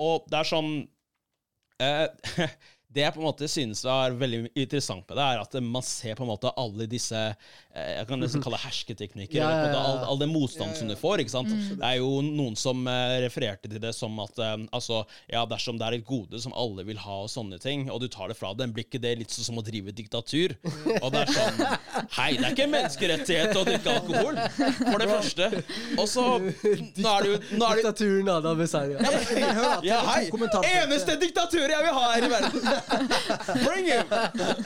Og 0.00 0.28
det 0.30 0.38
er 0.38 0.48
sånn 0.48 0.70
eh, 1.82 2.06
Det 2.88 3.02
jeg 3.02 3.12
på 3.12 3.20
en 3.20 3.26
måte 3.26 3.44
synes 3.52 3.82
er 3.84 4.14
veldig 4.16 4.38
interessant 4.56 5.04
med 5.10 5.18
det, 5.18 5.24
er 5.24 5.40
at 5.42 5.56
man 5.60 5.84
ser 5.84 6.14
på 6.16 6.24
en 6.24 6.30
måte 6.30 6.48
alle 6.56 6.86
disse 6.88 7.18
eh, 7.20 7.90
Jeg 7.98 8.06
kan 8.08 8.22
nesten 8.22 8.40
kalle 8.40 8.56
det 8.56 8.64
hersketeknikker. 8.64 9.36
Ja, 9.42 9.48
ja, 9.52 9.66
ja. 9.74 9.82
all, 9.82 9.98
all 10.08 10.20
den 10.22 10.32
motstanden 10.32 10.72
som 10.78 10.88
du 10.88 10.94
får. 10.96 11.20
ikke 11.20 11.34
sant? 11.34 11.52
Det 11.52 11.84
er 11.84 11.98
jo 12.00 12.22
noen 12.24 12.56
som 12.56 12.80
eh, 12.88 13.18
refererte 13.26 13.68
til 13.68 13.82
det 13.82 13.92
som 13.92 14.16
at 14.24 14.40
eh, 14.40 14.54
altså, 14.72 15.02
ja, 15.28 15.42
dersom 15.50 15.76
det 15.76 15.84
er 15.84 15.98
et 15.98 16.06
gode 16.08 16.40
som 16.40 16.56
alle 16.56 16.86
vil 16.88 16.96
ha, 17.02 17.18
og 17.26 17.28
sånne 17.28 17.58
ting, 17.60 17.84
og 17.92 18.00
du 18.00 18.08
tar 18.08 18.32
det 18.32 18.38
fra 18.38 18.54
dem, 18.56 18.72
blir 18.72 18.88
ikke 18.88 19.02
det 19.04 19.12
litt 19.20 19.36
som 19.36 19.60
å 19.60 19.66
drive 19.66 19.92
diktatur? 19.92 20.56
Og 21.02 21.12
det 21.12 21.26
er 21.26 21.34
sånn 21.34 21.60
Hei, 22.16 22.30
det 22.38 22.46
er 22.46 22.56
ikke 22.56 22.66
en 22.70 22.72
menneskerettighet 22.72 23.60
å 23.60 23.66
drikke 23.68 23.98
alkohol, 23.98 24.40
for 24.78 25.04
det 25.04 25.10
første. 25.12 25.50
Og 25.98 26.06
så 26.08 26.26
Nå 26.40 27.12
er 27.12 27.26
det 27.26 27.34
jo 27.34 27.38
Diktaturen 27.52 28.32
Adam 28.32 28.64
at 28.64 29.84
ja, 29.84 30.00
hei! 30.08 30.24
Eneste 30.72 31.18
diktatur 31.20 31.66
jeg 31.68 31.84
vil 31.84 31.94
ha 32.00 32.10
her 32.14 32.24
i 32.24 32.32
verden! 32.32 32.77
Bring 33.64 33.86
him! 33.86 34.06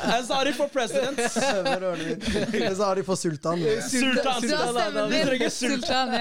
Azari 0.00 0.52
for 0.56 0.68
president. 0.68 1.20
Så 1.32 1.40
har 2.84 2.96
de 2.96 3.02
fått 3.06 3.18
sultan. 3.18 3.58
Sultan. 3.90 4.42
Sultan, 4.42 5.10
Vi 5.10 5.22
trenger 5.24 5.50
sultan. 5.50 6.14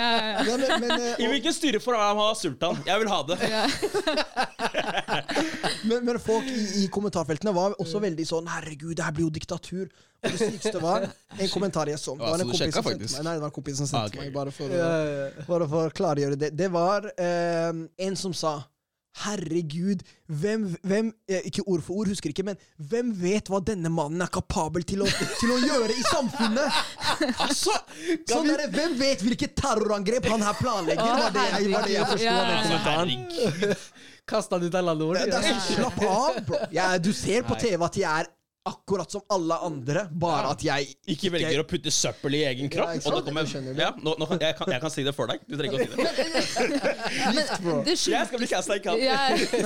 I 1.19 1.27
hvilket 1.31 1.55
styre 1.55 1.79
for 1.83 1.93
å 1.97 1.99
ha 2.21 2.29
sultan? 2.35 2.77
Jeg 2.87 2.99
vil 3.03 3.09
ha 3.11 3.21
det. 3.27 3.37
ja. 3.49 3.67
Men, 5.83 6.05
men 6.05 6.19
folk 6.21 6.45
i, 6.45 6.83
i 6.83 6.87
kommentarfeltene 6.93 7.51
var 7.55 7.73
også 7.81 7.99
veldig 8.03 8.25
sånn 8.27 8.47
'herregud, 8.49 8.95
det 8.97 9.03
her 9.05 9.11
blir 9.15 9.25
jo 9.27 9.31
diktatur'. 9.33 9.89
Og 10.21 10.29
det 10.29 10.37
sykeste 10.37 10.77
var 10.81 11.07
en 11.41 11.49
kommentar 11.49 11.89
jeg 11.89 11.97
så. 11.99 12.13
Det 12.17 12.27
var 12.27 12.39
en 12.43 12.47
kompis 12.51 12.75
som 12.75 12.83
sendte 12.85 13.07
meg 13.09 13.23
Nei, 13.25 13.33
det 13.33 13.41
var 13.41 13.49
en 13.49 13.55
kompis 13.57 13.77
som 13.81 13.87
Ah, 13.91 14.05
okay. 14.07 14.19
meg, 14.21 14.33
bare 14.35 14.51
for, 14.53 14.69
å, 14.77 14.79
bare 15.47 15.65
for 15.71 15.89
å 15.89 15.91
klargjøre 15.97 16.37
det. 16.39 16.49
Det 16.57 16.69
var 16.71 16.99
eh, 17.17 17.71
en 18.07 18.15
som 18.19 18.33
sa 18.37 18.53
Herregud, 19.21 20.01
hvem, 20.39 20.63
hvem 20.87 21.09
eh, 21.27 21.41
Ikke 21.49 21.65
ord 21.67 21.81
for 21.83 21.99
ord, 21.99 22.07
husker 22.07 22.31
ikke, 22.31 22.45
men 22.47 22.59
hvem 22.89 23.11
vet 23.19 23.51
hva 23.51 23.59
denne 23.67 23.91
mannen 23.91 24.23
er 24.23 24.31
kapabel 24.31 24.85
til 24.87 25.03
å, 25.03 25.09
til 25.35 25.51
å 25.51 25.57
gjøre 25.59 25.91
i 25.95 26.05
samfunnet? 26.07 26.79
Altså, 27.43 27.73
Sånn 28.29 28.47
der, 28.47 28.63
hvem 28.71 28.95
vet 28.97 29.21
hvilket 29.21 29.53
terrorangrep 29.59 30.25
han 30.31 30.41
her 30.41 30.55
planlegger? 30.57 31.11
Var 31.19 31.33
det 31.35 31.43
jeg, 31.43 31.71
var 31.73 31.85
det 31.85 31.93
jeg 31.93 32.07
forsto 32.09 32.31
av 32.31 32.47
den 32.47 32.61
kommentaren. 32.65 33.75
Kasta 34.31 34.57
han 34.57 34.65
ut 34.65 34.77
av 34.79 34.87
landet 34.87 35.09
vårt? 35.09 35.25
Det, 35.27 35.41
er 35.51 35.59
slapp 35.67 35.99
av, 36.07 36.39
bro. 36.47 36.61
Jeg, 36.73 37.03
du 37.03 37.11
ser 37.13 37.45
på 37.45 37.57
TV 37.61 37.85
at 37.85 37.99
jeg 37.99 38.23
er 38.23 38.31
akkurat 38.63 39.11
som 39.11 39.21
alle 39.33 39.55
andre, 39.65 40.03
bare 40.11 40.51
at 40.53 40.61
jeg 40.61 40.91
Ikke 41.09 41.31
velger 41.33 41.63
å 41.63 41.65
putte 41.65 41.89
søppel 41.93 42.35
i 42.37 42.41
egen 42.45 42.69
kropp. 42.69 42.91
Ja, 42.91 42.99
ikke 42.99 43.09
og 43.09 43.15
da 43.15 43.21
kommer 43.25 43.47
jeg, 43.49 43.73
ja, 43.79 43.89
nå, 43.97 44.13
nå, 44.21 44.27
jeg, 44.35 44.55
kan, 44.59 44.69
jeg 44.69 44.83
kan 44.83 44.93
si 44.93 45.05
det 45.07 45.13
for 45.17 45.31
deg. 45.31 45.41
Du 45.49 45.55
trenger 45.57 45.81
ikke 45.81 45.95
å 45.97 46.11
si 46.45 46.67
det. 46.69 46.91
Men 47.65 47.81
det 47.87 47.95
Jeg 47.95 48.29
skal 48.29 48.43
bli 48.43 48.51
casta 48.51 48.77
i 48.77 48.83
kant. 48.85 49.01
Ja, 49.01 49.17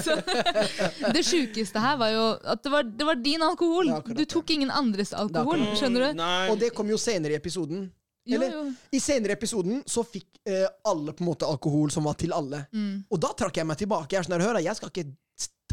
så, 0.05 0.15
det 1.17 1.25
sjukeste 1.27 1.83
her 1.83 1.99
var 1.99 2.13
jo 2.13 2.23
at 2.55 2.63
det 2.63 2.71
var, 2.71 2.87
det 2.87 3.09
var 3.09 3.19
din 3.19 3.43
alkohol. 3.43 3.91
Akkurat 3.97 4.21
Du 4.21 4.25
tok 4.37 4.55
ingen 4.55 4.71
andres 4.71 5.11
alkohol. 5.11 5.59
akkurat 5.59 5.83
Skjønner 5.83 6.07
du? 6.07 6.21
Nei. 6.21 6.47
Og 6.53 6.59
det 6.63 6.71
kom 6.77 6.89
jo 6.91 6.99
senere 7.01 7.35
i 7.35 7.39
episoden. 7.41 7.89
Jo, 8.25 8.39
Eller, 8.39 8.55
jo. 8.55 8.63
I 8.95 9.03
senere 9.03 9.35
episoden 9.35 9.83
så 9.85 10.01
fikk 10.07 10.39
eh, 10.49 10.65
alle 10.87 11.13
på 11.13 11.21
en 11.21 11.29
måte 11.29 11.45
alkohol 11.45 11.91
som 11.93 12.07
var 12.07 12.15
til 12.17 12.33
alle. 12.33 12.63
Mm. 12.73 13.03
Og 13.11 13.21
da 13.21 13.35
trakk 13.37 13.59
jeg 13.59 13.67
meg 13.69 13.77
tilbake. 13.83 14.15
Jeg 14.15 14.23
er 14.23 14.29
sånn 14.29 14.41
hør, 14.41 14.63
jeg 14.63 14.79
skal 14.79 14.89
ikke 14.89 15.11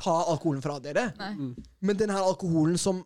ta 0.03 0.19
alkoholen 0.33 0.63
fra 0.65 0.77
dere. 0.83 1.11
Nei. 1.21 1.53
Men 1.87 1.99
den 1.99 2.13
her 2.13 2.27
alkoholen 2.27 2.79
som 2.81 3.05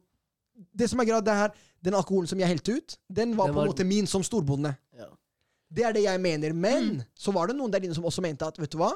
Det 0.77 0.89
som 0.91 1.01
er 1.01 1.05
greit, 1.09 1.25
det 1.27 1.35
her 1.37 1.51
Den 1.85 1.95
alkoholen 1.95 2.27
som 2.27 2.39
jeg 2.41 2.49
helte 2.49 2.73
ut, 2.79 2.97
den 3.13 3.37
var 3.37 3.47
Den 3.47 3.55
på 3.55 3.61
en 3.63 3.69
måte 3.69 3.85
min 3.87 4.07
som 4.07 4.23
storbonde. 4.23 4.73
Ja. 4.97 5.07
Det 5.77 5.85
er 5.85 5.93
det 5.93 6.03
jeg 6.03 6.21
mener. 6.21 6.53
Men 6.53 6.85
Mm. 6.97 7.03
så 7.15 7.33
var 7.33 7.47
det 7.47 7.57
noen 7.57 7.71
der 7.71 7.85
inne 7.85 7.95
som 7.95 8.05
også 8.05 8.23
mente 8.25 8.47
at 8.47 8.59
vet 8.59 8.71
du 8.73 8.79
hva? 8.79 8.93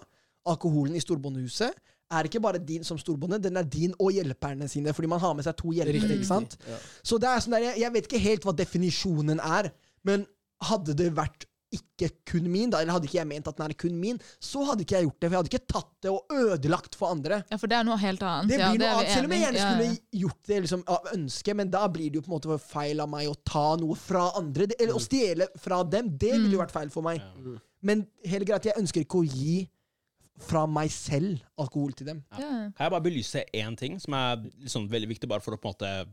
Alkoholen 0.46 0.96
i 0.96 1.00
storbondehuset 1.00 1.70
er 2.10 2.24
ikke 2.26 2.40
bare 2.42 2.58
din 2.58 2.82
som 2.84 2.98
storbonde, 2.98 3.38
den 3.42 3.56
er 3.56 3.62
din 3.62 3.92
og 4.00 4.10
hjelperne 4.12 4.66
sine. 4.68 4.92
Fordi 4.92 5.06
man 5.08 5.20
har 5.20 5.34
med 5.34 5.44
seg 5.44 5.56
to 5.56 5.70
hjelpere. 5.70 6.14
Ikke 6.16 6.26
sant? 6.26 6.56
ja. 6.66 6.76
Så 7.04 7.18
det 7.20 7.28
er 7.28 7.38
sånn 7.44 7.54
der, 7.54 7.66
jeg, 7.68 7.80
jeg 7.84 7.92
vet 7.92 8.08
ikke 8.08 8.18
helt 8.24 8.42
hva 8.48 8.52
definisjonen 8.56 9.38
er, 9.40 9.70
men 10.02 10.26
hadde 10.62 10.94
det 10.96 11.12
vært 11.16 11.46
ikke 11.72 12.08
kun 12.26 12.46
min, 12.50 12.70
da, 12.72 12.80
eller 12.82 12.92
hadde 12.96 13.06
ikke 13.06 13.18
jeg 13.20 13.28
ment 13.30 13.46
at 13.46 13.56
den 13.60 13.70
er 13.70 13.74
kun 13.78 13.94
min, 14.00 14.18
så 14.42 14.64
hadde 14.66 14.82
ikke 14.82 14.96
jeg 14.98 15.06
gjort 15.06 15.20
det. 15.20 15.28
For 15.28 15.34
jeg 15.36 15.40
hadde 15.40 15.50
ikke 15.52 15.68
tatt 15.70 15.90
det 16.02 16.10
og 16.10 16.34
ødelagt 16.34 16.96
for 16.98 17.14
andre. 17.14 17.38
Ja, 17.50 17.56
for 17.62 17.70
det 17.70 17.76
er 17.78 17.84
noe 17.86 17.98
helt 18.02 18.22
annet. 18.26 18.48
Det 18.50 18.58
ja, 18.58 18.70
blir 18.72 18.80
det 18.82 18.88
noe 18.88 18.96
annet, 19.00 19.12
Selv 19.14 19.28
om 19.30 19.34
jeg 19.36 19.44
gjerne 19.44 19.64
skulle 19.66 19.86
ja. 19.90 20.20
gjort 20.24 20.50
det 20.50 20.60
liksom, 20.66 20.84
av 20.96 21.10
ønske, 21.14 21.54
men 21.60 21.70
da 21.70 21.82
blir 21.88 22.10
det 22.10 22.18
jo 22.18 22.22
på 22.26 22.32
en 22.32 22.36
måte 22.38 22.58
feil 22.66 23.00
av 23.04 23.08
meg 23.12 23.28
å 23.30 23.36
ta 23.46 23.66
noe 23.78 23.94
fra 23.94 24.24
andre. 24.40 24.66
Det- 24.66 24.80
Eller 24.80 24.94
å 24.98 25.02
stjele 25.04 25.46
fra 25.58 25.82
dem. 25.84 26.10
Det 26.16 26.32
ville 26.32 26.48
Mm. 26.48 26.52
jo 26.52 26.58
vært 26.64 26.72
feil 26.74 26.90
for 26.90 27.02
meg. 27.02 27.22
Men 27.82 28.06
hele 28.24 28.44
greit, 28.44 28.64
jeg 28.64 28.74
ønsker 28.76 29.00
ikke 29.06 29.22
å 29.22 29.28
gi 29.30 29.68
fra 30.40 30.66
meg 30.66 30.88
selv 30.90 31.40
alkohol 31.60 31.92
til 31.92 32.06
dem. 32.06 32.24
Ja. 32.32 32.38
Kan 32.74 32.74
jeg 32.80 32.90
bare 32.90 33.02
belyse 33.04 33.44
én 33.54 33.76
ting 33.76 33.98
som 34.00 34.14
er 34.14 34.36
liksom 34.64 34.88
veldig 34.88 35.08
viktig, 35.08 35.28
bare 35.28 35.40
for 35.40 35.52
å 35.54 35.60
på 35.60 35.68
en 35.68 35.74
måte 35.74 36.06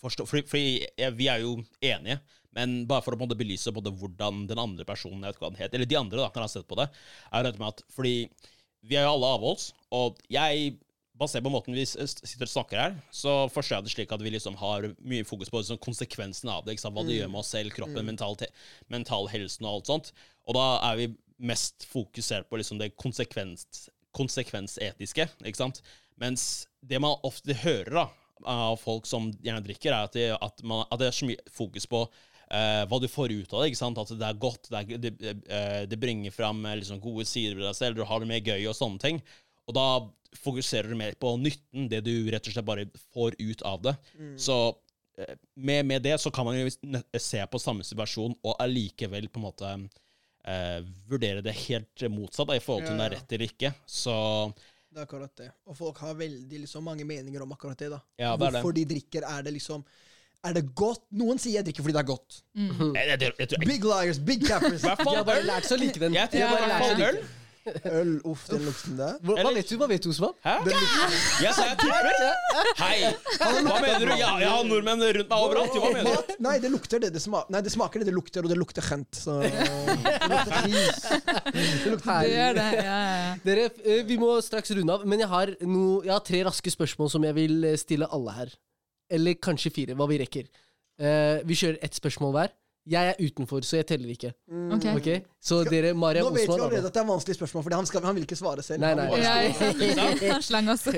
forstå 0.00 0.26
Fordi, 0.30 0.46
fordi 0.50 0.70
jeg, 0.84 1.14
vi 1.18 1.28
er 1.32 1.44
jo 1.44 1.58
enige, 1.80 2.18
men 2.54 2.82
bare 2.90 3.02
for 3.02 3.16
å 3.16 3.20
måte 3.20 3.38
belyse 3.38 3.72
hvordan 3.74 4.44
den 4.50 4.60
andre 4.62 4.86
personen, 4.86 5.22
jeg 5.24 5.34
vet 5.34 5.42
hva 5.42 5.50
den 5.50 5.62
het, 5.62 5.74
eller 5.74 5.90
de 5.90 5.98
andre, 5.98 6.20
da, 6.20 6.28
når 6.28 6.44
jeg 6.44 6.46
har 6.46 6.54
sett 6.54 6.70
på 6.70 6.78
det, 6.78 6.88
er 7.32 7.46
dette 7.46 7.62
med 7.62 7.72
at 7.72 7.84
Fordi 7.94 8.16
vi 8.84 8.98
er 8.98 9.06
jo 9.06 9.14
alle 9.16 9.36
avholds, 9.38 9.70
og 9.96 10.20
jeg 10.32 10.74
Basert 11.14 11.44
på 11.46 11.50
måten 11.52 11.76
vi 11.76 11.84
sitter 11.86 12.42
og 12.42 12.50
snakker 12.50 12.80
her, 12.80 12.94
så 13.14 13.44
forstår 13.54 13.76
jeg 13.76 13.86
det 13.86 13.90
slik 13.92 14.12
at 14.16 14.22
vi 14.24 14.32
liksom 14.34 14.56
har 14.58 14.88
mye 14.98 15.22
fokus 15.22 15.46
på 15.46 15.60
liksom 15.60 15.78
konsekvensen 15.78 16.50
av 16.50 16.64
det. 16.66 16.74
Hva 16.82 17.04
det 17.06 17.20
gjør 17.20 17.30
med 17.30 17.38
oss 17.38 17.52
selv, 17.54 17.70
kroppen, 17.76 18.02
mental, 18.02 18.34
mental 18.90 19.28
helsen 19.30 19.68
og 19.68 19.76
alt 19.76 19.90
sånt. 19.92 20.10
Og 20.50 20.58
da 20.58 20.64
er 20.88 20.98
vi 20.98 21.06
mest 21.38 21.86
fokusert 21.86 22.50
på 22.50 22.58
liksom 22.58 22.82
det 22.82 22.96
konsekvens, 22.98 23.86
konsekvensetiske, 24.18 25.28
ikke 25.46 25.60
sant? 25.60 25.78
Mens 26.18 26.66
det 26.82 26.98
man 27.02 27.22
ofte 27.26 27.54
hører 27.62 27.94
da, 27.94 28.04
av 28.50 28.78
folk 28.80 29.08
som 29.08 29.30
gjerne 29.44 29.64
drikker, 29.64 29.92
er 29.92 30.08
at 30.08 30.16
det, 30.16 30.28
at 30.36 30.62
man, 30.66 30.84
at 30.90 31.00
det 31.00 31.10
er 31.10 31.16
så 31.16 31.28
mye 31.28 31.52
fokus 31.54 31.88
på 31.90 32.06
Uh, 32.52 32.84
hva 32.90 32.98
du 33.00 33.06
får 33.08 33.32
ut 33.32 33.54
av 33.54 33.62
det. 33.62 33.70
ikke 33.70 33.80
sant? 33.80 33.98
At 33.98 34.12
det 34.20 34.26
er 34.28 34.36
godt, 34.40 34.68
det, 34.70 34.82
er, 34.82 35.00
det, 35.00 35.32
uh, 35.48 35.82
det 35.88 35.98
bringer 36.00 36.34
fram 36.34 36.60
eh, 36.68 36.76
liksom, 36.82 37.00
gode 37.02 37.24
sider 37.26 37.56
ved 37.56 37.64
deg 37.66 37.78
selv, 37.78 37.96
du 37.96 38.04
har 38.06 38.20
det 38.20 38.28
mer 38.30 38.44
gøy 38.44 38.68
og 38.68 38.76
sånne 38.76 39.00
ting. 39.00 39.20
Og 39.64 39.76
da 39.78 39.86
fokuserer 40.36 40.90
du 40.90 40.98
mer 40.98 41.16
på 41.18 41.32
nytten, 41.40 41.88
det 41.90 42.02
du 42.04 42.12
rett 42.28 42.44
og 42.44 42.54
slett 42.54 42.68
bare 42.68 42.86
får 43.14 43.38
ut 43.40 43.64
av 43.66 43.80
det. 43.88 43.96
Så 44.44 44.58
uh, 44.74 45.34
med, 45.56 45.88
med 45.88 46.04
det 46.04 46.18
så 46.20 46.32
kan 46.34 46.46
man 46.46 46.60
jo 46.60 46.68
se 47.16 47.42
på 47.48 47.62
samme 47.62 47.86
situasjon 47.86 48.36
og 48.36 48.56
allikevel 48.62 49.30
på 49.30 49.42
en 49.42 49.48
måte 49.50 49.76
vurdere 51.08 51.40
det 51.40 51.54
helt 51.56 52.02
motsatt 52.12 52.50
da, 52.50 52.58
i 52.58 52.60
forhold 52.60 52.82
til 52.84 52.92
om 52.92 52.98
det 53.00 53.04
er 53.06 53.14
rett 53.14 53.30
eller 53.32 53.48
ikke. 53.48 53.70
Så 53.88 54.16
Det 54.94 55.02
er 55.02 55.06
akkurat 55.08 55.38
det. 55.40 55.48
Og 55.66 55.74
folk 55.74 55.98
har 56.04 56.14
veldig 56.14 56.58
liksom, 56.64 56.84
mange 56.86 57.04
meninger 57.08 57.42
om 57.42 57.52
akkurat 57.52 57.78
det. 57.78 57.90
da. 57.90 57.98
Ja, 58.20 58.34
det 58.36 58.50
Hvorfor 58.52 58.70
det. 58.72 58.84
De 58.84 58.94
drikker. 58.94 59.26
Er 59.26 59.42
det 59.42 59.52
liksom 59.56 59.84
Er 60.44 60.52
det 60.52 60.74
godt? 60.76 61.00
Noen 61.10 61.38
sier 61.40 61.56
jeg 61.58 61.66
drikker 61.66 61.82
fordi 61.82 61.94
det 61.96 62.02
er 62.02 62.10
godt. 62.10 62.42
jeg, 62.54 62.92
jeg, 62.94 63.20
jeg, 63.20 63.48
jeg, 63.50 63.60
Big 63.64 63.84
liars, 63.84 64.20
big 64.20 64.44
cappers. 64.46 64.84
Jeg 64.84 64.96
De 65.00 65.16
har 65.16 65.24
bare 65.24 65.42
lært 65.42 65.66
seg 65.66 65.78
å 65.78 65.80
like 65.82 66.02
den. 66.02 66.14
Jeg 66.14 66.30
tror 66.30 66.44
i 66.44 66.50
bare 66.52 66.68
lært 66.68 66.84
seg 66.84 66.94
å 66.94 67.00
like 67.00 67.16
den. 67.16 67.32
Øl, 67.64 68.18
uff, 68.28 68.42
den 68.50 68.64
lukten 68.66 68.98
der. 68.98 69.14
Hva, 69.24 69.36
hva 69.40 69.50
vet 69.56 69.70
du, 69.70 69.76
hva 69.80 69.86
vet 69.88 70.04
du, 70.04 70.10
Osman? 70.12 70.34
Hæ? 70.44 70.54
Jeg 71.40 71.54
sa 71.56 71.64
jeg 71.70 71.78
tipper. 71.80 72.08
Hei! 72.80 73.12
Hva 73.40 73.78
mener 73.80 74.04
du? 74.04 74.12
Ja, 74.20 74.32
jeg 74.42 74.50
har 74.52 74.66
nordmenn 74.68 75.04
rundt 75.16 75.30
meg 75.30 75.44
overalt. 75.46 75.78
Hva 75.80 75.92
mener 75.94 76.18
du? 76.28 76.34
Nei, 76.44 76.58
det 76.60 76.70
lukter 76.74 77.00
det. 77.00 77.10
Det, 77.14 77.22
sma 77.24 77.40
Nei, 77.52 77.62
det 77.64 77.72
smaker 77.72 78.02
det 78.04 78.10
det 78.10 78.16
lukter, 78.16 78.44
og 78.44 78.52
det 78.52 78.58
lukter 78.60 78.84
kjent. 78.84 79.16
Så 79.16 79.38
det 79.40 79.52
lukter 79.54 80.58
cheese. 80.66 81.20
Det 81.54 81.94
lukter 81.94 82.10
Det 82.26 82.34
gjør 82.34 82.58
det. 82.60 82.66
Ja, 82.74 82.82
ja, 82.84 83.14
ja. 83.22 83.30
Dere, 83.46 83.64
eh, 83.84 84.02
vi 84.10 84.18
må 84.20 84.34
straks 84.44 84.74
runde 84.76 84.98
av, 84.98 85.06
men 85.08 85.24
jeg 85.24 85.30
har, 85.32 85.54
no, 85.64 85.86
jeg 86.04 86.12
har 86.12 86.26
tre 86.28 86.42
raske 86.50 86.74
spørsmål 86.74 87.12
som 87.16 87.24
jeg 87.30 87.38
vil 87.40 87.70
eh, 87.70 87.78
stille 87.80 88.10
alle 88.12 88.36
her. 88.42 88.52
Eller 89.14 89.40
kanskje 89.40 89.72
fire, 89.72 89.96
hva 89.96 90.08
vi 90.10 90.20
rekker. 90.20 90.52
Eh, 91.00 91.40
vi 91.48 91.56
kjører 91.58 91.80
ett 91.84 91.96
spørsmål 91.96 92.36
hver. 92.36 92.52
Jeg 92.86 93.08
er 93.14 93.20
utenfor, 93.24 93.64
så 93.64 93.78
jeg 93.78 93.86
teller 93.88 94.10
ikke. 94.12 94.30
Ok. 94.76 94.84
Ok? 94.98 95.06
Så 95.40 95.62
dere, 95.64 95.94
Mariam, 95.96 96.26
Nå 96.26 96.34
vet 96.34 96.42
vi 96.44 96.48
Osman 96.52 96.66
allerede 96.66 96.90
at 96.90 96.96
det 96.96 97.00
er 97.00 97.06
vanskelige 97.08 97.38
spørsmål, 97.38 97.62
for 97.64 97.76
han, 97.78 97.86
skal, 97.88 98.02
han 98.04 98.14
vil 98.18 98.26
ikke 98.26 98.36
svare 98.36 98.62
selv. 98.66 98.82
Nei, 98.84 98.90
nei. 98.98 99.06
Ja, 99.22 100.34
Han 100.34 100.44
slang 100.44 100.68
oss. 100.74 100.84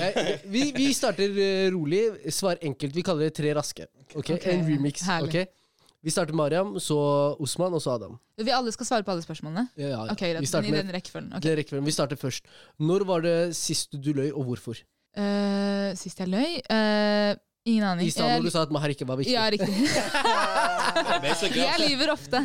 Eh, 0.00 0.40
vi, 0.50 0.64
vi 0.74 0.88
starter 0.96 1.30
eh, 1.38 1.68
rolig. 1.74 2.02
Svar 2.34 2.58
enkelt. 2.62 2.94
Vi 2.96 3.02
kaller 3.06 3.28
det 3.28 3.34
tre 3.38 3.52
raske. 3.54 3.86
Ok? 4.14 4.30
Ok, 4.34 4.46
En 4.50 4.66
remix. 4.66 5.02
herlig. 5.06 5.46
ok? 5.46 5.56
Vi 6.02 6.10
starter 6.10 6.32
Mariam, 6.34 6.74
så 6.80 6.96
Osman, 7.44 7.74
og 7.76 7.82
så 7.84 7.94
Adam. 7.98 8.14
Vi 8.40 8.50
alle 8.56 8.72
skal 8.72 8.88
svare 8.88 9.04
på 9.04 9.12
alle 9.12 9.22
spørsmålene? 9.22 9.66
Ja, 9.76 9.86
ja, 9.90 9.98
ja. 10.06 10.12
Ok, 10.14 10.22
greit. 10.22 10.38
vi 10.40 10.46
Men 10.46 10.50
starter 10.50 10.68
I 10.68 10.72
med 10.72 10.82
den 10.86 10.94
rekkefølgen. 10.96 11.32
ok. 11.36 11.42
det 11.44 11.56
rekkefølgen. 11.60 11.86
Vi 11.86 11.92
starter 11.92 12.16
først. 12.16 12.44
Når 12.80 13.04
var 13.10 13.20
det 13.26 13.36
sist 13.58 13.92
du 14.00 14.10
løy, 14.16 14.30
og 14.32 14.44
hvorfor? 14.48 14.80
Eh, 15.14 15.90
sist 16.00 16.18
jeg 16.22 16.28
løy? 16.32 16.58
Eh, 16.72 17.34
ingen 17.64 17.84
aning. 17.84 18.06
I 18.06 18.10
stad 18.10 18.30
når 18.38 18.46
du 18.46 18.52
sa 18.52 18.62
at 18.64 18.72
Mahar 18.74 18.92
ikke 18.92 19.06
var 19.08 19.18
viktig. 19.20 19.34
Ja, 19.34 19.44
riktig. 19.52 19.74
Jeg 21.60 21.76
lyver 21.82 22.12
ofte. 22.12 22.40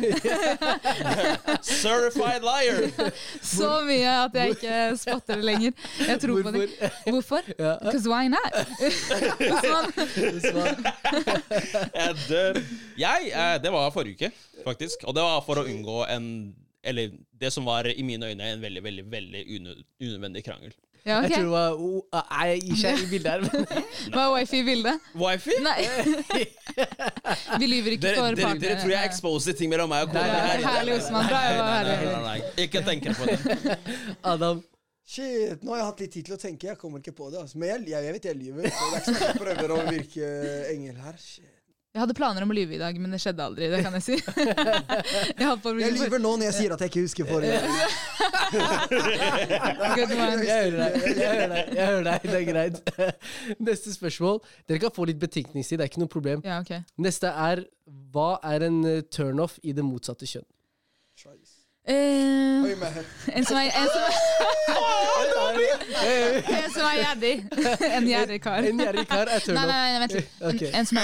Certified 1.80 2.44
liar! 2.44 2.90
Så 3.42 3.70
mye 3.86 4.12
at 4.26 4.36
jeg 4.36 4.54
ikke 4.56 4.76
spotter 5.00 5.40
det 5.40 5.46
lenger. 5.48 5.72
Jeg 6.06 6.20
tror 6.22 6.42
på 6.46 6.52
det. 6.54 6.66
Hvorfor? 7.08 7.48
Because 7.56 8.06
why 8.12 8.28
not? 8.30 8.52
Osman. 9.40 10.86
Jeg 11.96 12.16
dør. 12.28 12.60
Jeg, 13.00 13.32
eh, 13.32 13.56
det 13.62 13.72
var 13.72 13.90
forrige 13.94 14.14
uke, 14.28 14.32
faktisk. 14.64 15.04
Og 15.08 15.16
det 15.16 15.24
var 15.26 15.42
for 15.46 15.62
å 15.62 15.66
unngå 15.66 16.04
en 16.12 16.30
Eller 16.86 17.10
det 17.34 17.50
som 17.50 17.64
var 17.66 17.88
i 17.90 18.02
mine 18.06 18.28
øyne 18.30 18.52
en 18.52 18.60
veldig, 18.62 18.82
veldig 18.84 19.04
veldig 19.10 19.40
unødvendig 19.58 20.44
krangel. 20.46 20.74
Ja, 21.06 21.20
Jeg 21.22 21.30
tror 21.36 21.42
det 21.44 21.50
var 21.52 21.72
oh, 21.78 22.00
Nei, 22.12 22.46
Jeg 22.50 22.62
gir 22.66 22.78
seg 22.80 23.02
i 23.04 23.08
bildet 23.12 23.30
her. 23.30 23.42
Hva 24.12 24.24
Var 24.24 24.32
wifi 24.34 24.58
i 24.58 24.64
bildet? 24.66 25.10
Wifi? 25.14 25.58
Nei. 25.62 25.76
Vi 27.60 27.68
lyver 27.70 27.94
ikke 27.94 28.08
Dere, 28.08 28.16
for 28.18 28.34
dere, 28.34 28.48
partnere. 28.48 28.62
dere 28.64 28.78
tror 28.80 28.94
jeg 28.96 29.10
exposer 29.12 29.56
ting 29.58 29.70
mellom 29.70 29.92
meg 29.92 30.08
og 30.08 30.16
kona 30.16 30.40
herlig, 30.66 30.96
Osman. 30.98 31.28
Bra 31.30 31.42
jobba, 31.46 31.68
herlig. 31.76 32.48
Ikke 32.66 32.82
tenk 32.88 33.06
på 33.20 33.28
det. 33.30 33.76
Adam. 34.34 34.64
Shit, 35.06 35.62
nå 35.62 35.70
har 35.76 35.84
jeg 35.84 35.90
hatt 35.92 36.00
litt 36.02 36.14
tid 36.16 36.26
til 36.26 36.34
å 36.34 36.40
tenke. 36.42 36.66
Jeg 36.72 36.80
kommer 36.80 36.98
ikke 36.98 37.14
på 37.14 37.30
det. 37.30 37.44
Altså. 37.44 37.60
Men 37.62 37.70
jeg, 37.70 37.84
jeg, 37.94 38.08
jeg 38.08 38.16
vet 38.18 38.26
jeg 38.32 38.40
lyver. 38.40 38.66
Så 38.66 38.88
det 38.90 38.96
er 38.96 39.04
ikke 39.04 39.06
sånn 39.06 39.20
at 39.20 39.28
jeg 39.28 39.42
prøver 39.44 39.74
å 39.76 39.82
virke 39.86 40.32
engel 40.72 41.04
her. 41.06 41.20
Shit. 41.22 41.55
Jeg 41.96 42.02
hadde 42.02 42.12
planer 42.12 42.44
om 42.44 42.50
å 42.52 42.54
lyve 42.56 42.74
i 42.76 42.78
dag, 42.80 42.96
men 43.00 43.08
det 43.14 43.18
skjedde 43.22 43.40
aldri. 43.40 43.70
Det 43.72 43.78
kan 43.80 43.94
jeg 43.96 44.02
si. 44.04 44.16
Jeg 45.40 45.48
på 45.64 45.72
Jeg 45.80 45.94
lyver 45.94 46.20
nå 46.20 46.28
når 46.36 46.44
jeg 46.50 46.56
sier 46.58 46.72
at 46.74 46.80
jeg 46.84 46.90
ikke 46.92 47.04
husker 47.06 47.24
forrige. 47.30 47.56
gang. 47.56 47.72
Jeg 49.96 49.96
hører 49.96 50.12
deg. 50.28 50.44
Jeg 50.44 50.60
hører 50.60 50.76
deg. 51.54 51.64
Jeg 51.72 51.88
hører 51.88 52.04
deg. 52.10 52.20
Det 52.26 52.36
er 52.36 52.44
greit. 52.50 52.76
Neste 53.70 53.88
spørsmål. 53.96 54.44
Dere 54.68 54.76
kan 54.84 54.92
få 54.92 55.08
litt 55.08 55.16
betenkningstid. 55.24 55.80
Det 55.80 55.84
er 55.86 55.90
ikke 55.94 56.04
noe 56.04 56.12
problem. 56.12 56.44
Ja, 56.44 56.60
okay. 56.60 56.84
Neste 57.00 57.32
er 57.32 57.64
hva 58.12 58.36
er 58.44 58.60
en 58.68 58.84
eh, 58.84 59.00
turnoff 59.08 59.56
i 59.64 59.72
det 59.72 59.80
motsatte 59.88 60.28
kjønn? 60.28 60.44
Eh, 61.24 61.55
Men- 61.86 63.04
en 63.36 63.44
som 63.46 63.56
er 63.56 63.70
En 63.78 63.88
som 63.88 64.02
En 66.56 66.70
som 66.74 66.82
er 66.86 66.96
gjerrig. 66.98 67.36
En 67.96 68.06
gjerrig 68.10 68.40
kar. 68.42 68.58
En 68.66 68.78
gjerrig 68.80 69.04
kar 69.08 69.26
er 69.26 69.30
Nei, 69.30 69.40
turnoff. 69.44 69.66
nei, 69.70 69.92
nei, 69.92 70.00
vent 70.02 70.12
litt. 70.16 70.28
En, 70.40 70.46
en 70.80 70.86
som 70.86 70.96
er 70.98 71.02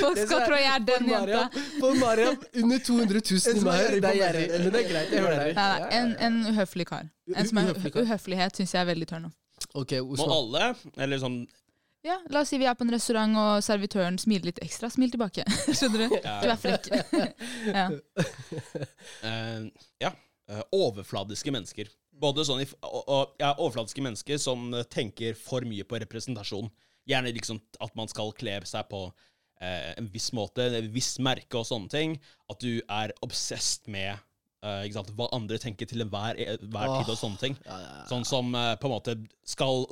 Folk 0.00 0.16
skal 0.18 0.40
er- 0.40 0.46
tro 0.48 0.54
jeg 0.58 0.72
er 0.74 0.78
den 0.88 1.02
jenta. 1.12 1.42
For 1.78 1.90
Mariam 2.00 2.36
under 2.64 2.78
200 2.78 3.20
000 3.30 3.38
i 3.38 3.40
er 3.52 3.56
meg. 3.64 3.76
Det 4.02 4.08
er 4.10 4.14
gjerrig. 4.20 4.46
Men 4.58 4.70
det 4.74 4.80
er 4.82 4.86
greit. 4.90 5.08
Jeg 5.12 5.20
hører 5.26 5.38
deg. 5.44 5.50
Nei, 5.60 5.68
nei, 5.78 5.88
en, 6.00 6.08
en 6.26 6.34
uhøflig 6.52 6.86
kar. 6.90 7.04
En 7.36 7.44
som 7.48 7.56
er 7.62 7.66
Uhøflighet 8.02 8.52
syns 8.58 8.72
jeg 8.74 8.80
er 8.82 8.88
veldig 8.90 9.06
turn 9.14 9.24
off. 9.30 9.36
Okay, 9.78 10.00
Må 10.02 10.26
alle, 10.26 10.62
eller 10.98 11.16
sånn 11.22 11.38
Ja, 12.02 12.16
La 12.34 12.40
oss 12.42 12.50
si 12.50 12.58
vi 12.58 12.66
er 12.66 12.74
på 12.74 12.82
en 12.82 12.90
restaurant 12.90 13.36
og 13.38 13.62
servitøren 13.62 14.16
smiler 14.18 14.48
litt 14.50 14.58
ekstra. 14.64 14.88
Smil 14.90 15.12
tilbake. 15.14 15.44
Skjønner 15.78 16.08
du? 16.10 16.16
Du 16.18 16.50
er 16.50 16.58
frekk. 16.58 16.88
Ja. 17.78 17.88
Uh, 19.22 19.68
Ja. 20.02 20.10
Uh, 20.50 20.62
overfladiske 20.74 21.52
mennesker. 21.54 21.86
Både 22.22 22.42
sånn 22.44 22.64
i, 22.64 22.66
og, 22.84 23.02
og, 23.06 23.36
ja, 23.40 23.52
overfladiske 23.54 24.02
mennesker 24.04 24.38
som 24.42 24.66
eh, 24.76 24.82
tenker 24.90 25.34
for 25.38 25.64
mye 25.66 25.86
på 25.88 25.98
representasjon. 26.02 26.68
Gjerne 27.08 27.32
liksom 27.34 27.58
at 27.82 27.94
man 27.98 28.10
skal 28.10 28.34
kle 28.36 28.58
seg 28.68 28.84
på 28.90 29.00
eh, 29.62 29.94
en 29.98 30.10
viss 30.12 30.28
måte, 30.36 30.66
en 30.82 30.90
viss 30.94 31.16
merke 31.24 31.58
og 31.58 31.66
sånne 31.70 31.90
ting. 31.90 32.18
At 32.52 32.60
du 32.62 32.82
er 32.84 33.14
obsessed 33.26 33.88
med 33.90 34.12
eh, 34.12 34.84
ikke 34.84 34.98
sant, 35.00 35.10
hva 35.18 35.30
andre 35.34 35.58
tenker 35.62 35.88
til 35.90 36.04
enhver 36.04 36.38
e- 36.38 36.58
hver 36.60 36.92
tid 37.00 37.10
og 37.14 37.18
sånne 37.22 37.42
ting. 37.42 37.56
Ja, 37.64 37.78
ja, 37.80 37.90
ja. 38.02 38.06
Sånn 38.12 38.26
som 38.28 38.52
eh, 38.58 38.74
på 38.82 38.90
en 38.90 38.94
måte 38.98 39.16
skal 39.54 39.86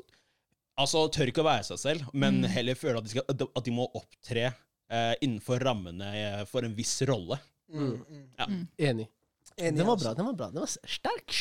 Altså 0.81 1.05
tør 1.13 1.31
ikke 1.31 1.43
å 1.45 1.49
være 1.51 1.67
seg 1.71 1.81
selv, 1.83 2.11
men 2.17 2.41
Mm. 2.41 2.51
heller 2.55 2.79
føle 2.79 2.99
at 3.01 3.07
de, 3.07 3.13
skal, 3.13 3.25
at 3.29 3.65
de 3.67 3.73
må 3.75 3.85
opptre 3.99 4.47
eh, 4.49 5.15
innenfor 5.21 5.61
rammene 5.67 6.11
eh, 6.17 6.45
for 6.49 6.65
en 6.65 6.75
viss 6.77 6.95
rolle. 7.09 7.37
Mm, 7.71 7.99
mm. 8.01 8.63
Enig. 8.79 9.09
Enig, 9.61 9.77
Den 9.77 9.87
var 9.87 9.93
altså. 9.99 10.07
bra. 10.09 10.15
den 10.17 10.27
var 10.31 10.37
bra 10.39 10.47
Den 10.55 10.63
var 10.63 10.71
sterk. 10.89 11.35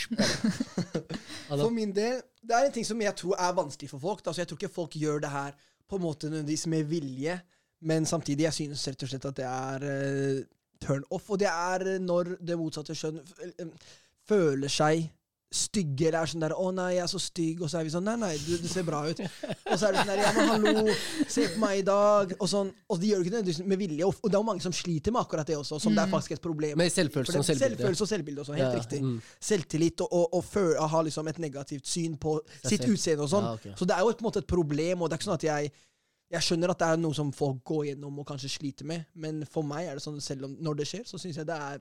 For 1.50 1.70
min 1.74 1.94
del, 1.96 2.20
det 2.42 2.56
er 2.58 2.68
en 2.68 2.74
ting 2.76 2.86
som 2.86 3.00
jeg 3.02 3.16
tror 3.18 3.38
er 3.40 3.56
vanskelig 3.58 3.90
for 3.90 4.02
folk. 4.04 4.22
Altså, 4.28 4.42
jeg 4.44 4.50
tror 4.50 4.60
ikke 4.60 4.74
folk 4.76 4.98
gjør 5.00 5.22
det 5.24 5.32
her 5.34 5.56
på 5.90 5.98
en 5.98 6.04
måte 6.04 6.30
nødvendigvis 6.30 6.68
med 6.70 6.84
vilje, 6.90 7.40
men 7.82 8.06
samtidig, 8.06 8.44
jeg 8.50 8.54
synes 8.58 8.84
rett 8.92 9.06
og 9.06 9.10
slett 9.10 9.26
at 9.30 9.38
det 9.40 9.46
er 9.48 9.86
uh, 9.88 10.42
turn 10.84 11.06
off. 11.16 11.30
Og 11.32 11.40
det 11.42 11.48
er 11.50 11.86
eh, 11.96 12.02
når 12.04 12.34
det 12.44 12.58
motsatte 12.60 12.94
kjønn 12.98 13.22
eh, 13.24 13.72
føler 14.30 14.70
seg 14.74 15.08
stygge, 15.52 16.08
eller 16.08 16.22
er 16.22 16.30
sånn 16.30 16.44
der 16.44 16.54
'Å 16.54 16.68
nei, 16.78 16.90
jeg 16.94 17.04
er 17.04 17.08
så 17.10 17.20
stygg', 17.20 17.62
og 17.66 17.70
så 17.72 17.80
er 17.80 17.84
vi 17.84 17.90
sånn 17.90 18.04
'Nei, 18.06 18.16
nei, 18.22 18.38
du, 18.38 18.58
du 18.62 18.68
ser 18.70 18.84
bra 18.86 19.02
ut'. 19.10 19.20
Og 19.20 19.80
så 19.80 19.88
er 19.88 19.92
det 19.96 20.04
sånn 20.04 20.12
der 20.12 20.22
'Ja, 20.22 20.32
men 20.36 20.50
hallo, 20.54 20.94
se 21.28 21.48
på 21.48 21.58
meg 21.64 21.80
i 21.80 21.86
dag', 21.88 22.36
og 22.40 22.50
sånn. 22.50 22.70
Og 22.90 23.00
de 23.02 23.08
gjør 23.10 23.18
det 23.18 23.26
ikke 23.26 23.36
nødvendigvis 23.36 23.66
med 23.66 23.78
vilje. 23.82 24.06
Og, 24.06 24.16
og 24.22 24.30
det 24.30 24.36
er 24.38 24.40
jo 24.40 24.50
mange 24.52 24.62
som 24.62 24.74
sliter 24.74 25.12
med 25.12 25.22
akkurat 25.22 25.48
det 25.48 25.58
også, 25.58 25.80
som 25.82 25.96
det 25.96 26.04
er 26.04 26.14
faktisk 26.14 26.32
et 26.38 26.42
problem. 26.42 26.78
Med 26.78 26.92
selvfølelse 26.94 27.38
og 27.40 27.46
selvbilde. 27.46 27.78
selvfølelse 27.78 28.02
og 28.06 28.12
selvbilde 28.14 28.40
også, 28.46 28.54
helt 28.54 28.68
Ja, 28.68 28.78
riktig. 28.78 29.02
mm. 29.02 29.22
Selvtillit 29.42 30.02
og, 30.02 30.14
og, 30.14 30.34
og 30.34 30.44
før, 30.44 30.72
å 30.78 30.88
ha 30.88 31.02
liksom 31.02 31.28
et 31.28 31.40
negativt 31.40 31.88
syn 31.88 32.18
på 32.18 32.40
sitt 32.64 32.86
utseende 32.86 33.24
og 33.26 33.30
sånn. 33.30 33.44
Ja, 33.44 33.54
okay. 33.54 33.74
Så 33.76 33.86
det 33.90 33.96
er 33.98 34.06
jo 34.06 34.14
på 34.14 34.22
en 34.22 34.30
måte 34.30 34.44
et 34.46 34.48
problem, 34.48 35.02
og 35.02 35.10
det 35.10 35.18
er 35.18 35.22
ikke 35.24 35.32
sånn 35.32 35.42
at 35.42 35.50
jeg 35.50 35.72
jeg 36.30 36.46
skjønner 36.46 36.70
at 36.70 36.78
det 36.78 36.88
er 36.88 37.00
noe 37.02 37.16
som 37.18 37.32
folk 37.34 37.64
går 37.66 37.86
gjennom 37.88 38.20
og 38.22 38.28
kanskje 38.30 38.52
sliter 38.54 38.86
med, 38.86 39.08
men 39.16 39.42
for 39.50 39.66
meg 39.66 39.88
er 39.90 39.98
det 39.98 40.04
sånn 40.04 40.20
selv 40.22 40.46
om 40.46 40.52
når 40.62 40.76
det 40.78 40.86
skjer, 40.86 41.02
så 41.10 41.18
syns 41.18 41.40
jeg 41.42 41.48
det 41.50 41.56
er, 41.58 41.80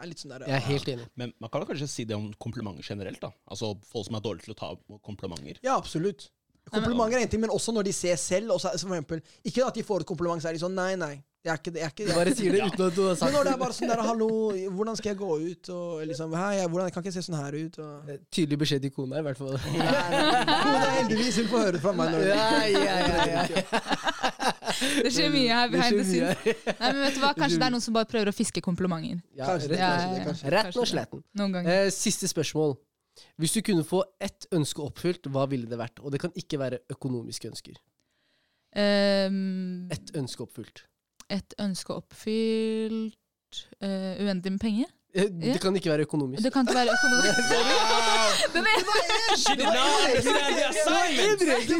er 0.00 0.08
litt 0.10 0.22
sånn 0.22 0.32
der 0.34 0.46
Jeg 0.48 0.56
er 0.58 0.64
helt 0.68 0.88
enig. 0.94 1.08
Men 1.20 1.32
man 1.40 1.50
kan 1.52 1.66
kanskje 1.68 1.88
si 1.90 2.04
det 2.08 2.16
om 2.16 2.30
komplimenter 2.40 2.82
generelt. 2.86 3.20
da. 3.22 3.30
Altså 3.50 3.74
Folk 3.90 4.06
som 4.08 4.16
er 4.18 4.24
dårlige 4.24 4.48
til 4.48 4.56
å 4.56 4.60
ta 4.62 4.72
komplimenter. 5.06 5.60
Ja, 5.64 5.76
absolutt. 5.76 6.28
Komplimenter 6.72 7.18
er 7.18 7.26
en 7.26 7.28
ting, 7.28 7.42
men 7.44 7.50
også 7.52 7.72
når 7.76 7.84
de 7.90 7.92
ser 7.92 8.16
selv. 8.16 8.50
Og 8.56 8.60
så, 8.62 8.70
så 8.78 8.86
for 8.88 8.96
eksempel, 8.96 9.20
ikke 9.44 9.66
at 9.66 9.74
de 9.76 9.82
får 9.84 10.00
et 10.06 10.06
kompliment, 10.08 10.40
så 10.42 10.48
er 10.48 10.56
de 10.56 10.62
sånn 10.64 10.74
Nei, 10.78 10.94
nei. 10.96 11.14
Jeg 11.44 11.52
er 11.52 11.58
ikke 11.60 11.72
det. 11.74 11.80
Jeg 11.82 11.84
er 11.84 11.92
ikke 11.92 12.04
jeg. 12.08 12.14
bare 12.16 12.32
sier 12.38 12.54
det 12.54 12.60
uten 12.70 12.84
at 12.86 12.94
du 12.96 13.02
har 13.04 13.16
Men 13.20 13.26
det. 13.28 13.32
når 13.34 13.44
det 13.44 13.50
er 13.52 13.58
bare 13.60 13.74
sånn 13.76 13.90
der 13.92 14.00
Hallo, 14.06 14.28
hvordan 14.78 14.96
skal 14.96 15.10
jeg 15.10 15.18
gå 15.20 15.28
ut? 15.44 15.68
Og 15.74 16.06
liksom 16.08 16.32
Hei, 16.40 16.52
jeg, 16.56 16.70
hvordan, 16.72 16.86
jeg 16.88 16.94
kan 16.96 17.04
ikke 17.04 17.12
se 17.18 17.24
sånn 17.26 17.36
her 17.36 17.56
ut. 17.58 17.76
Og... 17.84 18.08
Eh, 18.14 18.22
Tydelig 18.32 18.58
beskjed 18.62 18.86
til 18.86 18.94
kona, 18.96 19.20
i 19.20 19.26
hvert 19.26 19.36
fall. 19.42 19.58
Nei, 19.60 19.84
nei, 19.84 20.40
Kona 20.48 20.78
er 20.80 20.94
heldigvis 21.02 21.42
hun 21.42 21.50
får 21.52 21.66
høre 21.66 21.76
det 21.76 21.82
fra 21.84 21.92
meg. 22.00 22.16
Når 22.16 22.24
Ja, 22.30 22.48
ja, 22.64 22.96
ja, 23.04 23.44
ja. 23.44 24.13
Det 25.04 25.10
skjer 25.14 25.30
mye 25.34 25.50
her 25.58 25.68
behind 25.72 25.98
the 26.00 26.04
scenes. 26.08 26.64
Nei, 26.80 26.88
men 26.92 27.00
vet 27.04 27.14
du 27.16 27.20
hva? 27.22 27.30
Kanskje 27.36 27.58
det 27.60 27.66
er 27.68 27.74
noen 27.74 27.84
som 27.84 27.94
bare 27.96 28.08
prøver 28.10 28.30
å 28.32 28.34
fiske 28.34 28.62
komplimenter. 28.64 29.20
Ja, 29.38 29.46
Kanskje 29.52 29.68
det, 29.74 29.78
kanskje 29.82 30.14
det, 30.16 30.24
kanskje. 30.28 30.52
rett 30.56 30.78
og 30.82 30.88
slett. 30.90 31.16
Noen 31.38 31.52
ganger. 31.58 31.70
Eh, 31.86 31.90
siste 31.94 32.28
spørsmål. 32.30 32.76
Hvis 33.38 33.52
du 33.54 33.60
kunne 33.62 33.84
få 33.86 34.00
ett 34.22 34.48
ønske 34.54 34.82
oppfylt, 34.82 35.28
hva 35.30 35.44
ville 35.50 35.68
det 35.70 35.78
vært? 35.78 36.00
Og 36.02 36.10
det 36.14 36.18
kan 36.24 36.32
ikke 36.34 36.58
være 36.58 36.80
økonomiske 36.90 37.46
ønsker. 37.52 37.76
Um, 38.74 39.86
Ett 39.94 40.10
ønske 40.18 40.42
oppfylt. 40.42 40.80
et 41.30 41.54
ønske 41.62 41.94
oppfylt 41.94 43.14
uh, 43.78 44.18
Uendelig 44.18 44.50
med 44.56 44.60
penger? 44.60 44.90
Eh. 45.14 45.28
Det 45.30 45.60
kan 45.62 45.70
ikke 45.78 45.90
være 45.92 46.02
økonomisk. 46.08 46.42
Det 46.42 46.50
kan 46.52 46.64
ikke 46.66 46.74
være 46.74 46.90
økonomisk. 46.96 47.38
Det 48.54 48.60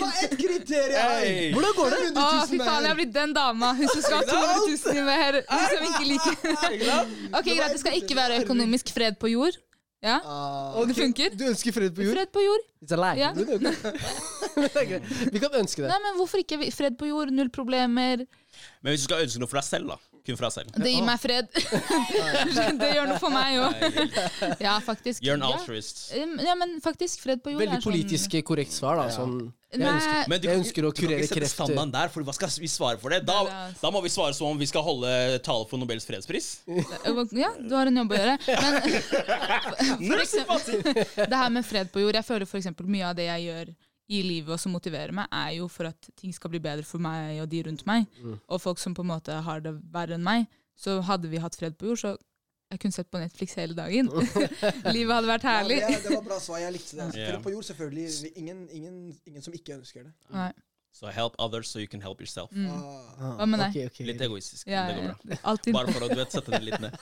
var 0.01 0.13
ett 0.25 0.35
kriterium! 0.39 0.95
Hey. 0.95 1.53
Hvordan 1.53 1.73
går 1.77 1.89
det? 1.91 1.97
Å, 2.15 2.17
000 2.21 2.21
fy 2.53 2.59
faen, 2.61 2.83
jeg 2.87 2.91
har 2.93 2.97
blitt 2.99 3.15
den 3.15 3.33
dama. 3.35 3.73
Hun 3.79 3.89
som 3.91 4.03
skal 4.05 4.17
ha 4.21 4.25
200 4.29 4.77
000 4.87 4.99
i 5.01 5.03
mer. 5.09 5.33
Hun 5.51 5.65
som 5.73 5.83
ikke 5.91 6.05
liker 6.13 6.35
Ok, 7.41 7.47
Greit, 7.51 7.73
det 7.75 7.81
skal 7.83 7.93
ikke 7.99 8.15
være 8.19 8.35
økonomisk 8.45 8.85
fred 8.95 9.15
på 9.21 9.27
jord. 9.35 9.55
Ja, 10.05 10.19
Ah, 10.21 10.85
Det 10.87 10.95
funker. 10.99 11.29
Du 11.35 11.45
ønsker 11.49 11.73
fred 11.73 11.91
på 11.97 12.03
jord? 12.05 12.13
Fred 12.15 12.29
på 12.35 12.41
jord. 12.45 12.61
It's 12.85 12.93
a 12.95 12.97
lie. 13.01 13.17
Ja. 13.19 13.31
Vi 15.35 15.39
kan 15.41 15.51
ønske 15.59 15.83
det. 15.83 15.89
Nei, 15.91 15.99
men 16.07 16.13
Hvorfor 16.21 16.39
ikke 16.45 16.59
fred 16.77 16.95
på 17.01 17.07
jord? 17.09 17.29
Null 17.33 17.49
problemer. 17.51 18.17
Men 18.85 18.89
hvis 18.93 19.01
du 19.03 19.07
skal 19.09 19.23
ønske 19.25 19.39
noe 19.43 19.49
for 19.51 19.59
deg 19.63 19.69
selv, 19.73 19.87
da 19.95 19.99
Kun 20.25 20.39
fra 20.41 20.49
selv. 20.49 20.71
Det 20.73 20.89
gir 20.89 21.05
meg 21.05 21.21
fred. 21.21 21.51
det 22.81 22.87
gjør 22.95 23.11
noe 23.11 23.19
for 23.21 23.35
meg 23.35 23.59
òg. 23.61 23.83
Ja, 24.63 24.79
faktisk. 24.81 25.21
You're 25.21 25.37
an 25.37 25.45
altruist. 25.45 26.07
Um, 26.17 26.39
Ja, 26.41 26.55
men 26.57 26.79
faktisk, 26.85 27.21
fred 27.21 27.43
på 27.45 27.53
jord 27.53 27.61
Veldig 27.61 27.83
politisk 27.85 27.85
sånn 27.85 28.41
politisk 28.41 28.49
korrekt 28.49 28.73
svar, 28.73 28.97
da. 29.03 29.13
Sånn, 29.13 29.53
jeg, 29.75 29.85
ønsker, 29.91 30.31
Men 30.31 30.41
du, 30.41 30.47
jeg 30.49 30.55
kan 30.55 30.63
ønsker 30.63 30.89
å 30.89 30.93
kurere 30.97 31.19
ikke 31.19 31.29
sette 31.29 31.41
kreft. 31.43 31.57
standarden 31.59 31.93
der, 31.93 32.11
for 32.15 32.25
hva 32.25 32.35
skal 32.37 32.53
vi 32.63 32.71
svare 32.73 33.01
for 33.03 33.13
det? 33.13 33.21
Da, 33.29 33.37
altså. 33.43 33.81
da 33.83 33.93
må 33.93 34.01
vi 34.05 34.13
svare 34.17 34.37
som 34.37 34.49
om 34.49 34.61
vi 34.61 34.69
skal 34.71 34.85
holde 34.87 35.13
tale 35.45 35.69
for 35.69 35.83
Nobels 35.83 36.09
fredspris. 36.09 36.51
Ja, 37.37 37.53
du 37.59 37.75
har 37.77 37.91
en 37.91 38.03
jobb 38.05 38.15
å 38.15 38.21
gjøre. 38.23 38.39
Men 40.01 40.13
for 40.15 40.25
eksempel, 40.25 40.95
det 41.21 41.43
her 41.43 41.53
med 41.53 41.69
fred 41.69 41.93
på 41.93 42.05
jord 42.05 42.17
Jeg 42.17 42.27
føler 42.33 42.49
for 42.49 42.63
eksempel 42.63 42.89
mye 42.89 43.11
av 43.13 43.19
det 43.19 43.29
jeg 43.29 43.51
gjør 43.51 43.75
i 44.13 44.21
livet 44.25 44.53
og 44.53 44.61
som 44.61 44.75
motiverer 44.77 45.15
meg, 45.17 45.31
er 45.33 45.55
jo 45.59 45.69
for 45.73 45.89
at 45.89 46.11
ting 46.19 46.35
skal 46.37 46.53
bli 46.53 46.61
bedre 46.63 46.85
for 46.85 47.01
meg 47.03 47.41
og 47.43 47.49
de 47.53 47.63
rundt 47.69 47.87
meg. 47.89 48.05
Og 48.49 48.61
folk 48.61 48.83
som 48.83 48.95
på 48.97 49.05
en 49.05 49.13
måte 49.15 49.39
har 49.47 49.65
det 49.65 49.73
verre 49.95 50.19
enn 50.19 50.27
meg. 50.27 50.47
Så 50.77 50.99
hadde 51.07 51.31
vi 51.31 51.41
hatt 51.41 51.57
fred 51.57 51.77
på 51.79 51.93
jord, 51.93 52.01
så 52.03 52.17
jeg 52.75 52.81
kunne 52.83 52.97
sett 52.97 53.11
på 53.13 53.21
Netflix 53.23 53.55
hele 53.61 53.75
dagen. 53.77 54.09
Livet 54.97 55.15
hadde 55.15 55.29
vært 55.31 55.47
herlig. 55.47 55.79
Ja, 55.79 55.89
det, 55.93 56.03
det 56.03 56.17
var 56.17 56.25
bra 56.27 56.39
svar. 56.43 56.59
Jeg 56.65 56.75
likte 56.75 56.99
det. 56.99 57.11
Fred. 57.15 57.43
På 57.45 57.53
jord, 57.55 57.65
selvfølgelig. 57.69 58.33
Ingen, 58.35 58.69
ingen, 58.75 58.97
ingen 59.29 59.45
som 59.45 59.55
ikke 59.55 59.77
ønsker 59.79 60.09
det. 60.09 60.15
Nei. 60.35 60.53
Så 60.95 61.11
help 61.11 61.35
others 61.43 61.69
so 61.69 61.79
you 61.79 61.89
can 61.91 62.03
help 62.03 62.21
yourself. 62.21 62.53
Mm. 62.55 62.71
Ah. 62.71 63.33
Hva 63.41 63.47
med 63.51 63.59
deg? 63.59 63.73
Okay, 63.75 63.87
okay. 63.91 64.07
Litt 64.13 64.21
egoistisk. 64.23 64.69
Ja, 64.71 64.85
men 64.87 64.95
det 64.95 65.01
går 65.01 65.09
bra. 65.11 65.39
Ja, 65.43 65.73
Bare 65.75 65.95
for 65.97 66.07
å 66.07 66.11
du 66.13 66.15
vet, 66.21 66.31
sette 66.35 66.55
det 66.55 66.63
litt 66.63 66.79
ned. 66.79 66.95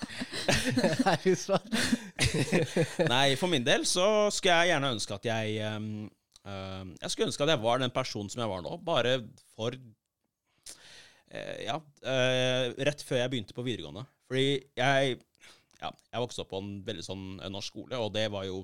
Nei, 3.12 3.26
for 3.36 3.52
min 3.52 3.66
del 3.66 3.84
så 3.88 4.06
skulle 4.32 4.56
jeg 4.62 4.72
gjerne 4.72 4.94
ønske 4.96 5.18
at 5.20 5.28
jeg 5.28 5.58
ehm, 5.68 5.90
Jeg 6.42 7.10
skulle 7.12 7.28
ønske 7.30 7.44
at 7.44 7.52
jeg 7.52 7.62
var 7.62 7.82
den 7.82 7.92
personen 7.94 8.30
som 8.32 8.42
jeg 8.42 8.50
var 8.50 8.62
nå, 8.64 8.76
bare 8.82 9.18
for 9.54 9.76
eh, 11.30 11.64
Ja, 11.68 11.78
eh, 12.02 12.72
rett 12.88 13.04
før 13.06 13.22
jeg 13.22 13.32
begynte 13.32 13.56
på 13.56 13.66
videregående. 13.66 14.06
Fordi 14.28 14.48
jeg 14.78 15.18
Ja, 15.82 15.90
jeg 15.90 16.22
vokste 16.22 16.44
opp 16.44 16.52
på 16.52 16.62
en 16.62 16.72
veldig 16.86 17.04
sånn 17.06 17.26
eh, 17.40 17.50
norsk 17.52 17.74
skole, 17.74 17.98
og 17.98 18.12
det 18.14 18.28
var 18.34 18.46
jo 18.46 18.62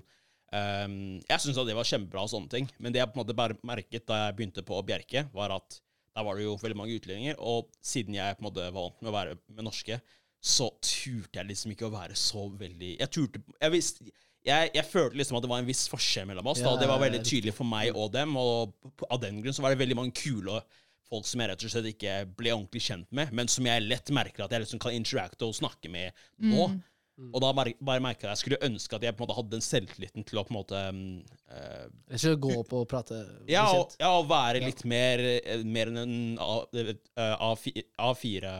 ehm, 0.55 1.19
Jeg 1.27 1.43
syntes 1.43 1.59
at 1.59 1.71
det 1.71 1.79
var 1.79 1.89
kjempebra 1.89 2.27
og 2.27 2.33
sånne 2.35 2.53
ting, 2.53 2.71
men 2.79 2.95
det 2.95 3.03
jeg 3.03 3.11
på 3.11 3.19
en 3.19 3.25
måte 3.25 3.39
bare 3.39 3.59
merket 3.67 4.07
da 4.11 4.25
jeg 4.25 4.39
begynte 4.39 4.67
på 4.67 4.83
Bjerke, 4.87 5.27
var 5.35 5.55
at 5.59 5.81
der 6.15 6.27
var 6.27 6.39
det 6.39 6.49
jo 6.49 6.57
veldig 6.59 6.79
mange 6.79 6.95
utlendinger, 6.99 7.37
og 7.39 7.69
siden 7.85 8.17
jeg 8.17 8.35
på 8.39 8.43
en 8.43 8.49
måte 8.49 8.71
var 8.73 8.89
vant 8.89 9.03
med 9.03 9.11
å 9.11 9.15
være 9.15 9.37
med 9.55 9.69
norske, 9.69 10.01
så 10.39 10.69
turte 10.83 11.39
jeg 11.41 11.47
liksom 11.49 11.75
ikke 11.75 11.89
å 11.89 11.95
være 11.95 12.15
så 12.19 12.45
veldig 12.55 12.93
Jeg 13.01 13.11
turte 13.11 13.41
Jeg 13.59 13.73
visste 13.75 14.05
jeg, 14.47 14.71
jeg 14.75 14.85
følte 14.87 15.17
liksom 15.19 15.37
at 15.39 15.43
det 15.45 15.51
var 15.51 15.59
en 15.63 15.67
viss 15.69 15.87
forskjell 15.91 16.27
mellom 16.31 16.47
oss. 16.47 16.61
da, 16.63 16.71
og 16.75 16.81
Det 16.81 16.89
var 16.89 17.01
veldig 17.03 17.23
tydelig 17.27 17.55
for 17.55 17.65
meg 17.69 17.95
og 17.97 18.13
dem. 18.15 18.37
Og 18.37 18.73
av 19.11 19.21
den 19.21 19.43
grunn 19.43 19.53
så 19.57 19.63
var 19.63 19.75
det 19.75 19.79
veldig 19.83 19.97
mange 19.99 20.13
kule 20.17 20.61
folk 21.09 21.25
som 21.25 21.41
jeg 21.41 21.49
rett 21.49 21.63
og 21.65 21.71
slett 21.73 21.87
ikke 21.89 22.15
ble 22.37 22.53
ordentlig 22.53 22.83
kjent 22.85 23.09
med, 23.17 23.31
men 23.33 23.49
som 23.49 23.65
jeg 23.65 23.81
lett 23.87 24.11
merker 24.13 24.45
at 24.45 24.53
jeg 24.53 24.61
liksom 24.67 24.79
kan 24.83 24.93
interacte 24.93 25.47
og 25.47 25.55
snakke 25.57 25.89
med 25.91 26.13
nå. 26.39 26.69
Og 27.35 27.41
da 27.43 27.49
bare, 27.51 27.73
bare 27.83 27.99
merker 27.99 28.29
jeg 28.29 28.31
at 28.31 28.37
jeg 28.37 28.43
skulle 28.45 28.59
ønske 28.69 28.95
at 28.95 29.03
jeg 29.03 29.17
på 29.17 29.25
en 29.25 29.27
måte 29.27 29.37
hadde 29.41 29.51
den 29.57 29.65
selvtilliten 29.65 30.23
til 30.29 30.39
å 30.39 30.45
på 30.47 30.53
en 30.53 30.59
måte 30.61 30.83
um, 30.93 31.01
Ikke 32.15 32.37
gå 32.45 32.53
opp 32.61 32.73
og 32.79 32.85
prate. 32.93 33.17
ja, 33.51 33.65
og, 33.75 33.97
ja, 33.99 34.13
og 34.21 34.29
være 34.31 34.61
litt 34.63 34.85
mer, 34.87 35.19
eh, 35.41 35.65
mer 35.67 35.91
enn 35.91 35.99
en 36.05 36.39
A- 36.39 36.69
eh, 36.79 36.93
A4 37.19 37.83
A4, 37.99 38.53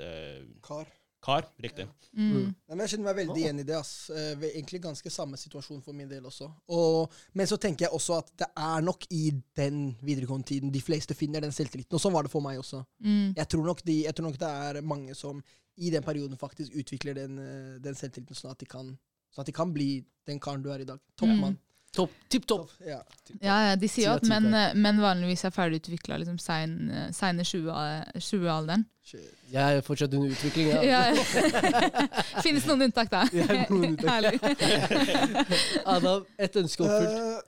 eh, 0.00 0.40
Kar. 0.64 0.86
Kar. 1.24 1.46
Riktig. 1.62 1.86
Mm. 2.12 2.50
Nei, 2.50 2.72
men 2.72 2.82
jeg 2.84 2.94
kjenner 2.94 3.08
meg 3.10 3.18
veldig 3.20 3.42
igjen 3.42 3.62
i 3.62 3.66
det. 3.68 3.76
ass. 3.78 4.10
Eh, 4.14 4.46
egentlig 4.48 4.80
ganske 4.84 5.12
samme 5.12 5.38
situasjon 5.40 5.82
for 5.84 5.96
min 5.96 6.08
del 6.10 6.26
også. 6.28 6.48
Og, 6.74 7.14
men 7.38 7.50
så 7.50 7.58
tenker 7.60 7.86
jeg 7.86 7.94
også 7.96 8.18
at 8.22 8.32
det 8.42 8.48
er 8.48 8.84
nok 8.86 9.06
i 9.14 9.30
den 9.58 9.80
videregående 10.02 10.48
tiden 10.52 10.74
de 10.74 10.82
fleste 10.82 11.16
finner 11.18 11.44
den 11.44 11.54
selvtilliten. 11.54 11.94
Og 11.94 12.02
sånn 12.02 12.14
var 12.14 12.26
det 12.26 12.32
for 12.34 12.44
meg 12.44 12.60
også. 12.62 12.82
Mm. 13.04 13.36
Jeg 13.36 13.48
tror 13.54 13.66
nok, 13.70 13.84
de, 13.86 14.00
jeg 14.06 14.16
tror 14.16 14.30
nok 14.30 14.40
det 14.40 14.52
er 14.68 14.82
mange 14.94 15.16
som 15.18 15.42
i 15.78 15.92
den 15.94 16.02
perioden 16.02 16.38
faktisk 16.40 16.74
utvikler 16.74 17.14
den, 17.18 17.38
eh, 17.38 17.78
den 17.82 17.98
selvtilliten, 17.98 18.38
sånn 18.38 18.54
at, 18.54 18.60
de 18.62 18.70
kan, 18.70 18.94
sånn 19.34 19.44
at 19.44 19.50
de 19.50 19.56
kan 19.56 19.72
bli 19.74 20.02
den 20.26 20.40
karen 20.42 20.64
du 20.64 20.72
er 20.74 20.82
i 20.82 20.88
dag. 20.88 21.02
Toppmann. 21.18 21.58
Topp. 21.96 22.12
Tipp 22.28 22.44
topp. 22.46 22.70
Ja. 22.84 23.00
Ja, 23.40 23.56
ja, 23.70 23.76
de 23.80 23.88
sier 23.88 24.10
jo 24.10 24.16
at 24.18 24.26
menn, 24.28 24.52
menn 24.76 25.00
vanligvis 25.02 25.44
er 25.48 25.52
ferdigutvikla 25.54 26.18
liksom 26.20 26.38
sein, 26.42 26.76
seine 27.16 27.42
20-alderen. 27.48 28.84
Shit. 29.08 29.24
Jeg 29.48 29.76
er 29.78 29.80
fortsatt 29.80 30.12
under 30.14 30.28
utvikling. 30.28 30.68
Ja. 30.68 30.82
Ja. 30.88 31.00
Finnes 32.44 32.66
noen 32.68 32.82
unntak, 32.88 33.08
da. 33.12 33.24
Noen 33.70 33.94
unntak. 33.94 34.10
Herlig. 34.12 34.36
Adam, 35.94 36.26
et 36.36 36.58
ønske 36.60 36.84
oppfylt. 36.84 37.16
Uh, 37.16 37.40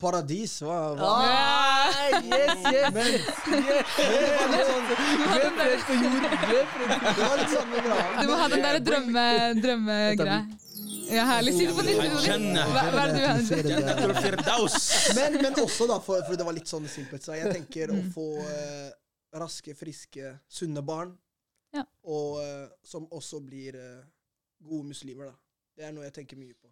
paradis, 0.00 0.56
hva, 0.64 0.78
hva? 0.96 1.12
Ah, 1.12 1.92
yes, 2.24 2.64
yes! 2.72 2.90
Men 2.96 3.06
yes, 3.12 3.36
Glem 5.28 5.54
fred 5.60 5.86
på 5.86 6.00
jord. 6.00 6.26
Glem 6.48 6.66
fred 6.72 6.90
på 6.90 7.14
det 7.20 7.28
var 7.28 7.36
litt 7.40 7.54
samme 7.54 7.84
greia. 7.86 8.10
Du 8.16 8.32
må 8.32 8.40
ha 8.40 8.50
den 8.52 8.64
der 8.68 8.80
drømme, 8.88 9.26
drømmegreia. 9.60 10.40
Ja, 11.10 11.24
herlig. 11.28 11.54
Si 11.58 11.66
det 11.66 11.74
på 11.76 11.84
kjenner. 12.24 12.70
Hva, 12.72 12.84
hva 12.94 13.04
er 13.04 13.12
det 13.12 13.62
du 13.66 13.74
har? 13.74 14.76
Men, 15.18 15.38
men 15.42 15.58
også, 15.62 15.86
da, 15.90 15.98
for, 16.04 16.22
for 16.26 16.38
det 16.40 16.46
var 16.48 16.56
litt 16.56 16.70
sånn 16.70 16.86
simpelt, 16.90 17.24
så 17.26 17.36
jeg 17.38 17.52
tenker 17.54 17.92
å 17.94 17.98
få 18.14 18.26
eh, 18.44 18.90
raske, 19.40 19.74
friske, 19.78 20.34
sunne 20.48 20.82
barn. 20.86 21.14
Ja. 21.74 21.82
Og 22.06 22.38
eh, 22.44 22.68
som 22.86 23.08
også 23.14 23.40
blir 23.44 23.76
eh, 23.80 24.04
gode 24.64 24.88
muslimer, 24.92 25.32
da. 25.32 25.36
Det 25.74 25.88
er 25.88 25.94
noe 25.96 26.06
jeg 26.06 26.14
tenker 26.20 26.38
mye 26.38 26.54
på. 26.54 26.70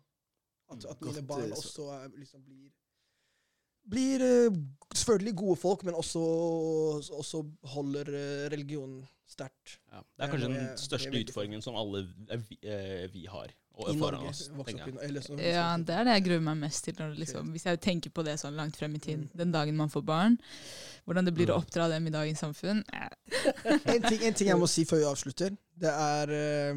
At, 0.72 0.84
at 0.94 1.02
mine 1.02 1.18
Godt, 1.20 1.26
barn 1.28 1.48
eh, 1.48 1.56
så- 1.56 1.66
også 1.66 1.88
er, 1.98 2.08
liksom 2.20 2.44
blir 2.46 2.70
blir 3.92 4.22
eh, 4.22 4.54
selvfølgelig 4.94 5.32
gode 5.40 5.56
folk, 5.58 5.80
men 5.88 5.96
også, 5.98 6.20
også 7.18 7.40
holder 7.72 8.12
eh, 8.14 8.44
religionen 8.52 9.00
sterkt. 9.26 9.72
Ja, 9.90 10.04
det 10.04 10.22
er 10.22 10.30
kanskje 10.30 10.50
den 10.52 10.68
største 10.78 11.22
utfordringen 11.24 11.64
som 11.64 11.74
alle 11.80 12.04
eh, 12.30 12.44
vi, 12.46 12.58
eh, 12.62 13.08
vi 13.10 13.24
har 13.26 13.50
I 13.88 13.96
Norge. 13.96 14.28
oss. 14.28 14.50
opp 14.58 14.68
i 14.68 14.74
eller 15.02 15.20
så- 15.20 15.38
Ja, 15.40 15.76
det 15.78 15.90
er 15.90 16.04
det 16.04 16.12
jeg 16.14 16.24
gruer 16.24 16.40
meg 16.42 16.56
mest 16.56 16.84
til. 16.84 16.94
Når 16.98 17.16
liksom, 17.18 17.50
hvis 17.52 17.64
jeg 17.64 17.80
tenker 17.80 18.10
på 18.10 18.24
det 18.24 18.38
sånn 18.38 18.54
langt 18.54 18.76
frem 18.76 18.94
i 18.94 18.98
tid, 18.98 19.28
den 19.34 19.52
dagen 19.52 19.76
man 19.76 19.88
får 19.88 20.04
barn, 20.04 20.38
hvordan 21.06 21.24
det 21.24 21.34
blir 21.34 21.46
å 21.48 21.56
oppdra 21.62 21.88
dem 21.88 22.06
i 22.06 22.10
dagens 22.10 22.38
samfunn. 22.40 22.84
eh, 22.92 23.08
en, 23.86 24.02
ting, 24.02 24.22
en 24.22 24.34
ting 24.34 24.48
jeg 24.48 24.58
må 24.58 24.68
si 24.68 24.84
før 24.84 24.98
vi 24.98 25.04
avslutter, 25.04 25.56
det 25.78 25.88
er 25.90 26.30
eh, 26.30 26.74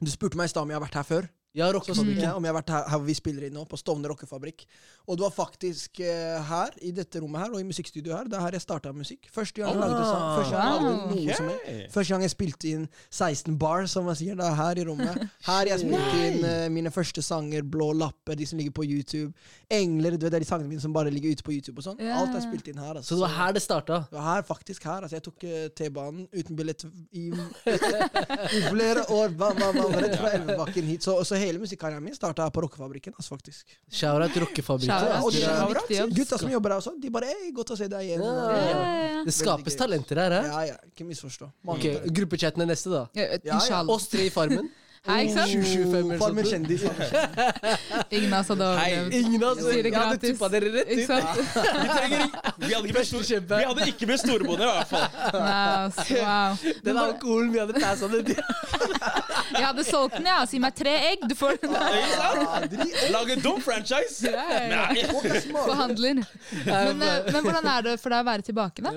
Du 0.00 0.10
spurte 0.10 0.36
meg 0.36 0.44
i 0.44 0.48
stad 0.48 0.62
om 0.62 0.68
jeg 0.70 0.78
har 0.78 0.86
vært 0.86 0.94
her 0.94 1.02
før. 1.02 1.28
Ja, 1.58 1.68
rockefabrikken. 1.74 2.22
ja, 2.24 2.34
om 2.38 2.44
jeg 2.44 2.52
har 2.52 2.58
vært 2.60 2.72
her, 2.74 2.84
her 2.92 3.02
vi 3.04 3.16
spiller 3.18 3.48
inn 3.48 3.56
nå, 3.56 3.64
på 3.68 3.78
Stovner 3.80 4.12
rockefabrikk. 4.12 4.64
Og 5.08 5.18
det 5.18 5.24
var 5.24 5.34
faktisk 5.34 6.00
uh, 6.04 6.38
her, 6.48 6.74
i 6.84 6.92
dette 6.94 7.20
rommet 7.22 7.42
her, 7.42 7.54
og 7.54 7.62
i 7.62 7.66
musikkstudioet 7.66 8.16
her, 8.16 8.30
det 8.30 8.38
er 8.38 8.44
her 8.44 8.56
jeg 8.58 8.64
starta 8.64 8.92
musikk. 8.94 9.28
Første 9.34 9.62
gang 9.62 9.72
jeg 9.72 9.80
lagde 9.82 10.04
sang. 10.04 10.24
Første 10.38 10.56
gang 10.56 10.68
jeg 10.68 10.84
lagde 10.84 11.08
noe 11.12 11.38
som 11.38 11.50
jeg, 11.52 11.86
Første 11.94 12.14
gang 12.14 12.24
jeg 12.26 12.34
spilte 12.34 12.72
inn 12.72 12.84
16 13.10 13.58
bar, 13.60 13.86
som 13.90 14.06
man 14.08 14.18
sier. 14.18 14.38
Det 14.38 14.46
er 14.46 14.58
her 14.58 14.82
i 14.82 14.86
rommet. 14.88 15.24
Her 15.48 15.72
jeg 15.72 15.82
spilte 15.84 16.20
inn 16.28 16.38
uh, 16.44 16.66
mine 16.72 16.92
første 16.94 17.24
sanger, 17.24 17.66
Blå 17.68 17.90
lapper, 17.96 18.36
de 18.38 18.46
som 18.48 18.60
ligger 18.60 18.76
på 18.76 18.86
YouTube. 18.86 19.32
Engler, 19.72 20.16
du 20.16 20.26
vet, 20.26 20.32
det 20.32 20.40
er 20.40 20.46
de 20.46 20.50
sangene 20.50 20.70
mine 20.70 20.84
som 20.84 20.94
bare 20.94 21.12
ligger 21.12 21.34
ute 21.34 21.46
på 21.46 21.56
YouTube 21.56 21.80
og 21.80 21.88
sånn. 21.88 21.98
Yeah. 22.02 22.20
Alt 22.20 22.36
er 22.36 22.44
spilt 22.44 22.68
inn 22.70 22.78
her. 22.80 22.94
Altså. 22.94 23.14
Så 23.14 23.18
det 23.18 23.24
var 23.26 23.34
her 23.38 23.56
det 23.56 23.64
starta. 23.64 24.00
Det 24.08 24.18
var 24.18 24.28
her, 24.28 24.46
faktisk 24.48 24.88
her. 24.88 25.02
Altså, 25.02 25.18
jeg 25.18 25.26
tok 25.26 25.48
uh, 25.48 25.56
T-banen 25.80 26.28
uten 26.36 26.58
billett 26.58 26.84
i, 27.12 27.28
i 27.28 28.62
flere 28.68 29.08
år. 29.14 29.34
Rett 29.98 30.16
fra 30.20 30.32
Elvebakken 30.36 30.88
hit. 30.92 31.04
Så, 31.04 31.16
så 31.24 31.38
hele 31.48 31.62
musikkarrieren 31.62 32.04
min 32.04 32.16
starta 32.16 32.46
på 32.54 32.62
rockefabrikken. 32.64 33.16
Altså, 33.18 33.34
faktisk. 33.36 33.76
Shout-out 33.90 34.36
rockefabrikken. 34.44 35.14
Og 35.24 35.32
de, 35.32 36.00
gutta 36.16 36.38
som 36.40 36.50
jobber 36.52 36.76
her 36.76 36.82
også, 36.82 36.94
de 37.02 37.12
bare 37.12 37.32
Ei, 37.34 37.52
godt 37.56 37.74
å 37.74 37.78
se 37.78 37.88
deg 37.90 38.10
igjen. 38.10 38.24
Ja. 38.24 38.34
Ja, 38.38 38.58
ja, 38.64 39.06
ja. 39.18 39.22
Det 39.26 39.34
skapes 39.36 39.78
talenter 39.78 40.22
her, 40.22 40.36
hæ? 40.38 40.42
Ja, 40.48 40.64
ja. 40.72 40.76
Ikke 40.92 41.08
misforstå. 41.08 41.50
Ok, 41.74 41.88
Gruppechatten 42.20 42.64
er 42.64 42.70
neste, 42.70 42.92
da. 42.94 43.06
Ja, 43.18 43.40
ja. 43.58 43.82
Oss 43.88 44.08
tre 44.12 44.28
i 44.28 44.34
Farmen. 44.34 44.70
Hei, 45.06 45.18
ikke 45.24 45.34
sant? 45.34 45.50
725 45.52 45.98
eller 45.98 46.18
Farmen 46.20 46.44
kjendis. 46.48 46.82
Ingen 48.18 48.32
av 48.34 48.40
oss 48.42 48.48
hadde 48.52 48.66
overlevd. 48.66 49.12
Sier 49.14 49.82
det 49.86 49.92
Jeg 49.92 49.94
hadde 49.94 49.94
gratis. 49.94 50.24
tippa 50.32 50.48
dere 50.52 50.72
rett 50.74 50.90
Ikke 50.90 51.02
ut. 51.02 51.08
sant? 51.08 51.28
Vi 51.82 51.88
trenger 51.92 52.24
ikke 52.24 52.52
Vi 52.64 52.72
hadde 52.74 52.88
ikke 52.92 53.04
stor- 53.08 53.26
vi 53.58 53.64
hadde 53.68 53.86
ikke 53.92 54.08
med 54.10 54.18
storebonde, 54.22 54.64
i 54.64 54.70
hvert 54.72 54.90
fall. 54.90 55.06
Nice. 55.48 56.18
Wow. 56.18 56.58
Den 56.84 57.00
alkoholen 57.04 57.52
vi 57.54 57.58
hadde 57.62 57.74
passa 57.80 58.08
ned. 58.12 58.32
Jeg 58.34 59.64
hadde 59.64 59.84
solgt 59.88 60.18
den, 60.18 60.26
ja. 60.28 60.38
Si 60.50 60.60
meg 60.62 60.74
tre 60.76 60.94
egg, 61.12 61.24
du 61.30 61.34
får 61.38 61.56
den. 61.62 61.72
Ikke 61.78 62.18
sant? 62.18 62.78
Lage 63.14 63.38
dum 63.44 63.62
franchise! 63.64 64.28
Ja, 64.28 64.44
ja, 64.50 64.60
ja. 64.66 64.68
Nei. 64.74 65.06
Er. 65.08 65.40
Forhandler. 65.54 66.22
Men, 66.66 67.02
eh, 67.02 67.32
men 67.32 67.42
hvordan 67.44 67.70
er 67.76 67.86
det 67.90 67.96
for 68.02 68.12
deg 68.12 68.24
å 68.24 68.28
være 68.28 68.46
tilbake, 68.50 68.84
da? 68.84 68.92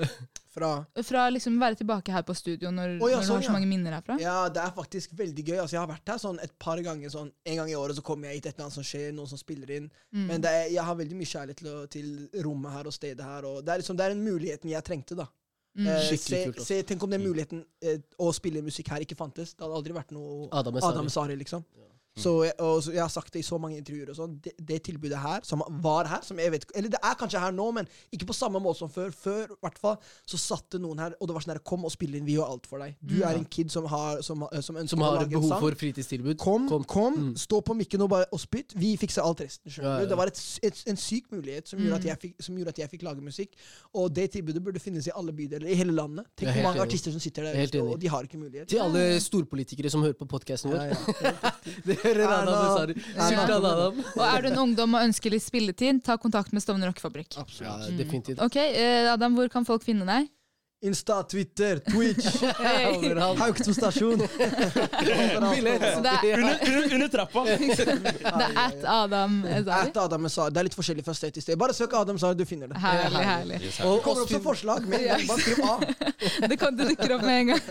Fra 0.52 0.70
Fra 1.08 1.26
liksom 1.32 1.56
være 1.60 1.78
tilbake 1.80 2.12
her 2.12 2.24
på 2.28 2.34
studio 2.36 2.70
når, 2.74 2.98
oh, 2.98 3.08
ja, 3.10 3.18
når 3.18 3.22
du 3.22 3.28
sånn, 3.28 3.38
har 3.38 3.46
så 3.46 3.50
ja. 3.50 3.54
mange 3.56 3.68
minner 3.70 3.96
herfra? 3.96 4.18
Ja, 4.20 4.36
det 4.52 4.62
er 4.62 4.74
faktisk 4.76 5.14
veldig 5.18 5.44
gøy. 5.46 5.58
Altså, 5.62 5.76
jeg 5.76 5.82
har 5.82 5.90
vært 5.90 6.12
her 6.12 6.20
sånn 6.20 6.40
et 6.44 6.54
par 6.60 6.80
ganger. 6.84 7.12
Sånn, 7.12 7.30
en 7.48 7.60
gang 7.62 7.72
i 7.72 7.76
året 7.78 7.98
så 7.98 8.04
kommer 8.06 8.28
jeg 8.28 8.40
hit, 8.40 8.50
et 8.50 8.56
eller 8.56 8.68
annet 8.68 8.78
som 8.78 8.86
skjer, 8.86 9.12
noen 9.16 9.30
som 9.30 9.40
spiller 9.40 9.72
inn. 9.78 9.86
Mm. 10.12 10.26
Men 10.28 10.44
det 10.44 10.56
er, 10.58 10.66
jeg 10.74 10.88
har 10.88 10.98
veldig 10.98 11.20
mye 11.20 11.32
kjærlighet 11.32 11.62
til, 11.62 11.78
til 11.96 12.42
rommet 12.44 12.76
her 12.76 12.90
og 12.90 12.96
stedet 12.96 13.28
her. 13.28 13.48
Og 13.48 13.62
det 13.64 13.74
er 13.74 13.84
liksom, 13.84 14.00
det 14.00 14.06
er 14.06 14.16
den 14.16 14.26
muligheten 14.26 14.72
jeg 14.72 14.88
trengte, 14.88 15.18
da. 15.18 15.28
Mm. 15.72 15.86
Eh, 15.88 16.02
se, 16.10 16.42
kult, 16.44 16.58
altså. 16.58 16.68
se, 16.68 16.82
tenk 16.84 17.04
om 17.06 17.14
den 17.14 17.22
muligheten 17.24 17.62
eh, 17.80 18.02
å 18.20 18.28
spille 18.36 18.60
musikk 18.64 18.92
her 18.92 19.04
ikke 19.06 19.16
fantes. 19.16 19.54
Det 19.56 19.64
hadde 19.64 19.78
aldri 19.78 19.96
vært 19.96 20.12
noe 20.12 20.50
Adam 20.52 20.76
Esari. 20.76 21.08
Sari, 21.12 21.38
liksom. 21.40 21.64
Så 22.14 22.44
jeg, 22.44 22.52
og 22.60 22.84
jeg 22.92 23.00
har 23.00 23.08
sagt 23.08 23.32
det 23.32 23.40
i 23.40 23.46
så 23.46 23.56
mange 23.56 23.78
intervjuer 23.80 24.10
og 24.12 24.16
sånn. 24.18 24.34
Det, 24.44 24.52
det 24.68 24.82
tilbudet 24.84 25.16
her, 25.16 25.40
som 25.48 25.62
var 25.80 26.04
her, 26.10 26.20
som 26.26 26.36
jeg 26.38 26.52
vet 26.52 26.66
Eller 26.76 26.90
det 26.92 26.98
er 27.00 27.14
kanskje 27.16 27.40
her 27.40 27.54
nå, 27.56 27.70
men 27.72 27.86
ikke 28.12 28.26
på 28.28 28.34
samme 28.36 28.60
måte 28.60 28.82
som 28.82 28.90
før. 28.92 29.08
Før 29.16 29.46
hvert 29.64 29.78
fall, 29.80 29.96
så 30.28 30.36
satte 30.36 30.76
noen 30.82 31.00
her, 31.00 31.14
og 31.20 31.28
det 31.30 31.36
var 31.36 31.44
sånn 31.46 31.54
her 31.54 31.62
Kom 31.64 31.86
og 31.88 31.92
spill 31.94 32.18
inn, 32.18 32.26
vi 32.28 32.34
gjør 32.36 32.50
alt 32.52 32.66
for 32.68 32.82
deg. 32.84 32.98
Du 33.00 33.14
er 33.24 33.38
en 33.38 33.46
kid 33.48 33.72
som, 33.72 33.86
har, 33.88 34.20
som, 34.20 34.44
som 34.60 34.76
ønsker 34.76 34.92
Som 34.92 35.04
å 35.06 35.08
har 35.14 35.24
behov 35.30 35.48
sang. 35.54 35.62
for 35.64 35.78
fritidstilbud. 35.80 36.36
Kom, 36.42 36.68
kom, 36.84 37.16
Mm. 37.22 37.32
stå 37.36 37.60
på 37.64 37.74
mikken 37.76 38.00
og, 38.04 38.08
bare, 38.12 38.26
og 38.32 38.40
spytt. 38.40 38.72
Vi 38.76 38.92
fikser 39.00 39.22
alt 39.24 39.40
resten. 39.44 39.70
sjøl. 39.72 39.84
Ja, 39.84 39.94
ja. 40.02 40.06
Det 40.10 40.16
var 40.18 40.30
et, 40.30 40.38
et, 40.62 40.82
en 40.92 40.96
syk 41.00 41.30
mulighet 41.32 41.68
som 41.68 41.80
gjorde, 41.80 42.06
jeg 42.08 42.18
fikk, 42.22 42.34
som 42.42 42.56
gjorde 42.58 42.72
at 42.74 42.78
jeg 42.82 42.90
fikk 42.92 43.02
lage 43.08 43.24
musikk. 43.24 43.56
Og 43.94 44.12
det 44.14 44.28
tilbudet 44.36 44.62
burde 44.64 44.80
finnes 44.82 45.06
i 45.08 45.12
alle 45.16 45.32
bydeler 45.32 45.68
i 45.72 45.76
hele 45.78 45.92
landet. 45.96 46.28
Tenk 46.36 46.52
hvor 46.56 46.68
mange 46.68 46.84
artister 46.84 47.12
som 47.14 47.20
sitter 47.22 47.48
der 47.48 47.56
er 47.64 47.80
og 47.82 47.98
de 48.00 48.08
har 48.12 48.24
ikke 48.28 48.40
mulighet. 48.40 48.68
Til 48.68 48.80
alle 48.84 49.20
storpolitikere 49.20 49.90
som 49.92 50.02
hører 50.04 50.16
på 50.18 50.28
podkasten 50.28 50.72
vår. 50.72 50.92
Ja, 50.92 51.52
Sultan 52.02 53.64
Adam. 53.64 54.02
Og 54.16 54.22
er 54.26 54.44
du 54.44 54.50
en 54.52 54.60
ungdom 54.66 54.98
og 54.98 55.06
ønsker 55.06 55.34
litt 55.34 55.44
spilletid, 55.44 56.02
ta 56.06 56.18
kontakt 56.20 56.52
med 56.52 56.64
Stovner 56.64 56.90
Rockefabrikk. 56.90 57.36
Ja, 57.62 57.76
definitivt. 57.98 58.42
Ok, 58.42 58.58
eh, 58.58 59.10
Adam, 59.12 59.36
hvor 59.38 59.50
kan 59.52 59.66
folk 59.68 59.84
finne 59.86 60.06
deg? 60.08 60.30
Insta, 60.82 61.22
Twitter, 61.30 61.78
Twitch, 61.78 62.26
Overalt. 62.96 63.38
Haugto 63.38 63.72
stasjon. 63.74 64.18
Billett. 65.54 65.82
Så 65.94 66.00
det 66.02 66.14
er, 66.32 66.38
Under, 66.38 66.94
under, 66.94 67.08
trappa! 67.12 67.44
det 67.48 67.86
er 67.86 68.58
at 68.64 68.84
Adam 68.90 69.36
Ezari? 69.46 69.88
At 69.92 69.96
Adam 70.02 70.26
sa, 70.32 70.48
Det 70.50 70.58
er 70.62 70.66
litt 70.66 70.74
forskjellig 70.76 71.04
fra 71.06 71.14
sted 71.14 71.36
til 71.36 71.44
sted. 71.44 71.58
Bare 71.60 71.74
søk 71.76 71.94
Adam 71.94 72.18
Sa, 72.18 72.32
du 72.34 72.42
finner 72.48 72.72
det. 72.72 72.80
Herlig, 72.82 73.22
herlig. 73.28 73.60
Og 73.86 74.00
Det 74.00 74.02
kommer 74.08 74.26
fin 74.32 74.42
forslag, 74.44 74.88
men 74.90 75.06
bare 75.28 75.38
skriv 75.38 75.62
A. 75.62 76.48
Det 76.50 76.58
kan 76.60 76.76
du 76.78 76.82
dukke 76.88 77.08
opp 77.16 77.24
med 77.26 77.38
en 77.44 77.52
gang. 77.52 77.62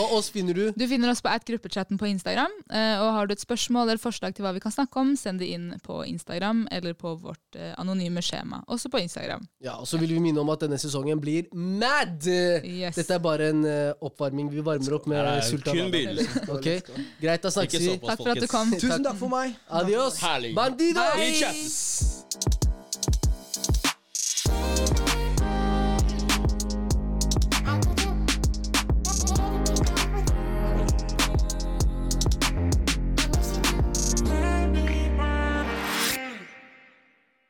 og 0.00 0.16
oss 0.18 0.30
finner 0.32 0.56
du 0.56 0.64
Du 0.76 0.86
finner 0.88 1.12
oss 1.12 1.20
på 1.24 1.28
at 1.32 1.44
gruppechatten 1.48 2.00
på 2.00 2.08
Instagram. 2.08 2.52
eh, 2.72 2.96
Og 3.04 3.12
har 3.18 3.26
du 3.28 3.36
et 3.36 3.44
spørsmål 3.44 3.90
eller 3.92 4.00
forslag 4.02 4.34
til 4.36 4.46
hva 4.46 4.54
vi 4.56 4.64
kan 4.64 4.72
snakke 4.74 5.00
om, 5.00 5.12
send 5.16 5.40
det 5.44 5.50
inn 5.52 5.68
på 5.84 6.00
Instagram 6.08 6.64
eller 6.72 6.96
på 6.96 7.12
vårt 7.20 7.56
eh, 7.60 7.74
anonyme 7.80 8.24
skjema. 8.24 8.62
Også 8.66 8.88
på 8.92 9.00
Instagram. 9.04 9.44
Ja, 9.60 9.76
og 9.76 9.86
så 9.86 10.00
vil 10.00 10.16
vi 10.16 10.20
minne 10.24 10.40
om 10.40 10.50
at 10.56 10.64
denne 10.64 10.80
sesongen 10.80 11.20
blir 11.20 11.52
mad! 11.52 12.24
Yes. 12.66 12.98
Dette 12.98 13.16
er 13.16 13.22
bare 13.22 13.50
en 13.54 13.64
eh, 13.68 13.92
oppvarming. 14.00 14.50
Vi 14.52 14.64
varmer 14.66 14.98
opp 14.98 15.08
med 15.10 15.22
er 15.22 15.42
Sultan 15.46 15.80
kun 15.80 15.90
begynnelsen. 15.94 16.50
Ok, 16.56 16.70
Greit, 17.22 17.42
da 17.42 17.54
snakkes 17.54 17.80
vi. 17.82 17.96
Takk 18.04 18.22
for 18.22 18.34
at 18.34 18.44
du 18.44 18.50
kom. 18.50 18.76
Tusen 18.76 19.06
takk 19.06 19.18
for 19.22 19.32
meg. 19.32 19.56
Adios! 19.82 20.20
Herlig. 20.24 20.54
Bandidos! 20.58 21.18
Chattes! 21.40 22.65